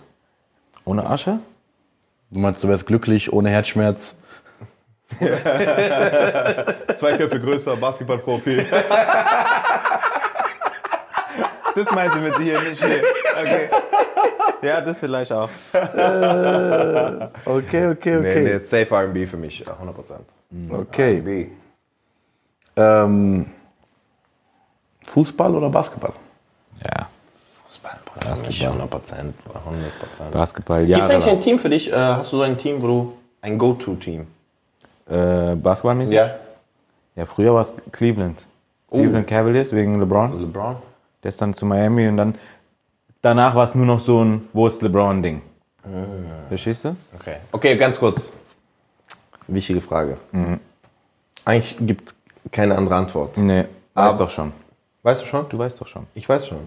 Ohne 0.85 1.09
Ascha? 1.09 1.39
Du 2.31 2.39
meinst, 2.41 2.63
du 2.63 2.69
wärst 2.69 2.87
glücklich, 2.87 3.33
ohne 3.33 3.49
Herzschmerz? 3.51 4.15
Zwei 5.19 7.17
Köpfe 7.17 7.41
größer, 7.41 7.77
Basketballprofi. 7.77 8.65
Das 11.77 11.89
meinte 11.93 12.19
mit 12.19 12.37
dir, 12.39 12.61
nicht 12.63 12.85
hier. 12.85 13.01
Okay. 13.41 13.69
Ja, 14.63 14.81
das 14.81 14.99
vielleicht 14.99 15.33
auch. 15.33 15.49
Okay, 17.45 17.87
okay, 17.89 18.21
Nee, 18.21 18.41
nee, 18.41 18.59
safe 18.59 18.95
R&B 18.95 19.27
für 19.27 19.37
mich, 19.37 19.65
100%. 19.65 20.73
Okay. 20.73 21.17
R&B. 21.17 21.47
Ähm, 22.77 23.47
Fußball 25.09 25.55
oder 25.55 25.69
Basketball? 25.69 26.13
Ja. 26.83 27.09
Fußball. 27.67 27.99
Basketball. 28.27 28.69
100 28.69 28.91
Prozent, 28.91 29.35
100 29.55 29.99
Prozent. 29.99 30.31
Basketball, 30.33 30.85
ja. 30.89 30.97
Gibt 30.97 31.09
es 31.09 31.15
eigentlich 31.15 31.31
ein 31.33 31.41
Team 31.41 31.59
für 31.59 31.69
dich? 31.71 31.91
Äh, 31.93 31.97
hast 31.97 32.33
du 32.33 32.37
so 32.39 32.43
ein 32.43 32.57
Team, 32.57 32.83
wo 32.83 32.87
du 32.87 33.13
ein 33.43 33.59
Go-To-Team? 33.59 34.27
Äh, 35.09 35.55
Basketballmäßig? 35.57 36.17
Ja, 37.17 37.27
früher 37.27 37.55
war 37.55 37.61
es 37.63 37.75
Cleveland. 37.93 38.45
Cleveland 38.91 39.27
Cavaliers 39.27 39.73
wegen 39.73 39.99
LeBron. 40.01 40.41
LeBron? 40.41 40.77
Der 41.23 41.29
ist 41.29 41.41
dann 41.41 41.55
zu 41.55 41.67
Miami 41.67 42.09
und 42.09 42.17
dann 42.17 42.35
danach 43.23 43.55
war 43.55 43.65
es 43.65 43.75
nur 43.75 43.87
noch 43.87 44.01
so 44.01 44.25
ein 44.25 44.49
Wo 44.53 44.67
ist 44.67 44.83
LeBron-Ding. 44.83 45.43
Verstehst 46.49 46.85
du? 46.85 46.97
Okay. 47.15 47.37
Okay, 47.53 47.77
ganz 47.77 47.99
kurz. 47.99 48.33
Wichtige 49.47 49.81
Frage. 49.81 50.17
Eigentlich 51.45 51.77
gibt 51.81 52.15
keine 52.53 52.77
andere 52.77 52.97
Antwort. 52.97 53.37
Nee, 53.39 53.65
weißt 53.95 54.21
doch 54.21 54.31
schon. 54.31 54.53
Weißt 55.03 55.23
du 55.23 55.27
schon? 55.27 55.49
Du 55.49 55.59
weißt 55.59 55.81
doch 55.81 55.87
schon. 55.89 56.07
Ich 56.15 56.29
weiß 56.29 56.47
schon. 56.49 56.59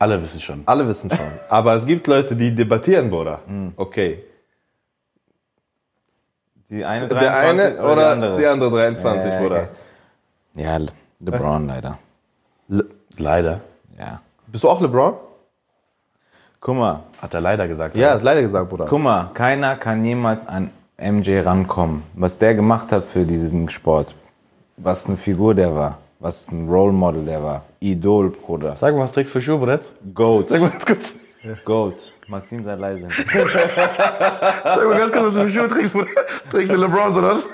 Alle 0.00 0.20
wissen 0.22 0.40
schon. 0.40 0.62
Alle 0.66 0.86
wissen 0.88 1.10
schon. 1.10 1.26
Aber 1.48 1.74
es 1.74 1.86
gibt 1.86 2.06
Leute, 2.06 2.34
die 2.36 2.54
debattieren, 2.54 3.10
Bruder. 3.10 3.40
Okay. 3.76 4.24
Die 6.70 6.84
eine 6.84 7.08
Der 7.08 7.36
eine 7.38 7.80
oder, 7.80 7.94
die 7.94 8.02
andere? 8.12 8.38
die 8.38 8.46
andere 8.46 8.70
23, 8.70 9.30
Ja, 9.32 9.40
Bruder. 9.40 9.56
okay. 9.62 9.68
Ja, 10.62 10.76
Le- 10.76 10.92
LeBron 11.20 11.66
leider. 11.66 11.98
Le 12.68 12.84
leider. 13.16 13.60
Ja. 13.98 14.20
Bist 14.48 14.64
du 14.64 14.68
auch 14.68 14.80
LeBron? 14.80 15.14
Guck 16.60 16.76
mal, 16.76 17.02
Hat 17.22 17.34
er 17.34 17.40
leider 17.40 17.68
gesagt. 17.68 17.96
Ja, 17.96 18.10
hat 18.14 18.22
leider 18.22 18.42
gesagt, 18.42 18.68
Bruder. 18.68 18.86
guck 18.88 19.00
mal, 19.00 19.30
keiner 19.34 19.76
kann 19.76 20.04
jemals 20.04 20.46
an 20.48 20.70
MJ 21.00 21.40
rankommen. 21.40 22.02
Was 22.14 22.38
der 22.38 22.54
gemacht 22.54 22.90
hat 22.90 23.06
für 23.06 23.24
diesen 23.24 23.68
Sport. 23.68 24.14
Was 24.76 25.06
eine 25.06 25.16
Figur 25.16 25.54
der 25.54 25.74
war. 25.74 25.98
Was 26.20 26.50
ein 26.50 26.68
Role 26.68 26.92
Model 26.92 27.24
der 27.24 27.42
war. 27.42 27.62
Idol, 27.78 28.30
Bruder. 28.30 28.74
Sag 28.76 28.94
mal, 28.96 29.02
was 29.04 29.12
trägst 29.12 29.32
du 29.34 29.38
für 29.38 29.44
Schuhe, 29.44 29.58
Brett? 29.58 29.92
Goat. 30.14 30.48
Sag 30.48 30.60
mal 30.60 30.70
ganz 30.70 30.84
kurz. 30.86 31.14
Goat. 31.64 31.94
Maxim, 32.26 32.64
sei 32.64 32.74
leise. 32.74 33.08
Sag 34.64 34.84
mal 34.84 34.98
ganz 34.98 35.12
kurz, 35.12 35.24
was 35.26 35.34
du 35.34 35.42
für 35.44 35.48
Schuhe 35.50 35.68
trägst, 35.68 35.92
Bruder. 35.92 36.08
Trägst 36.50 36.72
du 36.72 36.76
LeBrons 36.76 37.16
oder 37.16 37.30
was? 37.36 37.46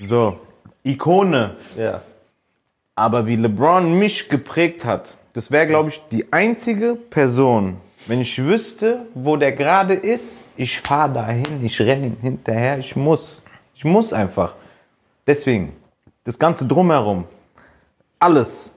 So, 0.00 0.40
Ikone. 0.82 1.56
Ja. 1.76 2.00
Aber 2.96 3.26
wie 3.26 3.36
LeBron 3.36 3.96
mich 3.98 4.28
geprägt 4.28 4.84
hat, 4.84 5.16
das 5.34 5.50
wäre, 5.50 5.66
glaube 5.66 5.90
ich, 5.90 6.00
die 6.10 6.32
einzige 6.32 6.94
Person, 6.94 7.76
wenn 8.06 8.20
ich 8.20 8.42
wüsste, 8.42 9.06
wo 9.14 9.36
der 9.36 9.52
gerade 9.52 9.94
ist, 9.94 10.44
ich 10.56 10.80
fahre 10.80 11.12
dahin, 11.12 11.64
ich 11.64 11.80
renne 11.80 12.06
ihm 12.06 12.16
hinterher, 12.20 12.78
ich 12.78 12.94
muss. 12.94 13.44
Ich 13.74 13.84
muss 13.84 14.12
einfach. 14.12 14.54
Deswegen, 15.26 15.74
das 16.22 16.38
Ganze 16.38 16.66
drumherum, 16.66 17.24
alles, 18.20 18.76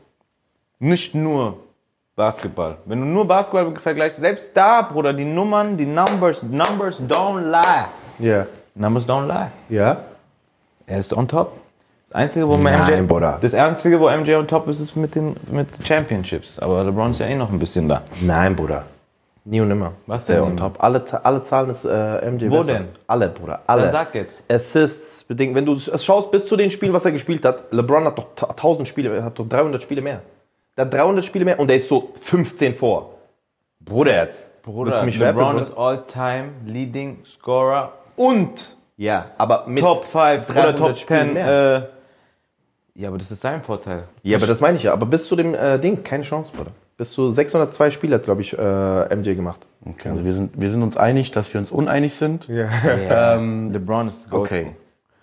nicht 0.79 1.13
nur 1.13 1.59
Basketball. 2.15 2.77
Wenn 2.85 3.01
du 3.01 3.05
nur 3.05 3.27
Basketball 3.27 3.79
vergleichst, 3.79 4.19
selbst 4.19 4.57
da, 4.57 4.81
Bruder, 4.81 5.13
die 5.13 5.25
Nummern, 5.25 5.77
die 5.77 5.85
Numbers, 5.85 6.41
Numbers 6.41 6.99
don't 6.99 7.51
lie. 7.51 7.85
Ja. 8.17 8.47
Numbers 8.73 9.07
don't 9.07 9.27
lie. 9.27 9.51
Ja? 9.69 10.05
Er 10.87 10.99
ist 10.99 11.13
on 11.13 11.27
top. 11.27 11.66
Das 12.09 12.15
Einzige, 12.15 12.47
wo 12.47 12.55
Nein, 12.55 12.79
MJ, 13.03 13.07
Bruder. 13.07 13.37
das 13.41 13.53
Einzige, 13.53 13.99
wo 13.99 14.09
MJ 14.09 14.35
on 14.35 14.47
top 14.47 14.67
ist, 14.69 14.79
ist 14.79 14.95
mit 14.95 15.13
den 15.15 15.35
mit 15.51 15.67
Championships. 15.85 16.57
Aber 16.59 16.83
LeBron 16.83 17.11
ist 17.11 17.19
ja 17.19 17.25
eh 17.25 17.35
noch 17.35 17.51
ein 17.51 17.59
bisschen 17.59 17.89
da. 17.89 18.01
Nein, 18.21 18.55
Bruder. 18.55 18.83
Nie 19.43 19.61
und 19.61 19.67
nimmer. 19.69 19.93
Was 20.07 20.25
Der 20.25 20.37
denn 20.37 20.45
on 20.45 20.57
top. 20.57 20.81
Alle, 20.83 21.03
alle 21.23 21.43
Zahlen 21.43 21.69
ist 21.69 21.85
äh, 21.85 22.29
MJ 22.31 22.49
Wo 22.49 22.59
besser. 22.59 22.73
denn? 22.79 22.87
Alle, 23.07 23.29
Bruder. 23.29 23.61
Alle. 23.67 23.83
Dann 23.83 23.91
sag 23.91 24.15
jetzt. 24.15 24.43
Assists, 24.51 25.23
bedingt. 25.23 25.55
Wenn 25.55 25.65
du 25.65 25.73
es 25.73 26.03
schaust 26.03 26.31
bis 26.31 26.45
zu 26.47 26.55
den 26.57 26.71
Spielen, 26.71 26.91
was 26.93 27.05
er 27.05 27.11
gespielt 27.11 27.43
hat, 27.45 27.71
LeBron 27.71 28.05
hat 28.05 28.17
doch 28.17 28.27
ta- 28.35 28.47
1000 28.49 28.87
Spiele, 28.87 29.23
hat 29.23 29.37
doch 29.39 29.47
300 29.47 29.81
Spiele 29.81 30.01
mehr. 30.01 30.21
Der 30.77 30.85
hat 30.85 30.93
300 30.93 31.23
Spiele 31.25 31.45
mehr 31.45 31.59
und 31.59 31.67
der 31.67 31.77
ist 31.77 31.87
so 31.89 32.09
15 32.21 32.75
vor. 32.75 33.13
Bruder 33.79 34.23
jetzt. 34.25 34.49
Bruder, 34.63 35.01
mich 35.03 35.17
LeBron 35.17 35.43
rappen, 35.45 35.59
ist 35.61 35.77
All-Time 35.77 36.49
Leading 36.65 37.19
Scorer 37.25 37.93
und 38.17 38.75
Ja, 38.97 39.27
aber 39.37 39.63
mit 39.67 39.81
Top 39.81 40.03
5 40.05 40.13
oder 40.49 40.73
300 40.73 40.77
Top 40.77 40.97
Spielen 40.97 41.19
10. 41.27 41.33
mehr. 41.33 41.75
Äh, 41.77 41.96
ja, 42.97 43.07
aber 43.09 43.17
das 43.17 43.31
ist 43.31 43.41
sein 43.41 43.61
Vorteil. 43.61 44.03
Ja, 44.23 44.37
aber 44.37 44.47
das 44.47 44.59
meine 44.59 44.77
ich 44.77 44.83
ja. 44.83 44.91
Aber 44.93 45.05
bis 45.05 45.27
zu 45.27 45.35
dem 45.35 45.53
äh, 45.53 45.77
Ding, 45.79 46.03
keine 46.03 46.23
Chance, 46.23 46.51
Bruder. 46.55 46.71
Bis 46.97 47.11
zu 47.11 47.31
602 47.31 47.91
Spiele 47.91 48.15
hat, 48.15 48.23
glaube 48.23 48.41
ich, 48.41 48.57
äh, 48.57 49.15
MJ 49.15 49.35
gemacht. 49.35 49.65
Okay, 49.85 50.09
also 50.09 50.25
wir 50.25 50.33
sind, 50.33 50.59
wir 50.59 50.69
sind 50.71 50.81
uns 50.81 50.97
einig, 50.97 51.29
dass 51.31 51.53
wir 51.53 51.61
uns 51.61 51.71
uneinig 51.71 52.15
sind. 52.15 52.47
Ja. 52.47 53.35
LeBron 53.35 54.07
ist 54.07 54.29
Goat. 54.29 54.41
Okay. 54.41 54.67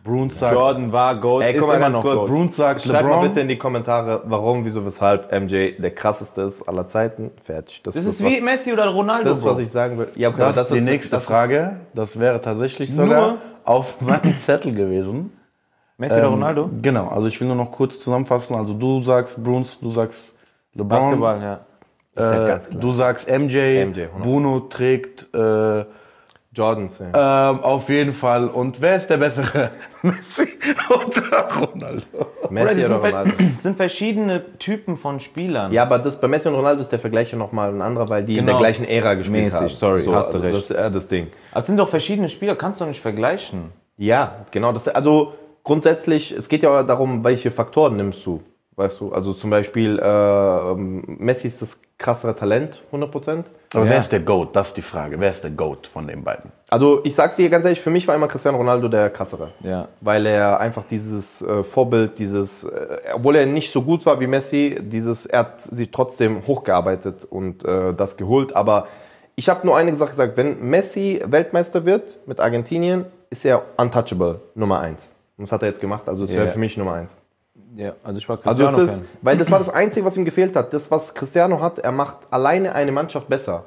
Bruns 0.05 0.39
sagt, 0.39 0.53
Jordan 0.53 0.93
war 0.93 1.19
Goat, 1.19 1.43
Ey, 1.43 1.55
ist 1.55 1.61
guck 1.61 1.69
mal 1.71 1.77
immer 1.79 1.89
noch 1.89 2.03
kurz. 2.03 2.15
Goat. 2.17 2.29
Bruns 2.29 2.57
sagt 2.57 2.83
Schreibt 2.83 3.05
mal 3.05 3.09
LeBron. 3.09 3.29
bitte 3.29 3.41
in 3.41 3.49
die 3.49 3.57
Kommentare, 3.57 4.23
warum, 4.27 4.65
wieso, 4.65 4.85
weshalb 4.85 5.33
MJ 5.33 5.73
der 5.81 5.95
krasseste 5.95 6.43
ist 6.43 6.69
aller 6.69 6.87
Zeiten. 6.87 7.31
Fertig. 7.43 7.83
Das 7.83 7.97
ist 7.97 8.23
wie 8.23 8.41
Messi 8.43 8.73
oder 8.73 8.87
Ronaldo. 8.89 9.31
das, 9.31 9.43
was 9.43 9.59
ich 9.59 9.71
sagen 9.71 9.99
will. 9.99 10.09
Ja, 10.15 10.29
okay, 10.29 10.39
Das, 10.41 10.59
aber 10.59 10.69
ist 10.69 10.75
die 10.75 10.81
nächste 10.83 11.17
das 11.17 11.25
Frage. 11.25 11.77
Das 11.95 12.21
wäre 12.21 12.41
tatsächlich 12.43 12.91
sogar 12.93 13.29
Nur- 13.29 13.39
auf 13.65 14.01
meinem 14.03 14.37
Zettel 14.43 14.73
gewesen. 14.75 15.33
Messi 15.99 16.15
oder 16.19 16.25
Ähm, 16.27 16.33
Ronaldo? 16.35 16.71
Genau, 16.83 17.09
also 17.09 17.29
ich 17.29 17.41
will 17.41 17.47
nur 17.47 17.57
noch 17.57 17.71
kurz 17.71 18.01
zusammenfassen. 18.01 18.55
Also 18.57 18.75
du 18.75 19.03
sagst 19.03 19.43
Bruns, 19.43 19.79
du 19.81 19.91
sagst 19.93 20.33
LeBron. 20.75 20.89
Basketball, 20.89 21.41
ja. 21.43 21.61
Äh, 22.17 22.59
du 22.79 22.93
sagst 22.93 23.29
MJ, 23.29 23.85
MJ, 23.87 24.01
100%. 24.03 24.09
Bruno 24.23 24.61
trägt 24.61 25.27
äh, 25.35 25.85
Jordans. 26.53 27.01
Ja. 27.01 27.51
ähm, 27.51 27.61
auf 27.61 27.89
jeden 27.89 28.13
Fall. 28.13 28.47
Und 28.49 28.81
wer 28.81 28.97
ist 28.97 29.09
der 29.09 29.17
bessere? 29.17 29.71
Messi 30.03 30.49
oder 30.89 31.67
Ronaldo? 31.73 32.03
Oder 32.43 32.51
Messi 32.53 32.75
oder 32.75 32.89
sind, 32.89 33.01
ver- 33.01 33.09
Ronaldo? 33.09 33.33
das 33.55 33.63
sind 33.63 33.77
verschiedene 33.77 34.59
Typen 34.59 34.97
von 34.97 35.19
Spielern. 35.19 35.73
Ja, 35.73 35.83
aber 35.83 35.99
das, 35.99 36.21
bei 36.21 36.29
Messi 36.29 36.47
und 36.49 36.55
Ronaldo 36.55 36.81
ist 36.83 36.91
der 36.93 37.01
Vergleich 37.01 37.33
ja 37.33 37.39
nochmal 37.39 37.71
ein 37.71 37.83
anderer, 37.83 38.09
weil 38.09 38.25
die 38.25 38.37
in 38.39 38.47
der 38.47 38.55
Genau. 38.55 38.65
gleichen 38.65 38.85
Ära 38.85 39.15
gespielt 39.15 39.45
Mäßig, 39.45 39.61
haben. 39.61 39.69
sorry, 39.69 40.05
hast 40.07 40.33
du 40.33 40.39
also 40.39 40.39
recht. 40.39 40.55
Das 40.57 40.65
ist 40.65 40.71
äh, 40.71 40.91
das 40.93 41.09
Ding. 41.09 41.29
Aber 41.51 41.61
es 41.61 41.67
sind 41.67 41.77
doch 41.79 41.89
verschiedene 41.89 42.29
Spieler, 42.29 42.55
kannst 42.55 42.81
du 42.81 42.85
nicht 42.85 43.01
vergleichen. 43.01 43.73
Ja, 43.97 44.45
genau. 44.53 44.73
Das, 44.73 44.87
also 44.89 45.35
grundsätzlich, 45.65 46.31
es 46.33 46.49
geht 46.49 46.63
ja 46.63 46.83
darum, 46.83 47.25
welche 47.25 47.51
Faktoren 47.51 47.97
nimmst 47.97 48.25
du. 48.25 48.41
Weißt 48.77 49.01
du, 49.01 49.13
also 49.13 49.33
zum 49.33 49.51
Beispiel 49.51 49.99
äh, 50.01 50.03
ähm, 50.05 51.05
Messi 51.07 51.47
ist 51.47 51.63
das 51.63 51.77
krassere 51.97 52.35
Talent, 52.35 52.83
100%. 52.93 53.45
Aber 53.73 53.85
Ja. 53.85 53.91
wer 53.91 53.99
ist 54.01 54.11
der 54.11 54.19
GOAT? 54.19 54.55
Das 54.55 54.69
ist 54.69 54.77
die 54.77 54.83
Frage. 54.83 55.21
Wer 55.21 55.31
ist 55.31 55.45
der 55.45 55.53
GOAT 55.53 55.87
von 55.87 56.09
den 56.09 56.25
beiden? 56.25 56.51
Also 56.71 57.01
ich 57.05 57.15
sag 57.15 57.37
dir 57.37 57.49
ganz 57.49 57.65
ehrlich, 57.65 57.81
für 57.81 57.91
mich 57.91 58.09
war 58.09 58.17
immer 58.17 58.27
Cristiano 58.27 58.59
Ronaldo 58.59 58.89
der 58.89 59.11
krassere. 59.11 59.53
Ja. 59.61 59.87
Weil 60.01 60.27
er 60.27 60.59
einfach 60.59 60.83
dieses 60.91 61.41
äh, 61.41 61.63
Vorbild, 61.63 62.19
dieses, 62.19 62.65
äh, 62.65 62.99
obwohl 63.15 63.37
er 63.37 63.47
nicht 63.47 63.71
so 63.71 63.83
gut 63.83 64.05
war 64.07 64.19
wie 64.19 64.27
Messi, 64.27 64.77
dieses, 64.83 65.25
er 65.25 65.39
hat 65.41 65.63
sich 65.63 65.93
trotzdem 65.93 66.45
hochgearbeitet 66.45 67.25
und 67.31 67.65
äh, 67.65 67.95
das 67.95 68.17
geholt. 68.17 68.57
Aber 68.57 68.89
ich 69.37 69.49
habe 69.49 69.65
nur 69.65 69.77
eine 69.77 69.95
Sache 69.95 70.11
gesagt, 70.11 70.37
wenn 70.37 70.69
Messi 70.69 71.23
Weltmeister 71.25 71.85
wird 71.85 72.19
mit 72.27 72.41
Argentinien, 72.41 73.05
ist 73.31 73.47
er 73.47 73.63
untouchable, 73.77 74.41
Nummer 74.57 74.81
eins. 74.81 75.11
Und 75.37 75.45
das 75.47 75.53
hat 75.53 75.63
er 75.63 75.69
jetzt 75.69 75.81
gemacht, 75.81 76.09
also 76.09 76.25
es 76.25 76.33
wäre 76.33 76.49
für 76.51 76.59
mich 76.59 76.77
Nummer 76.77 76.95
eins. 76.95 77.15
ja. 77.77 77.95
Also 78.05 78.19
ich 78.19 78.29
war 78.29 78.39
Also 78.45 78.65
Cristiano 78.65 78.91
es 78.93 78.99
ist, 79.01 79.05
weil 79.23 79.37
das 79.37 79.51
war 79.51 79.59
das 79.59 79.69
Einzige, 79.69 80.07
was 80.07 80.17
ihm 80.17 80.25
gefehlt 80.25 80.55
hat. 80.57 80.73
Das, 80.73 80.91
was 80.91 81.15
Cristiano 81.15 81.61
hat, 81.61 81.79
er 81.81 81.93
macht 81.93 82.19
alleine 82.31 82.75
eine 82.75 82.93
Mannschaft 82.93 83.29
besser. 83.29 83.65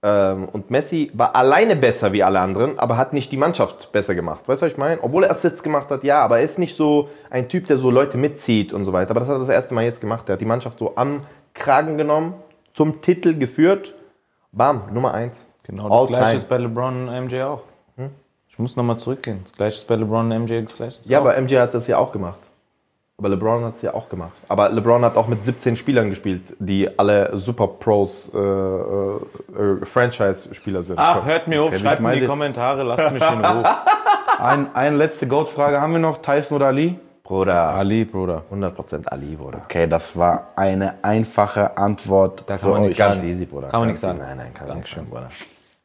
Ähm, 0.00 0.48
und 0.52 0.70
Messi 0.70 1.10
war 1.14 1.34
alleine 1.34 1.74
besser 1.74 2.12
wie 2.12 2.22
alle 2.22 2.38
anderen, 2.38 2.78
aber 2.78 2.96
hat 2.96 3.12
nicht 3.12 3.32
die 3.32 3.36
Mannschaft 3.36 3.90
besser 3.90 4.14
gemacht. 4.14 4.46
Weißt 4.46 4.62
du, 4.62 4.66
was 4.66 4.72
ich 4.72 4.78
meine? 4.78 5.02
Obwohl 5.02 5.24
er 5.24 5.32
Assists 5.32 5.64
gemacht 5.64 5.90
hat, 5.90 6.04
ja, 6.04 6.20
aber 6.22 6.38
er 6.38 6.44
ist 6.44 6.58
nicht 6.60 6.76
so 6.76 7.08
ein 7.30 7.48
Typ, 7.48 7.66
der 7.66 7.78
so 7.78 7.90
Leute 7.90 8.16
mitzieht 8.16 8.72
und 8.72 8.84
so 8.84 8.92
weiter. 8.92 9.10
Aber 9.10 9.20
das 9.20 9.28
hat 9.28 9.36
er 9.36 9.40
das 9.40 9.48
erste 9.48 9.74
Mal 9.74 9.82
jetzt 9.82 10.00
gemacht. 10.00 10.28
Er 10.28 10.34
hat 10.34 10.40
die 10.40 10.44
Mannschaft 10.46 10.78
so 10.78 10.92
am 10.94 11.22
Kragen 11.54 11.98
genommen, 11.98 12.34
zum 12.74 13.00
Titel 13.00 13.34
geführt. 13.36 13.96
Bam, 14.52 14.82
Nummer 14.92 15.12
eins. 15.14 15.48
Genau, 15.64 15.88
All 15.90 16.06
das 16.06 16.08
gleiche 16.16 16.24
time. 16.26 16.36
ist 16.36 16.48
bei 16.48 16.58
LeBron 16.58 17.08
und 17.08 17.24
MJ 17.26 17.42
auch. 17.42 17.62
Ich 18.58 18.60
muss 18.60 18.74
nochmal 18.74 18.96
zurückgehen. 18.98 19.38
Das 19.44 19.52
gleiche 19.52 19.76
ist 19.76 19.86
bei 19.86 19.94
LeBron 19.94 20.32
und 20.32 20.42
MJ 20.46 20.62
das 20.62 20.76
gleiche. 20.76 20.98
ist 20.98 21.08
Ja, 21.08 21.18
auch- 21.20 21.26
aber 21.26 21.36
MJ 21.40 21.58
hat 21.58 21.74
das 21.74 21.86
ja 21.86 21.96
auch 21.96 22.10
gemacht. 22.10 22.40
Aber 23.16 23.28
LeBron 23.28 23.64
hat 23.64 23.76
es 23.76 23.82
ja 23.82 23.94
auch 23.94 24.08
gemacht. 24.08 24.32
Aber 24.48 24.68
LeBron 24.68 25.04
hat 25.04 25.16
auch 25.16 25.28
mit 25.28 25.44
17 25.44 25.76
Spielern 25.76 26.10
gespielt, 26.10 26.42
die 26.58 26.88
alle 26.98 27.38
Super 27.38 27.68
Pros 27.68 28.30
äh, 28.34 28.36
äh, 28.38 28.40
äh, 28.42 29.86
Franchise-Spieler 29.86 30.82
sind. 30.82 30.98
Ach, 30.98 31.24
hört 31.24 31.46
mir 31.46 31.62
auf, 31.62 31.68
Okay, 31.68 31.78
schreibt 31.78 32.00
mir 32.00 32.08
meine 32.08 32.16
die 32.16 32.22
jetzt- 32.22 32.30
Kommentare, 32.30 32.82
lasst 32.82 33.12
mich 33.12 33.22
in 33.22 33.44
Ruhe. 33.44 33.64
Ein, 34.40 34.74
eine 34.74 34.96
letzte 34.96 35.28
GOAT-Frage 35.28 35.80
haben 35.80 35.92
wir 35.92 36.00
noch. 36.00 36.18
Tyson 36.20 36.56
oder 36.56 36.66
Ali? 36.66 36.98
Bruder, 37.22 37.54
Ali, 37.74 38.04
Bruder. 38.04 38.42
100% 38.52 39.06
Ali, 39.08 39.36
Bruder. 39.36 39.60
Okay, 39.64 39.86
das 39.86 40.16
war 40.16 40.48
eine 40.56 40.94
einfache 41.02 41.76
Antwort. 41.76 42.42
Da 42.46 42.56
kann 42.56 42.70
man 42.70 42.80
nichts 42.82 42.98
Ganz 42.98 43.20
sagen. 43.20 43.28
easy, 43.32 43.44
Bruder. 43.46 43.68
Kann 43.68 43.80
man 43.80 43.88
Ganz 43.90 44.00
nichts 44.02 44.18
sagen. 44.18 44.18
Nein, 44.18 44.36
nein, 44.38 44.54
kann 44.54 44.66
man 44.68 44.76
nichts 44.78 44.92
sagen, 44.94 45.06
Bruder. 45.08 45.30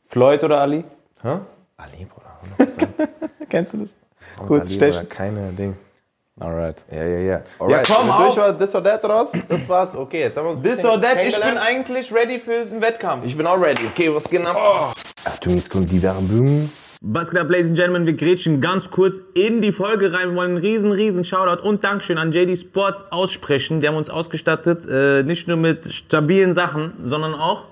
Floyd 0.10 0.44
oder 0.44 0.60
Ali? 0.62 0.84
Hä? 1.22 1.38
Ali, 1.78 2.06
Bruder. 2.06 2.33
100%. 2.60 3.08
Kennst 3.50 3.74
du 3.74 3.78
das? 3.78 3.90
Und 4.48 4.66
stechen. 4.66 4.80
Bruder, 4.80 5.06
keine 5.06 5.52
Ding. 5.54 5.76
Alright. 6.40 6.84
Ja, 6.92 7.04
ja, 7.06 7.20
ja. 7.20 7.42
Alright, 7.60 7.86
komm, 7.86 7.96
sind 7.98 8.08
wir 8.08 8.16
auf. 8.16 8.26
durch 8.34 8.38
war 8.38 8.58
this 8.58 8.74
or 8.76 8.84
that 8.84 9.04
was? 9.04 9.32
Das 9.48 9.70
war's. 9.70 9.96
Okay, 9.96 10.22
jetzt 10.22 10.38
haben 10.38 10.46
wir 10.46 10.52
uns 10.52 10.64
This 10.64 10.84
or 10.84 11.00
that, 11.00 11.18
ich 11.24 11.40
bin 11.40 11.58
eigentlich 11.58 12.12
ready 12.12 12.40
für 12.40 12.66
den 12.66 12.82
Wettkampf. 12.82 13.26
Ich 13.26 13.38
bin 13.38 13.46
auch 13.46 13.62
ready. 13.62 13.84
Okay, 13.86 14.14
was 14.14 14.24
geht 14.24 14.44
ab? 14.44 14.96
Achtung, 15.26 15.56
jetzt 15.56 15.70
kommt 15.70 15.92
die 15.92 16.02
Werbung. 16.02 16.72
Was 17.02 17.30
geht 17.30 17.40
ab, 17.40 17.50
Ladies 17.50 17.68
and 17.68 17.76
Gentlemen? 17.76 18.08
Wir 18.08 18.14
grätschen 18.16 18.62
ganz 18.62 18.90
kurz 18.90 19.18
in 19.36 19.62
die 19.62 19.72
Folge 19.72 20.12
rein. 20.14 20.30
Wir 20.30 20.36
wollen 20.38 20.52
einen 20.52 20.58
riesen, 20.58 20.92
riesen 20.92 21.24
Shoutout 21.24 21.62
und 21.62 21.84
Dankeschön 21.84 22.18
an 22.18 22.32
JD 22.32 22.58
Sports 22.58 23.06
aussprechen. 23.12 23.82
Die 23.82 23.88
haben 23.88 23.98
uns 23.98 24.10
ausgestattet, 24.10 24.88
äh, 24.90 25.22
nicht 25.24 25.48
nur 25.48 25.58
mit 25.58 25.94
stabilen 25.94 26.54
Sachen, 26.54 26.94
sondern 27.04 27.36
auch 27.36 27.66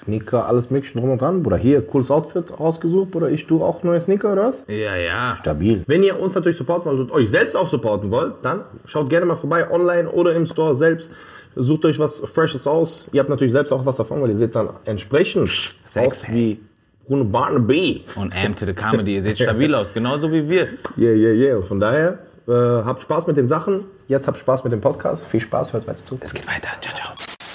Sneaker, 0.00 0.46
alles 0.46 0.70
mögliche 0.70 0.98
drum 0.98 1.10
und 1.10 1.20
dran. 1.20 1.42
Bruder, 1.42 1.56
hier, 1.56 1.86
cooles 1.86 2.10
Outfit 2.10 2.58
rausgesucht. 2.58 3.10
Bruder, 3.10 3.30
ich 3.30 3.46
tue 3.46 3.64
auch 3.64 3.82
neue 3.82 4.00
Sneaker, 4.00 4.32
oder 4.32 4.46
was? 4.46 4.64
Ja, 4.68 4.96
ja. 4.96 5.34
Stabil. 5.36 5.84
Wenn 5.86 6.02
ihr 6.02 6.18
uns 6.18 6.34
natürlich 6.34 6.58
supporten 6.58 6.90
wollt 6.90 7.00
und 7.00 7.12
euch 7.12 7.30
selbst 7.30 7.56
auch 7.56 7.68
supporten 7.68 8.10
wollt, 8.10 8.34
dann 8.42 8.62
schaut 8.84 9.10
gerne 9.10 9.26
mal 9.26 9.36
vorbei, 9.36 9.70
online 9.70 10.08
oder 10.10 10.34
im 10.34 10.46
Store 10.46 10.74
selbst. 10.76 11.10
Sucht 11.56 11.84
euch 11.84 11.98
was 11.98 12.20
Freshes 12.20 12.66
aus. 12.66 13.08
Ihr 13.12 13.20
habt 13.20 13.28
natürlich 13.28 13.52
selbst 13.52 13.72
auch 13.72 13.84
was 13.84 13.96
davon, 13.96 14.22
weil 14.22 14.30
ihr 14.30 14.36
seht 14.36 14.54
dann 14.54 14.70
entsprechend 14.84 15.50
aus 15.94 16.28
wie 16.30 16.60
Bruno 17.06 17.24
Barnaby. 17.24 18.04
Und 18.14 18.34
Am 18.34 18.54
to 18.54 18.66
the 18.66 18.72
Comedy. 18.72 19.16
Ihr 19.16 19.22
seht 19.22 19.38
stabil 19.42 19.74
aus, 19.74 19.92
genauso 19.92 20.30
wie 20.30 20.48
wir. 20.48 20.68
Yeah, 20.96 21.12
yeah, 21.12 21.32
yeah. 21.32 21.60
Von 21.62 21.80
daher, 21.80 22.20
äh, 22.46 22.52
habt 22.52 23.02
Spaß 23.02 23.26
mit 23.26 23.36
den 23.36 23.48
Sachen. 23.48 23.84
Jetzt 24.08 24.26
habt 24.26 24.38
Spaß 24.38 24.64
mit 24.64 24.72
dem 24.72 24.80
Podcast. 24.80 25.24
Viel 25.26 25.40
Spaß, 25.40 25.72
hört 25.72 25.86
weiter 25.86 26.04
zu. 26.04 26.18
Es 26.20 26.32
geht 26.32 26.46
weiter. 26.46 26.70
Ciao, 26.80 26.94
ciao. 26.94 27.14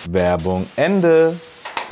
Werbung 0.09 0.65
Ende. 0.75 1.33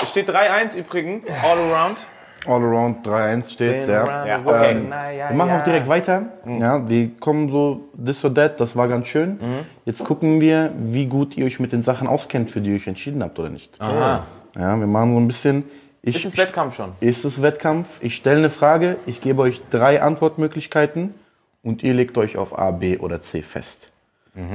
Es 0.03 0.09
steht 0.09 0.29
3-1 0.29 0.75
übrigens, 0.75 1.27
all 1.29 1.57
around. 1.71 1.97
All 2.45 2.61
around 2.61 3.07
3-1 3.07 3.51
steht 3.51 3.87
ja. 3.87 4.25
Ja, 4.25 4.39
okay. 4.43 4.71
Ähm, 4.71 4.89
wir 4.89 5.35
machen 5.35 5.51
auch 5.51 5.63
direkt 5.63 5.87
weiter. 5.87 6.23
Ja, 6.45 6.87
wir 6.89 7.11
kommen 7.19 7.49
so 7.49 7.85
this 8.03 8.23
or 8.25 8.33
that, 8.33 8.59
das 8.59 8.75
war 8.75 8.87
ganz 8.89 9.07
schön. 9.07 9.39
Jetzt 9.85 10.03
gucken 10.03 10.41
wir, 10.41 10.71
wie 10.77 11.05
gut 11.05 11.37
ihr 11.37 11.45
euch 11.45 11.59
mit 11.59 11.71
den 11.71 11.83
Sachen 11.83 12.07
auskennt, 12.07 12.51
für 12.51 12.59
die 12.59 12.71
ihr 12.71 12.75
euch 12.75 12.87
entschieden 12.87 13.23
habt 13.23 13.39
oder 13.39 13.49
nicht. 13.49 13.71
Aha. 13.79 14.25
Ja, 14.57 14.77
wir 14.77 14.87
machen 14.87 15.15
so 15.15 15.21
ein 15.21 15.27
bisschen. 15.27 15.63
Ich, 16.01 16.17
Ist 16.17 16.25
es 16.25 16.37
Wettkampf 16.37 16.75
schon? 16.75 16.91
Ist 16.99 17.23
es 17.23 17.41
Wettkampf? 17.41 17.87
Ich 18.01 18.15
stelle 18.15 18.39
eine 18.39 18.49
Frage, 18.49 18.97
ich 19.05 19.21
gebe 19.21 19.41
euch 19.41 19.61
drei 19.69 20.01
Antwortmöglichkeiten 20.01 21.13
und 21.63 21.81
ihr 21.81 21.93
legt 21.93 22.17
euch 22.17 22.37
auf 22.37 22.59
A, 22.59 22.71
B 22.71 22.97
oder 22.97 23.21
C 23.21 23.41
fest. 23.41 23.89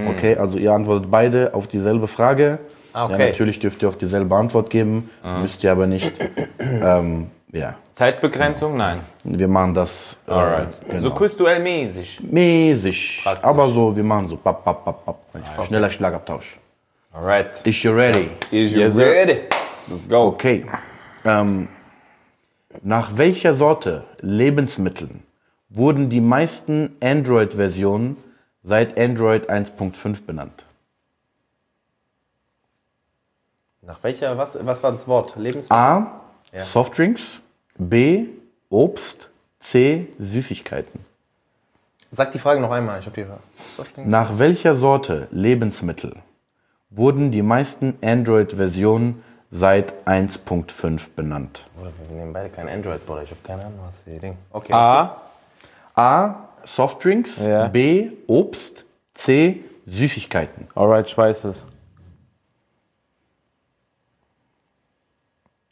Okay, 0.09 0.37
also 0.37 0.59
ihr 0.59 0.73
antwortet 0.73 1.11
beide 1.11 1.55
auf 1.55 1.69
dieselbe 1.69 2.09
Frage. 2.09 2.59
Ah, 2.93 3.05
okay. 3.07 3.19
Ja, 3.21 3.29
natürlich 3.31 3.59
dürft 3.59 3.83
ihr 3.83 3.89
auch 3.89 3.95
dieselbe 3.95 4.35
Antwort 4.35 4.71
geben, 4.71 5.11
müsst 5.41 5.63
ihr 5.65 5.73
aber 5.73 5.87
nicht. 5.87 6.13
ähm, 6.59 7.31
ja, 7.53 7.77
Zeitbegrenzung? 7.95 8.77
Nein. 8.77 9.01
wir 9.25 9.49
machen 9.49 9.75
das 9.75 10.17
äh, 10.27 10.31
Alright. 10.33 10.69
genau. 10.89 11.03
So 11.03 11.11
Quizduell 11.15 11.61
mäßig. 11.63 12.21
mäßig. 12.23 13.23
Aber 13.43 13.69
so, 13.71 13.95
wir 13.97 14.05
machen 14.05 14.29
so 14.29 14.37
papp, 14.37 14.65
papp, 14.65 14.85
papp, 14.85 15.05
papp. 15.07 15.67
Schneller 15.67 15.91
Schlagabtausch. 15.91 16.59
Alright. 17.13 17.67
Is 17.67 17.83
you 17.83 17.93
ready? 17.93 18.31
Is 18.51 18.73
you 18.75 18.81
Yes, 18.81 18.99
ready? 18.99 19.41
Let's 19.89 20.09
go. 20.09 20.27
Okay. 20.29 20.67
Ähm, 21.25 21.69
nach 22.83 23.17
welcher 23.17 23.55
Sorte 23.55 24.05
Lebensmitteln 24.21 25.23
wurden 25.71 26.11
die 26.11 26.21
meisten 26.21 26.97
Android-Versionen 27.03 28.17
seit 28.63 28.99
Android 28.99 29.51
1.5 29.51 30.25
benannt? 30.27 30.65
Nach 33.89 34.03
welcher, 34.03 34.37
was, 34.37 34.59
was 34.61 34.83
war 34.83 34.93
das 34.93 35.09
Wort? 35.09 35.35
Lebensmittel? 35.37 35.75
A. 35.75 36.21
Softdrinks. 36.53 37.23
B. 37.79 38.27
Obst. 38.69 39.31
C. 39.61 40.09
Süßigkeiten. 40.19 41.01
Sag 42.13 42.33
die 42.33 42.39
Frage 42.39 42.61
noch 42.61 42.71
einmal, 42.71 43.01
ich 43.01 43.07
hab 43.07 43.15
die 43.15 43.25
Softdrinks. 43.57 44.11
Nach 44.11 44.39
welcher 44.39 44.75
Sorte 44.75 45.27
Lebensmittel 45.31 46.17
wurden 46.91 47.31
die 47.31 47.41
meisten 47.41 47.97
Android-Versionen 48.03 49.25
seit 49.51 50.07
1.5 50.07 51.09
benannt? 51.17 51.65
Wir 52.11 52.15
nehmen 52.15 52.35
beide 52.35 52.51
kein 52.51 52.69
Android, 52.69 53.07
Bruder. 53.07 53.23
Ich 53.23 53.31
hab 53.31 53.43
keine 53.43 53.65
Ahnung, 53.65 53.81
was 53.87 54.05
die 54.05 54.19
Ding. 54.19 54.37
Okay. 54.51 54.73
A. 54.75 55.23
A. 55.95 56.49
Softdrinks. 56.67 57.39
Ja. 57.39 57.69
B. 57.69 58.11
Obst. 58.27 58.85
C. 59.15 59.65
Süßigkeiten. 59.87 60.69
Alright, 60.75 61.07
ich 61.07 61.17
weiß 61.17 61.45
es. 61.45 61.65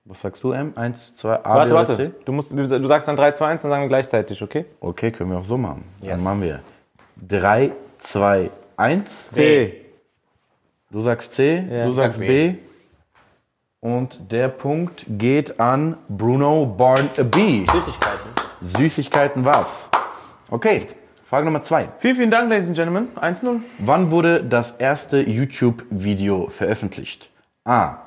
Was 0.09 0.20
sagst 0.20 0.42
du, 0.44 0.52
M? 0.52 0.72
1, 0.76 1.16
2, 1.16 1.44
A, 1.44 1.54
Warte, 1.54 1.70
B 1.70 1.74
warte. 1.74 1.96
C? 1.96 2.11
Du, 2.24 2.32
musst, 2.32 2.52
du 2.52 2.86
sagst 2.86 3.09
dann 3.09 3.16
3, 3.16 3.32
2, 3.32 3.46
1, 3.48 3.62
dann 3.62 3.70
sagen 3.72 3.82
wir 3.82 3.88
gleichzeitig, 3.88 4.40
okay? 4.40 4.64
Okay, 4.80 5.11
können 5.11 5.30
wir 5.32 5.38
auch 5.38 5.44
so 5.44 5.59
machen. 5.59 5.84
Yes. 6.00 6.12
Dann 6.12 6.22
machen 6.22 6.42
wir 6.42 6.61
3, 7.28 7.72
2, 7.98 8.50
1. 8.76 9.28
C. 9.28 9.84
Du 10.90 11.00
sagst 11.00 11.34
C, 11.34 11.57
Ja. 11.68 11.86
du 11.86 11.92
sagst 11.92 12.18
sag 12.18 12.26
B. 12.26 12.54
Und 13.80 14.30
der 14.30 14.48
Punkt 14.48 15.04
geht 15.09 15.59
an 15.59 15.96
Bruno 16.09 16.66
Barnaby. 16.66 17.64
Süßigkeiten. 17.66 18.30
Süßigkeiten 18.62 19.44
war's. 19.44 19.90
Okay, 20.50 20.86
Frage 21.28 21.44
Nummer 21.46 21.62
2. 21.64 21.88
Vielen, 21.98 22.16
vielen 22.16 22.30
Dank, 22.30 22.48
Ladies 22.48 22.68
and 22.68 22.76
Gentlemen. 22.76 23.09
1-0. 23.16 23.61
Wann 23.80 24.12
wurde 24.12 24.44
das 24.44 24.70
erste 24.78 25.18
YouTube-Video 25.18 26.48
veröffentlicht? 26.48 27.28
A. 27.64 28.05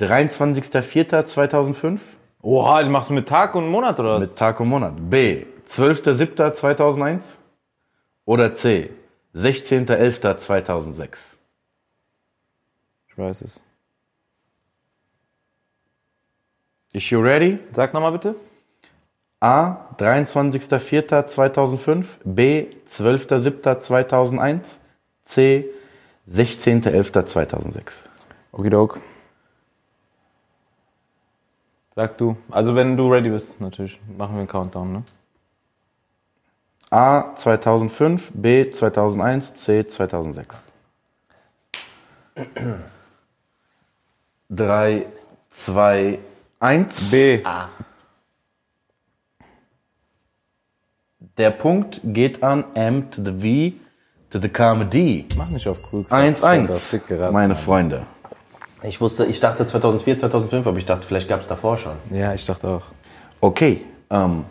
23.04.2005 0.00 1.98
Oha, 2.42 2.82
die 2.82 2.88
machst 2.90 3.10
du 3.10 3.14
mit 3.14 3.28
Tag 3.28 3.54
und 3.54 3.68
Monat 3.68 4.00
oder 4.00 4.14
was? 4.14 4.20
mit 4.20 4.36
Tag 4.36 4.58
und 4.60 4.68
Monat. 4.68 4.94
B. 5.10 5.44
12.07.2001 5.68 7.20
oder 8.24 8.54
C. 8.54 8.90
16.11.2006. 9.34 11.08
ich 13.08 13.18
weiß 13.18 13.42
es. 13.42 13.60
Is 16.92 17.10
you 17.10 17.20
ready? 17.20 17.58
Sag 17.74 17.92
nochmal 17.92 18.12
bitte. 18.12 18.36
A. 19.40 19.88
23.04.2005 19.98 22.04
B. 22.24 22.68
12.07.2001 22.88 24.60
C. 25.24 25.64
16.11.2006 26.32 27.92
Okidok. 28.52 29.00
Sag 31.96 32.18
du. 32.18 32.36
Also 32.50 32.74
wenn 32.74 32.96
du 32.96 33.10
ready 33.10 33.30
bist, 33.30 33.58
natürlich. 33.60 33.98
Machen 34.18 34.34
wir 34.34 34.40
einen 34.40 34.48
Countdown, 34.48 34.92
ne? 34.92 35.02
A. 36.90 37.34
2005 37.36 38.32
B. 38.34 38.70
2001 38.70 39.54
C. 39.54 39.86
2006 39.86 40.72
3, 44.50 45.06
2, 45.48 46.18
1 46.60 47.10
B. 47.10 47.42
Der 51.38 51.50
Punkt 51.50 52.00
geht 52.04 52.42
an 52.42 52.64
M 52.74 53.10
to 53.10 53.22
the 53.24 53.32
V 53.32 53.76
to 54.30 54.38
the 54.38 54.48
Comedy. 54.50 55.26
Mach 55.36 55.48
nicht 55.48 55.66
auf 55.66 55.78
cool. 55.92 56.04
1, 56.10 56.40
Das 56.40 56.44
1, 56.44 56.70
ist 56.70 56.92
dick 56.92 57.06
geraten, 57.08 57.32
meine. 57.32 57.56
Freunde. 57.56 58.06
Ich 58.82 59.00
wusste, 59.00 59.24
ich 59.24 59.40
dachte 59.40 59.66
2004, 59.66 60.18
2005, 60.18 60.66
aber 60.66 60.76
ich 60.78 60.84
dachte, 60.84 61.06
vielleicht 61.06 61.28
gab 61.28 61.40
es 61.40 61.48
davor 61.48 61.78
schon. 61.78 61.96
Ja, 62.10 62.34
ich 62.34 62.44
dachte 62.44 62.68
auch. 62.68 62.82
Okay, 63.40 63.84
ähm, 64.10 64.44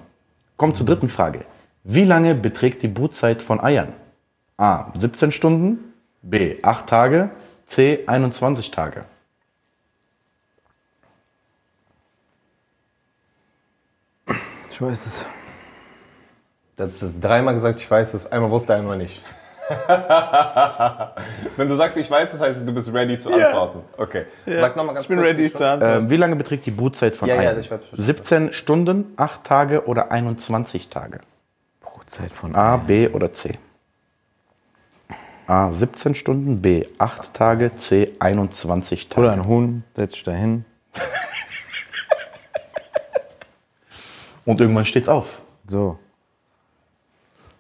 kommt 0.58 0.78
zur 0.78 0.86
dritten 0.86 1.10
Frage. 1.10 1.46
Wie 1.84 2.04
lange 2.04 2.34
beträgt 2.34 2.82
die 2.82 2.88
Brutzeit 2.88 3.42
von 3.42 3.60
Eiern? 3.60 3.94
A. 4.58 4.92
17 4.96 5.32
Stunden, 5.32 5.94
B. 6.22 6.58
8 6.64 6.88
Tage, 6.88 7.30
C. 7.68 8.04
21 8.08 8.72
Tage. 8.72 9.06
Ich 14.72 14.82
weiß 14.82 15.06
es. 15.06 15.26
Das 16.76 17.02
ist 17.02 17.22
dreimal 17.22 17.54
gesagt, 17.54 17.80
ich 17.80 17.90
weiß 17.90 18.14
es, 18.14 18.28
einmal 18.28 18.52
wusste, 18.52 18.76
einmal 18.76 18.98
nicht. 18.98 19.22
Wenn 21.58 21.68
du 21.70 21.76
sagst, 21.76 21.98
ich 21.98 22.10
weiß 22.10 22.34
es, 22.34 22.40
heißt 22.40 22.68
du 22.68 22.74
bist 22.74 22.94
ready 22.94 23.18
zu 23.18 23.34
antworten. 23.34 23.82
Okay. 23.98 24.26
Sag 24.46 24.76
nochmal 24.76 24.94
ganz 24.96 25.04
Ich 25.06 25.10
bin 25.10 25.18
kurz, 25.18 25.30
ready 25.30 25.52
zu 25.52 25.68
antworten. 25.68 26.04
Ähm, 26.04 26.10
wie 26.10 26.18
lange 26.18 26.36
beträgt 26.36 26.66
die 26.66 26.72
Brutzeit 26.72 27.16
von 27.16 27.28
Ja, 27.30 27.36
ja, 27.36 27.42
Eiern? 27.42 27.60
ich 27.60 27.72
weiß, 27.72 27.80
ich 27.92 27.98
weiß. 27.98 28.06
17 28.06 28.54
Stunden, 28.54 29.14
8 29.18 29.44
Tage 29.44 29.86
oder 29.88 30.12
21 30.12 30.90
Tage? 30.90 31.20
Brutzeit 31.82 32.32
von 32.32 32.56
A, 32.56 32.78
B 32.78 33.08
oder 33.08 33.34
C? 33.34 33.58
A. 35.48 35.72
17 35.72 36.16
Stunden, 36.16 36.62
B. 36.62 36.86
8 36.98 37.34
Tage, 37.34 37.76
C. 37.78 38.12
21 38.20 39.10
Tage. 39.10 39.22
Oder 39.22 39.34
ein 39.34 39.46
Huhn, 39.48 39.84
setzt 39.96 40.14
sich 40.16 40.24
da 40.24 40.32
hin. 40.32 40.66
Und 44.46 44.62
irgendwann 44.62 44.86
steht's 44.86 45.10
auf. 45.10 45.42
So. 45.68 45.98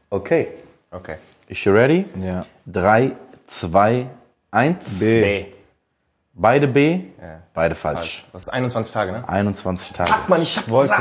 Okay. 0.10 0.50
Okay. 0.92 1.18
Is 1.48 1.64
you 1.64 1.72
ready? 1.74 2.06
Ja. 2.22 2.46
3, 2.68 3.12
2, 3.48 4.10
1. 4.52 5.00
B. 5.00 5.22
B. 5.22 5.46
Beide 6.38 6.68
B, 6.68 6.92
Ja. 7.22 7.40
beide 7.54 7.76
falsch. 7.76 8.26
Das 8.34 8.42
ist 8.44 8.50
21 8.50 8.92
Tage, 8.94 9.12
ne? 9.14 9.30
21 9.30 9.94
Tage. 9.94 10.12
Mann, 10.28 10.42
ich 10.42 10.58
hab 10.58 10.68
Wollte. 10.70 10.94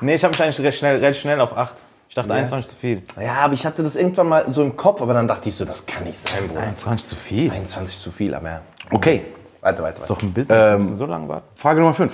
Nee, 0.00 0.14
ich 0.16 0.24
habe 0.24 0.32
mich 0.32 0.42
eigentlich 0.42 0.60
recht 0.60 0.78
schnell, 0.78 0.98
recht 0.98 1.20
schnell 1.20 1.40
auf 1.40 1.56
8. 1.56 1.74
Ich 2.08 2.14
dachte 2.16 2.32
21 2.32 2.70
zu 2.70 2.76
viel. 2.76 3.02
Ja, 3.20 3.34
aber 3.36 3.52
ich 3.54 3.64
hatte 3.64 3.82
das 3.84 3.94
irgendwann 3.94 4.28
mal 4.28 4.50
so 4.50 4.62
im 4.62 4.76
Kopf, 4.76 5.00
aber 5.00 5.14
dann 5.14 5.28
dachte 5.28 5.48
ich 5.48 5.54
so, 5.54 5.64
das 5.64 5.86
kann 5.86 6.04
nicht 6.04 6.26
sein, 6.28 6.48
Bruder. 6.48 6.60
21 6.60 7.08
zu 7.08 7.14
viel? 7.14 7.50
21 7.52 7.98
zu 8.00 8.10
viel, 8.10 8.34
aber 8.34 8.48
ja. 8.48 8.60
Okay, 8.90 9.26
Weiter, 9.60 9.82
weiter, 9.82 10.00
Ist 10.00 10.10
doch 10.10 10.20
ein 10.22 10.32
Business, 10.32 10.58
wir 10.58 10.78
müssen 10.78 10.94
so 10.94 11.06
lange 11.06 11.28
warten. 11.28 11.46
Frage 11.54 11.80
Nummer 11.80 11.94
5. 11.94 12.12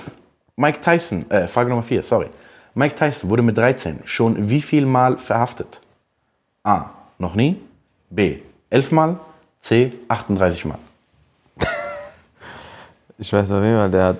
Mike 0.55 0.81
Tyson, 0.81 1.29
äh, 1.31 1.47
Frage 1.47 1.69
Nummer 1.69 1.83
4, 1.83 2.03
sorry. 2.03 2.27
Mike 2.75 2.95
Tyson 2.95 3.29
wurde 3.29 3.41
mit 3.43 3.57
13 3.57 4.01
schon 4.05 4.49
wie 4.49 4.61
viel 4.61 4.85
Mal 4.85 5.17
verhaftet? 5.17 5.81
A. 6.63 6.85
Noch 7.17 7.35
nie. 7.35 7.61
B. 8.09 8.39
11 8.69 8.91
Mal. 8.91 9.19
C. 9.61 9.93
38 10.07 10.65
Mal. 10.65 10.79
Ich 13.17 13.31
weiß 13.31 13.51
auf 13.51 13.63
jeden 13.63 13.75
Fall, 13.75 13.91
der 13.91 14.05
hat 14.05 14.17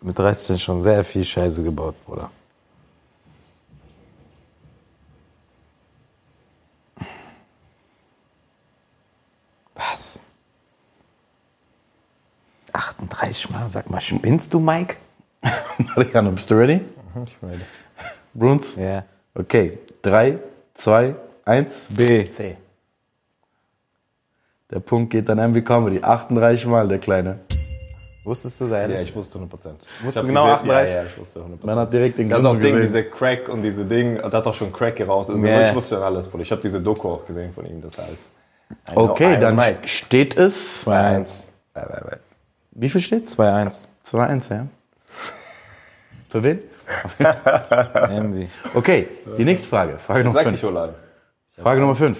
mit 0.00 0.18
13 0.18 0.58
schon 0.58 0.82
sehr 0.82 1.02
viel 1.04 1.24
Scheiße 1.24 1.62
gebaut, 1.62 1.94
Bruder. 2.04 2.30
Was? 9.74 10.18
38 12.72 13.50
Mal? 13.50 13.70
Sag 13.70 13.88
mal, 13.90 14.00
spinnst 14.00 14.52
du, 14.52 14.58
Mike? 14.58 14.96
Mariano, 15.96 16.32
bist 16.32 16.50
du 16.50 16.54
ready? 16.54 16.80
Ich 17.26 17.36
bin 17.38 17.50
ready. 17.50 17.62
Bruns? 18.34 18.74
Ja. 18.76 19.04
Okay. 19.34 19.78
3, 20.02 20.38
2, 20.74 21.14
1. 21.44 21.86
B. 21.90 22.30
C. 22.30 22.56
Der 24.70 24.80
Punkt 24.80 25.10
geht 25.10 25.28
an 25.28 25.38
MV 25.38 25.64
Comedy. 25.64 26.02
38 26.02 26.66
Mal, 26.66 26.88
der 26.88 26.98
Kleine. 26.98 27.40
Wusstest 28.24 28.60
du, 28.60 28.66
sei 28.68 28.88
Ja, 28.88 29.00
ich 29.00 29.14
wusste 29.14 29.38
100%. 29.38 29.42
Wusstest 29.50 29.80
Ich 30.04 30.14
du 30.14 30.26
genau 30.28 30.44
diese, 30.44 30.54
38? 30.54 30.94
Ja, 30.94 31.00
ja, 31.02 31.06
ich 31.08 31.18
wusste 31.18 31.40
100%. 31.40 31.44
Man 31.66 31.76
hat 31.76 31.92
direkt 31.92 32.18
den 32.18 32.30
ist 32.30 32.44
auch 32.44 32.58
Ding, 32.58 32.80
diese 32.80 33.02
Crack 33.04 33.48
und 33.48 33.62
diese 33.62 33.84
Ding, 33.84 34.14
der 34.14 34.30
hat 34.32 34.46
auch 34.46 34.54
schon 34.54 34.72
Crack 34.72 34.94
geraucht. 34.96 35.28
Also 35.30 35.44
Ja. 35.44 35.68
Ich 35.68 35.74
wusste 35.74 35.96
schon 35.96 36.04
alles, 36.04 36.28
Bruder. 36.28 36.42
Ich 36.42 36.52
habe 36.52 36.62
diese 36.62 36.80
Doku 36.80 37.08
auch 37.08 37.26
gesehen 37.26 37.52
von 37.52 37.66
ihm, 37.66 37.82
deshalb. 37.82 38.16
I 38.88 38.92
Okay, 38.94 39.38
dann 39.38 39.56
Mike. 39.56 39.88
steht 39.88 40.36
es. 40.36 40.86
2-1. 40.86 41.44
Äh, 41.74 41.80
äh, 41.80 41.82
äh. 41.82 42.16
Wie 42.70 42.88
viel 42.88 43.00
steht's? 43.00 43.36
2-1. 43.36 43.86
2-1, 44.08 44.50
ja. 44.54 44.66
Für 46.30 46.42
wen? 46.44 46.60
Envy. 48.08 48.48
Okay, 48.74 49.08
die 49.36 49.44
nächste 49.44 49.68
Frage. 49.68 49.98
Frage 49.98 50.24
Nummer 50.24 50.34
Sag 50.38 50.44
5. 50.44 50.56
dich, 50.56 50.64
Olan. 50.64 50.94
Frage 51.62 51.80
Nummer 51.80 51.94
5. 51.94 52.18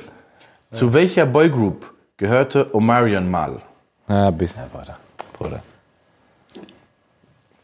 Zu 0.70 0.92
welcher 0.94 1.26
Boygroup 1.26 1.92
gehörte 2.16 2.72
Omarion 2.72 3.28
mal? 3.28 3.60
Ja, 4.08 4.30
bisschen. 4.30 4.62
Ja, 4.62 4.68
Bruder. 4.68 4.98
Bruder. 5.36 5.62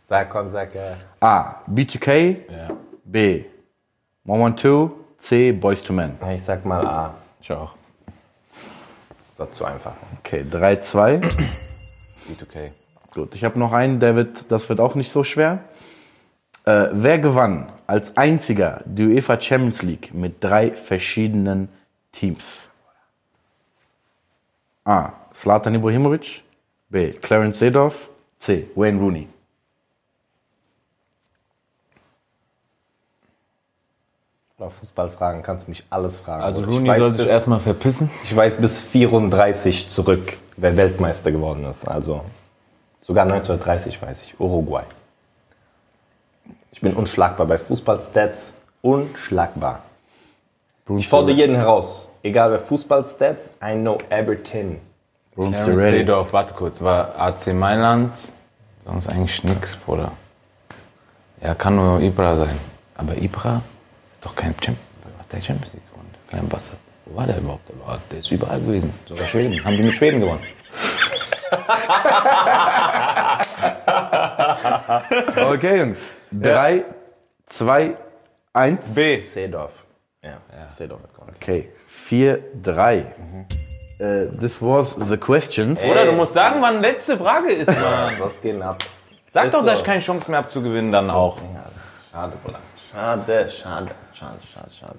Sag, 0.09 0.29
komm, 0.29 0.51
sag, 0.51 0.74
äh. 0.74 0.95
A. 1.20 1.62
B2K. 1.70 2.37
Ja. 2.51 2.68
B. 3.05 3.45
112. 4.26 4.91
C. 5.18 5.53
Boys 5.53 5.81
to 5.85 5.93
Men. 5.93 6.18
Ich 6.35 6.43
sag 6.43 6.64
mal 6.64 6.85
A. 6.85 7.14
Ich 7.41 7.53
auch. 7.53 7.74
Ist 9.22 9.39
doch 9.39 9.51
zu 9.53 9.64
einfach. 9.64 9.93
Okay, 10.18 10.45
3-2. 10.51 11.20
B2K. 12.29 12.72
Gut, 13.14 13.37
ich 13.37 13.45
habe 13.45 13.57
noch 13.57 13.72
einen, 13.72 14.01
der 14.01 14.16
wird, 14.16 14.51
das 14.51 14.68
wird 14.68 14.81
auch 14.81 14.97
nicht 14.97 15.12
so 15.12 15.22
schwer. 15.22 15.61
Äh, 16.69 16.91
wer 16.93 17.19
gewann 17.19 17.73
als 17.87 18.14
einziger 18.14 18.83
die 18.85 19.07
UEFA 19.07 19.41
Champions 19.41 19.81
League 19.81 20.12
mit 20.12 20.45
drei 20.45 20.73
verschiedenen 20.73 21.71
Teams? 22.12 22.45
A. 24.85 25.12
Zlatan 25.33 25.75
Ibrahimovic. 25.77 26.43
B. 26.91 27.12
Clarence 27.12 27.59
Seedorf. 27.61 28.11
C. 28.39 28.66
Wayne 28.75 29.01
Rooney. 29.01 29.29
Auf 34.59 34.75
Fußballfragen 34.75 35.43
kannst 35.43 35.69
du 35.69 35.71
mich 35.71 35.85
alles 35.89 36.19
fragen. 36.19 36.43
Also. 36.43 36.61
Ich 36.62 36.66
Rooney 36.69 36.89
weiß 36.91 36.99
soll 36.99 37.14
sich 37.14 37.23
bis- 37.25 37.31
erstmal 37.31 37.61
verpissen. 37.61 38.11
Ich 38.25 38.37
weiß 38.37 38.59
bis 38.59 38.83
34 38.83 39.89
zurück, 39.89 40.37
wer 40.59 40.77
Weltmeister 40.77 41.33
geworden 41.33 41.64
ist. 41.64 41.89
Also 41.89 42.27
sogar 43.01 43.25
1930 43.25 44.03
weiß 44.03 44.23
ich. 44.25 44.39
Uruguay. 44.39 44.83
Ich 46.79 46.83
bin 46.83 46.95
unschlagbar 46.95 47.45
bei 47.45 47.59
Fußballstats. 47.59 48.53
Unschlagbar. 48.83 49.83
Ich 50.97 51.09
fordere 51.09 51.35
jeden 51.35 51.57
heraus. 51.57 52.12
Egal 52.22 52.53
wer 52.53 52.61
Fußballstats, 52.61 53.51
I 53.61 53.74
know 53.74 53.99
everything. 54.11 54.81
Ready? 55.37 55.76
Seedorf, 55.76 56.33
warte 56.33 56.55
kurz, 56.55 56.81
war 56.81 57.18
AC 57.18 57.49
Mailand, 57.49 58.12
sonst 58.85 59.09
eigentlich 59.09 59.43
nix, 59.43 59.74
Bruder. 59.74 60.12
Ja, 61.43 61.57
kann 61.57 61.74
nur 61.74 62.01
Ibra 62.01 62.37
sein. 62.37 62.57
Aber 62.97 63.16
Ibra 63.16 63.55
hat 63.55 63.62
doch 64.20 64.37
kein 64.37 64.55
Champions, 64.55 64.79
hat 65.18 65.33
der 65.33 65.41
Champions 65.41 65.74
League 65.74 65.91
gewonnen. 65.91 66.14
Klein 66.29 66.53
Wasser. 66.53 66.74
Wo 67.07 67.16
war 67.16 67.26
der 67.26 67.39
überhaupt? 67.39 67.68
Der, 67.68 67.74
war, 67.85 67.99
der 68.09 68.20
ist 68.20 68.31
überall 68.31 68.61
gewesen. 68.61 68.95
Sogar 69.09 69.26
Schweden. 69.26 69.64
Haben 69.64 69.76
die 69.76 69.83
mit 69.83 69.95
Schweden 69.95 70.20
gewonnen? 70.20 70.43
Okay, 75.51 75.79
Jungs. 75.81 76.18
3, 76.33 76.85
2, 77.47 77.97
1. 78.53 78.79
B. 78.95 79.20
Seedorf. 79.20 79.72
Ja, 80.22 80.39
Seedorf 80.68 81.03
hat 81.03 81.14
gewonnen. 81.14 81.35
Okay, 81.41 81.70
4, 81.87 82.39
3. 82.62 82.97
Äh, 84.01 84.26
this 84.41 84.61
was 84.61 84.95
the 84.97 85.16
questions. 85.16 85.83
Oder 85.85 86.07
du 86.07 86.12
musst 86.12 86.33
sagen, 86.35 86.61
wann 86.61 86.81
letzte 86.81 87.16
Frage 87.18 87.51
ist, 87.51 87.66
Mann. 87.66 88.14
Was 88.18 88.41
geht 88.43 88.55
denn 88.55 88.62
ab? 88.62 88.79
Sag 89.31 89.47
Ist 89.47 89.55
doch, 89.55 89.61
so. 89.61 89.66
dass 89.66 89.79
ich 89.81 89.85
keine 89.85 90.01
Chance 90.01 90.31
mehr 90.31 90.39
habe 90.39 90.51
zu 90.51 90.62
gewinnen 90.62 90.93
dann 90.93 91.11
auch. 91.11 91.39
Schade, 92.11 92.33
Bruder. 92.43 92.59
Schade, 92.91 93.49
schade, 93.49 93.91
schade, 94.12 94.39
schade, 94.53 94.70
schade. 94.72 94.99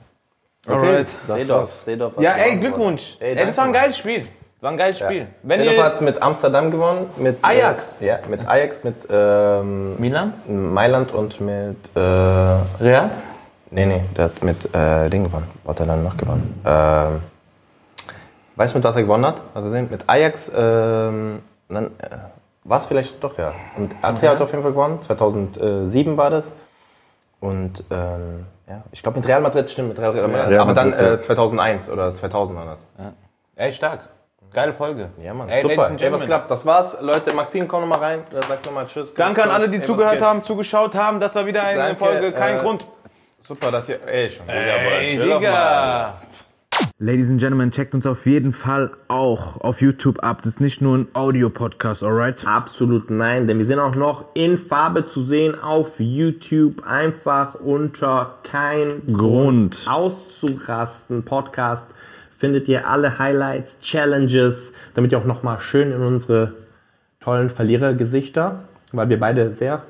Alright. 0.67 1.07
Seedorf, 1.27 1.71
Seedorf 1.71 2.15
hat 2.15 2.23
Ja, 2.23 2.31
ey, 2.33 2.57
Glückwunsch. 2.59 3.13
Bruder. 3.17 3.25
Ey, 3.39 3.45
das 3.45 3.57
war 3.57 3.65
ein 3.65 3.73
geiles 3.73 3.97
Spiel. 3.97 4.27
Das 4.59 4.63
war 4.63 4.71
ein 4.71 4.77
geiles 4.77 4.99
Spiel. 4.99 5.27
Wenn 5.41 5.61
Seedorf 5.61 5.85
hat 5.85 6.01
mit 6.01 6.21
Amsterdam 6.21 6.69
gewonnen. 6.69 7.09
Mit, 7.15 7.37
Ajax. 7.43 8.01
Äh, 8.01 8.07
ja, 8.07 8.19
mit 8.27 8.45
Ajax, 8.45 8.83
mit 8.83 9.07
ähm, 9.09 9.97
Milan? 9.97 10.33
Mailand 10.49 11.13
und 11.13 11.39
mit. 11.39 11.95
Äh, 11.95 11.99
Real? 11.99 13.09
nee, 13.71 13.85
nee, 13.85 14.01
der 14.17 14.25
hat 14.25 14.43
mit 14.43 14.75
äh, 14.75 15.09
Ding 15.09 15.23
gewonnen. 15.23 15.47
Was 15.63 15.75
hat 15.75 15.79
er 15.79 15.85
dann 15.85 16.03
noch 16.03 16.17
gewonnen? 16.17 16.61
Ähm, 16.65 17.21
weißt 18.57 18.73
du, 18.73 18.79
mit 18.79 18.83
was 18.83 18.97
er 18.97 19.03
gewonnen 19.03 19.25
hat? 19.25 19.41
Also 19.53 19.69
mit 19.69 20.03
Ajax. 20.07 20.51
Ähm, 20.53 21.39
dann, 21.69 21.85
äh, 21.85 22.17
war 22.65 22.79
es 22.79 22.85
vielleicht 22.85 23.23
doch, 23.23 23.37
ja. 23.37 23.53
Und 23.77 23.95
AC 24.01 24.23
hat 24.23 24.41
auf 24.41 24.51
jeden 24.51 24.63
Fall 24.63 24.73
gewonnen. 24.73 25.01
2007 25.01 26.17
war 26.17 26.31
das. 26.31 26.51
Und 27.39 27.85
ähm, 27.91 28.45
ja, 28.67 28.83
ich 28.91 29.01
glaube 29.01 29.19
mit 29.19 29.27
Real 29.29 29.39
Madrid 29.39 29.71
stimmt, 29.71 29.87
mit 29.87 29.99
Real, 29.99 30.11
Real 30.11 30.27
Madrid. 30.27 30.49
Real 30.49 30.59
aber 30.59 30.73
dann 30.73 30.89
Madrid, 30.89 31.07
ja. 31.07 31.13
äh, 31.13 31.21
2001 31.21 31.89
oder 31.89 32.13
2000 32.13 32.57
war 32.57 32.65
das. 32.65 32.85
Ey, 33.55 33.71
stark. 33.71 34.09
Geile 34.51 34.73
Folge. 34.73 35.09
Ja, 35.23 35.33
Mann, 35.33 35.47
Ey, 35.47 35.61
super. 35.61 35.75
Ladies 35.75 35.91
and 35.91 36.01
Ey, 36.01 36.11
was 36.11 36.19
Gentlemen. 36.19 36.27
klappt? 36.27 36.51
Das 36.51 36.65
war's. 36.65 36.97
Leute, 37.01 37.33
Maxim, 37.35 37.67
komm 37.67 37.81
nochmal 37.87 37.99
rein. 37.99 38.23
Sagt 38.47 38.65
nochmal 38.65 38.87
Tschüss. 38.87 39.13
Danke 39.13 39.43
an 39.43 39.51
alle, 39.51 39.69
die 39.69 39.77
Ey, 39.77 39.85
zugehört 39.85 40.21
haben, 40.21 40.43
zugeschaut 40.43 40.95
haben. 40.95 41.19
Das 41.19 41.35
war 41.35 41.45
wieder 41.45 41.63
eine 41.63 41.77
Danke, 41.79 42.03
Folge. 42.03 42.31
Kein 42.31 42.57
äh, 42.57 42.59
Grund. 42.61 42.85
Super, 43.41 43.71
dass 43.71 43.87
ihr. 43.89 43.99
Ey, 44.07 44.29
schon. 44.29 44.47
Ey, 44.49 45.17
mal. 45.17 45.39
Digga. 45.39 46.13
Ladies 47.01 47.29
and 47.29 47.39
Gentlemen, 47.39 47.71
checkt 47.71 47.93
uns 47.95 48.05
auf 48.05 48.25
jeden 48.25 48.51
Fall 48.51 48.91
auch 49.07 49.61
auf 49.61 49.81
YouTube 49.81 50.21
ab. 50.21 50.41
Das 50.41 50.53
ist 50.53 50.59
nicht 50.59 50.81
nur 50.81 50.97
ein 50.97 51.07
Audio-Podcast, 51.13 52.03
alright? 52.03 52.45
Absolut 52.45 53.09
nein, 53.09 53.47
denn 53.47 53.57
wir 53.57 53.65
sind 53.65 53.79
auch 53.79 53.95
noch 53.95 54.25
in 54.33 54.57
Farbe 54.57 55.05
zu 55.05 55.21
sehen 55.21 55.57
auf 55.61 55.99
YouTube. 55.99 56.85
Einfach 56.85 57.55
unter 57.55 58.39
kein 58.43 59.13
Grund. 59.13 59.87
auszurasten. 59.89 61.23
Podcast 61.23 61.85
findet 62.39 62.69
ihr 62.69 62.87
alle 62.87 63.19
Highlights, 63.19 63.77
Challenges, 63.81 64.73
damit 64.93 65.11
ihr 65.11 65.17
auch 65.17 65.25
nochmal 65.25 65.59
schön 65.59 65.91
in 65.91 66.01
unsere 66.01 66.53
tollen 67.19 67.49
Verlierergesichter, 67.49 68.61
weil 68.93 69.09
wir 69.09 69.19
beide 69.19 69.53
sehr 69.53 69.83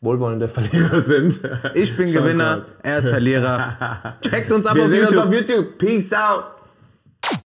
wohlwollende 0.00 0.46
Verlierer 0.48 1.02
sind. 1.02 1.40
Ich 1.74 1.96
bin 1.96 2.12
Gewinner, 2.12 2.66
er 2.84 2.98
ist 2.98 3.08
Verlierer. 3.08 4.14
Checkt 4.22 4.52
uns 4.52 4.64
ab 4.64 4.76
Wir 4.76 4.84
auf 4.84 4.90
sehen 4.90 5.00
uns 5.00 5.10
YouTube. 5.10 5.26
auf 5.26 5.32
YouTube. 5.34 5.78
Peace 5.78 6.12
out. 6.12 6.44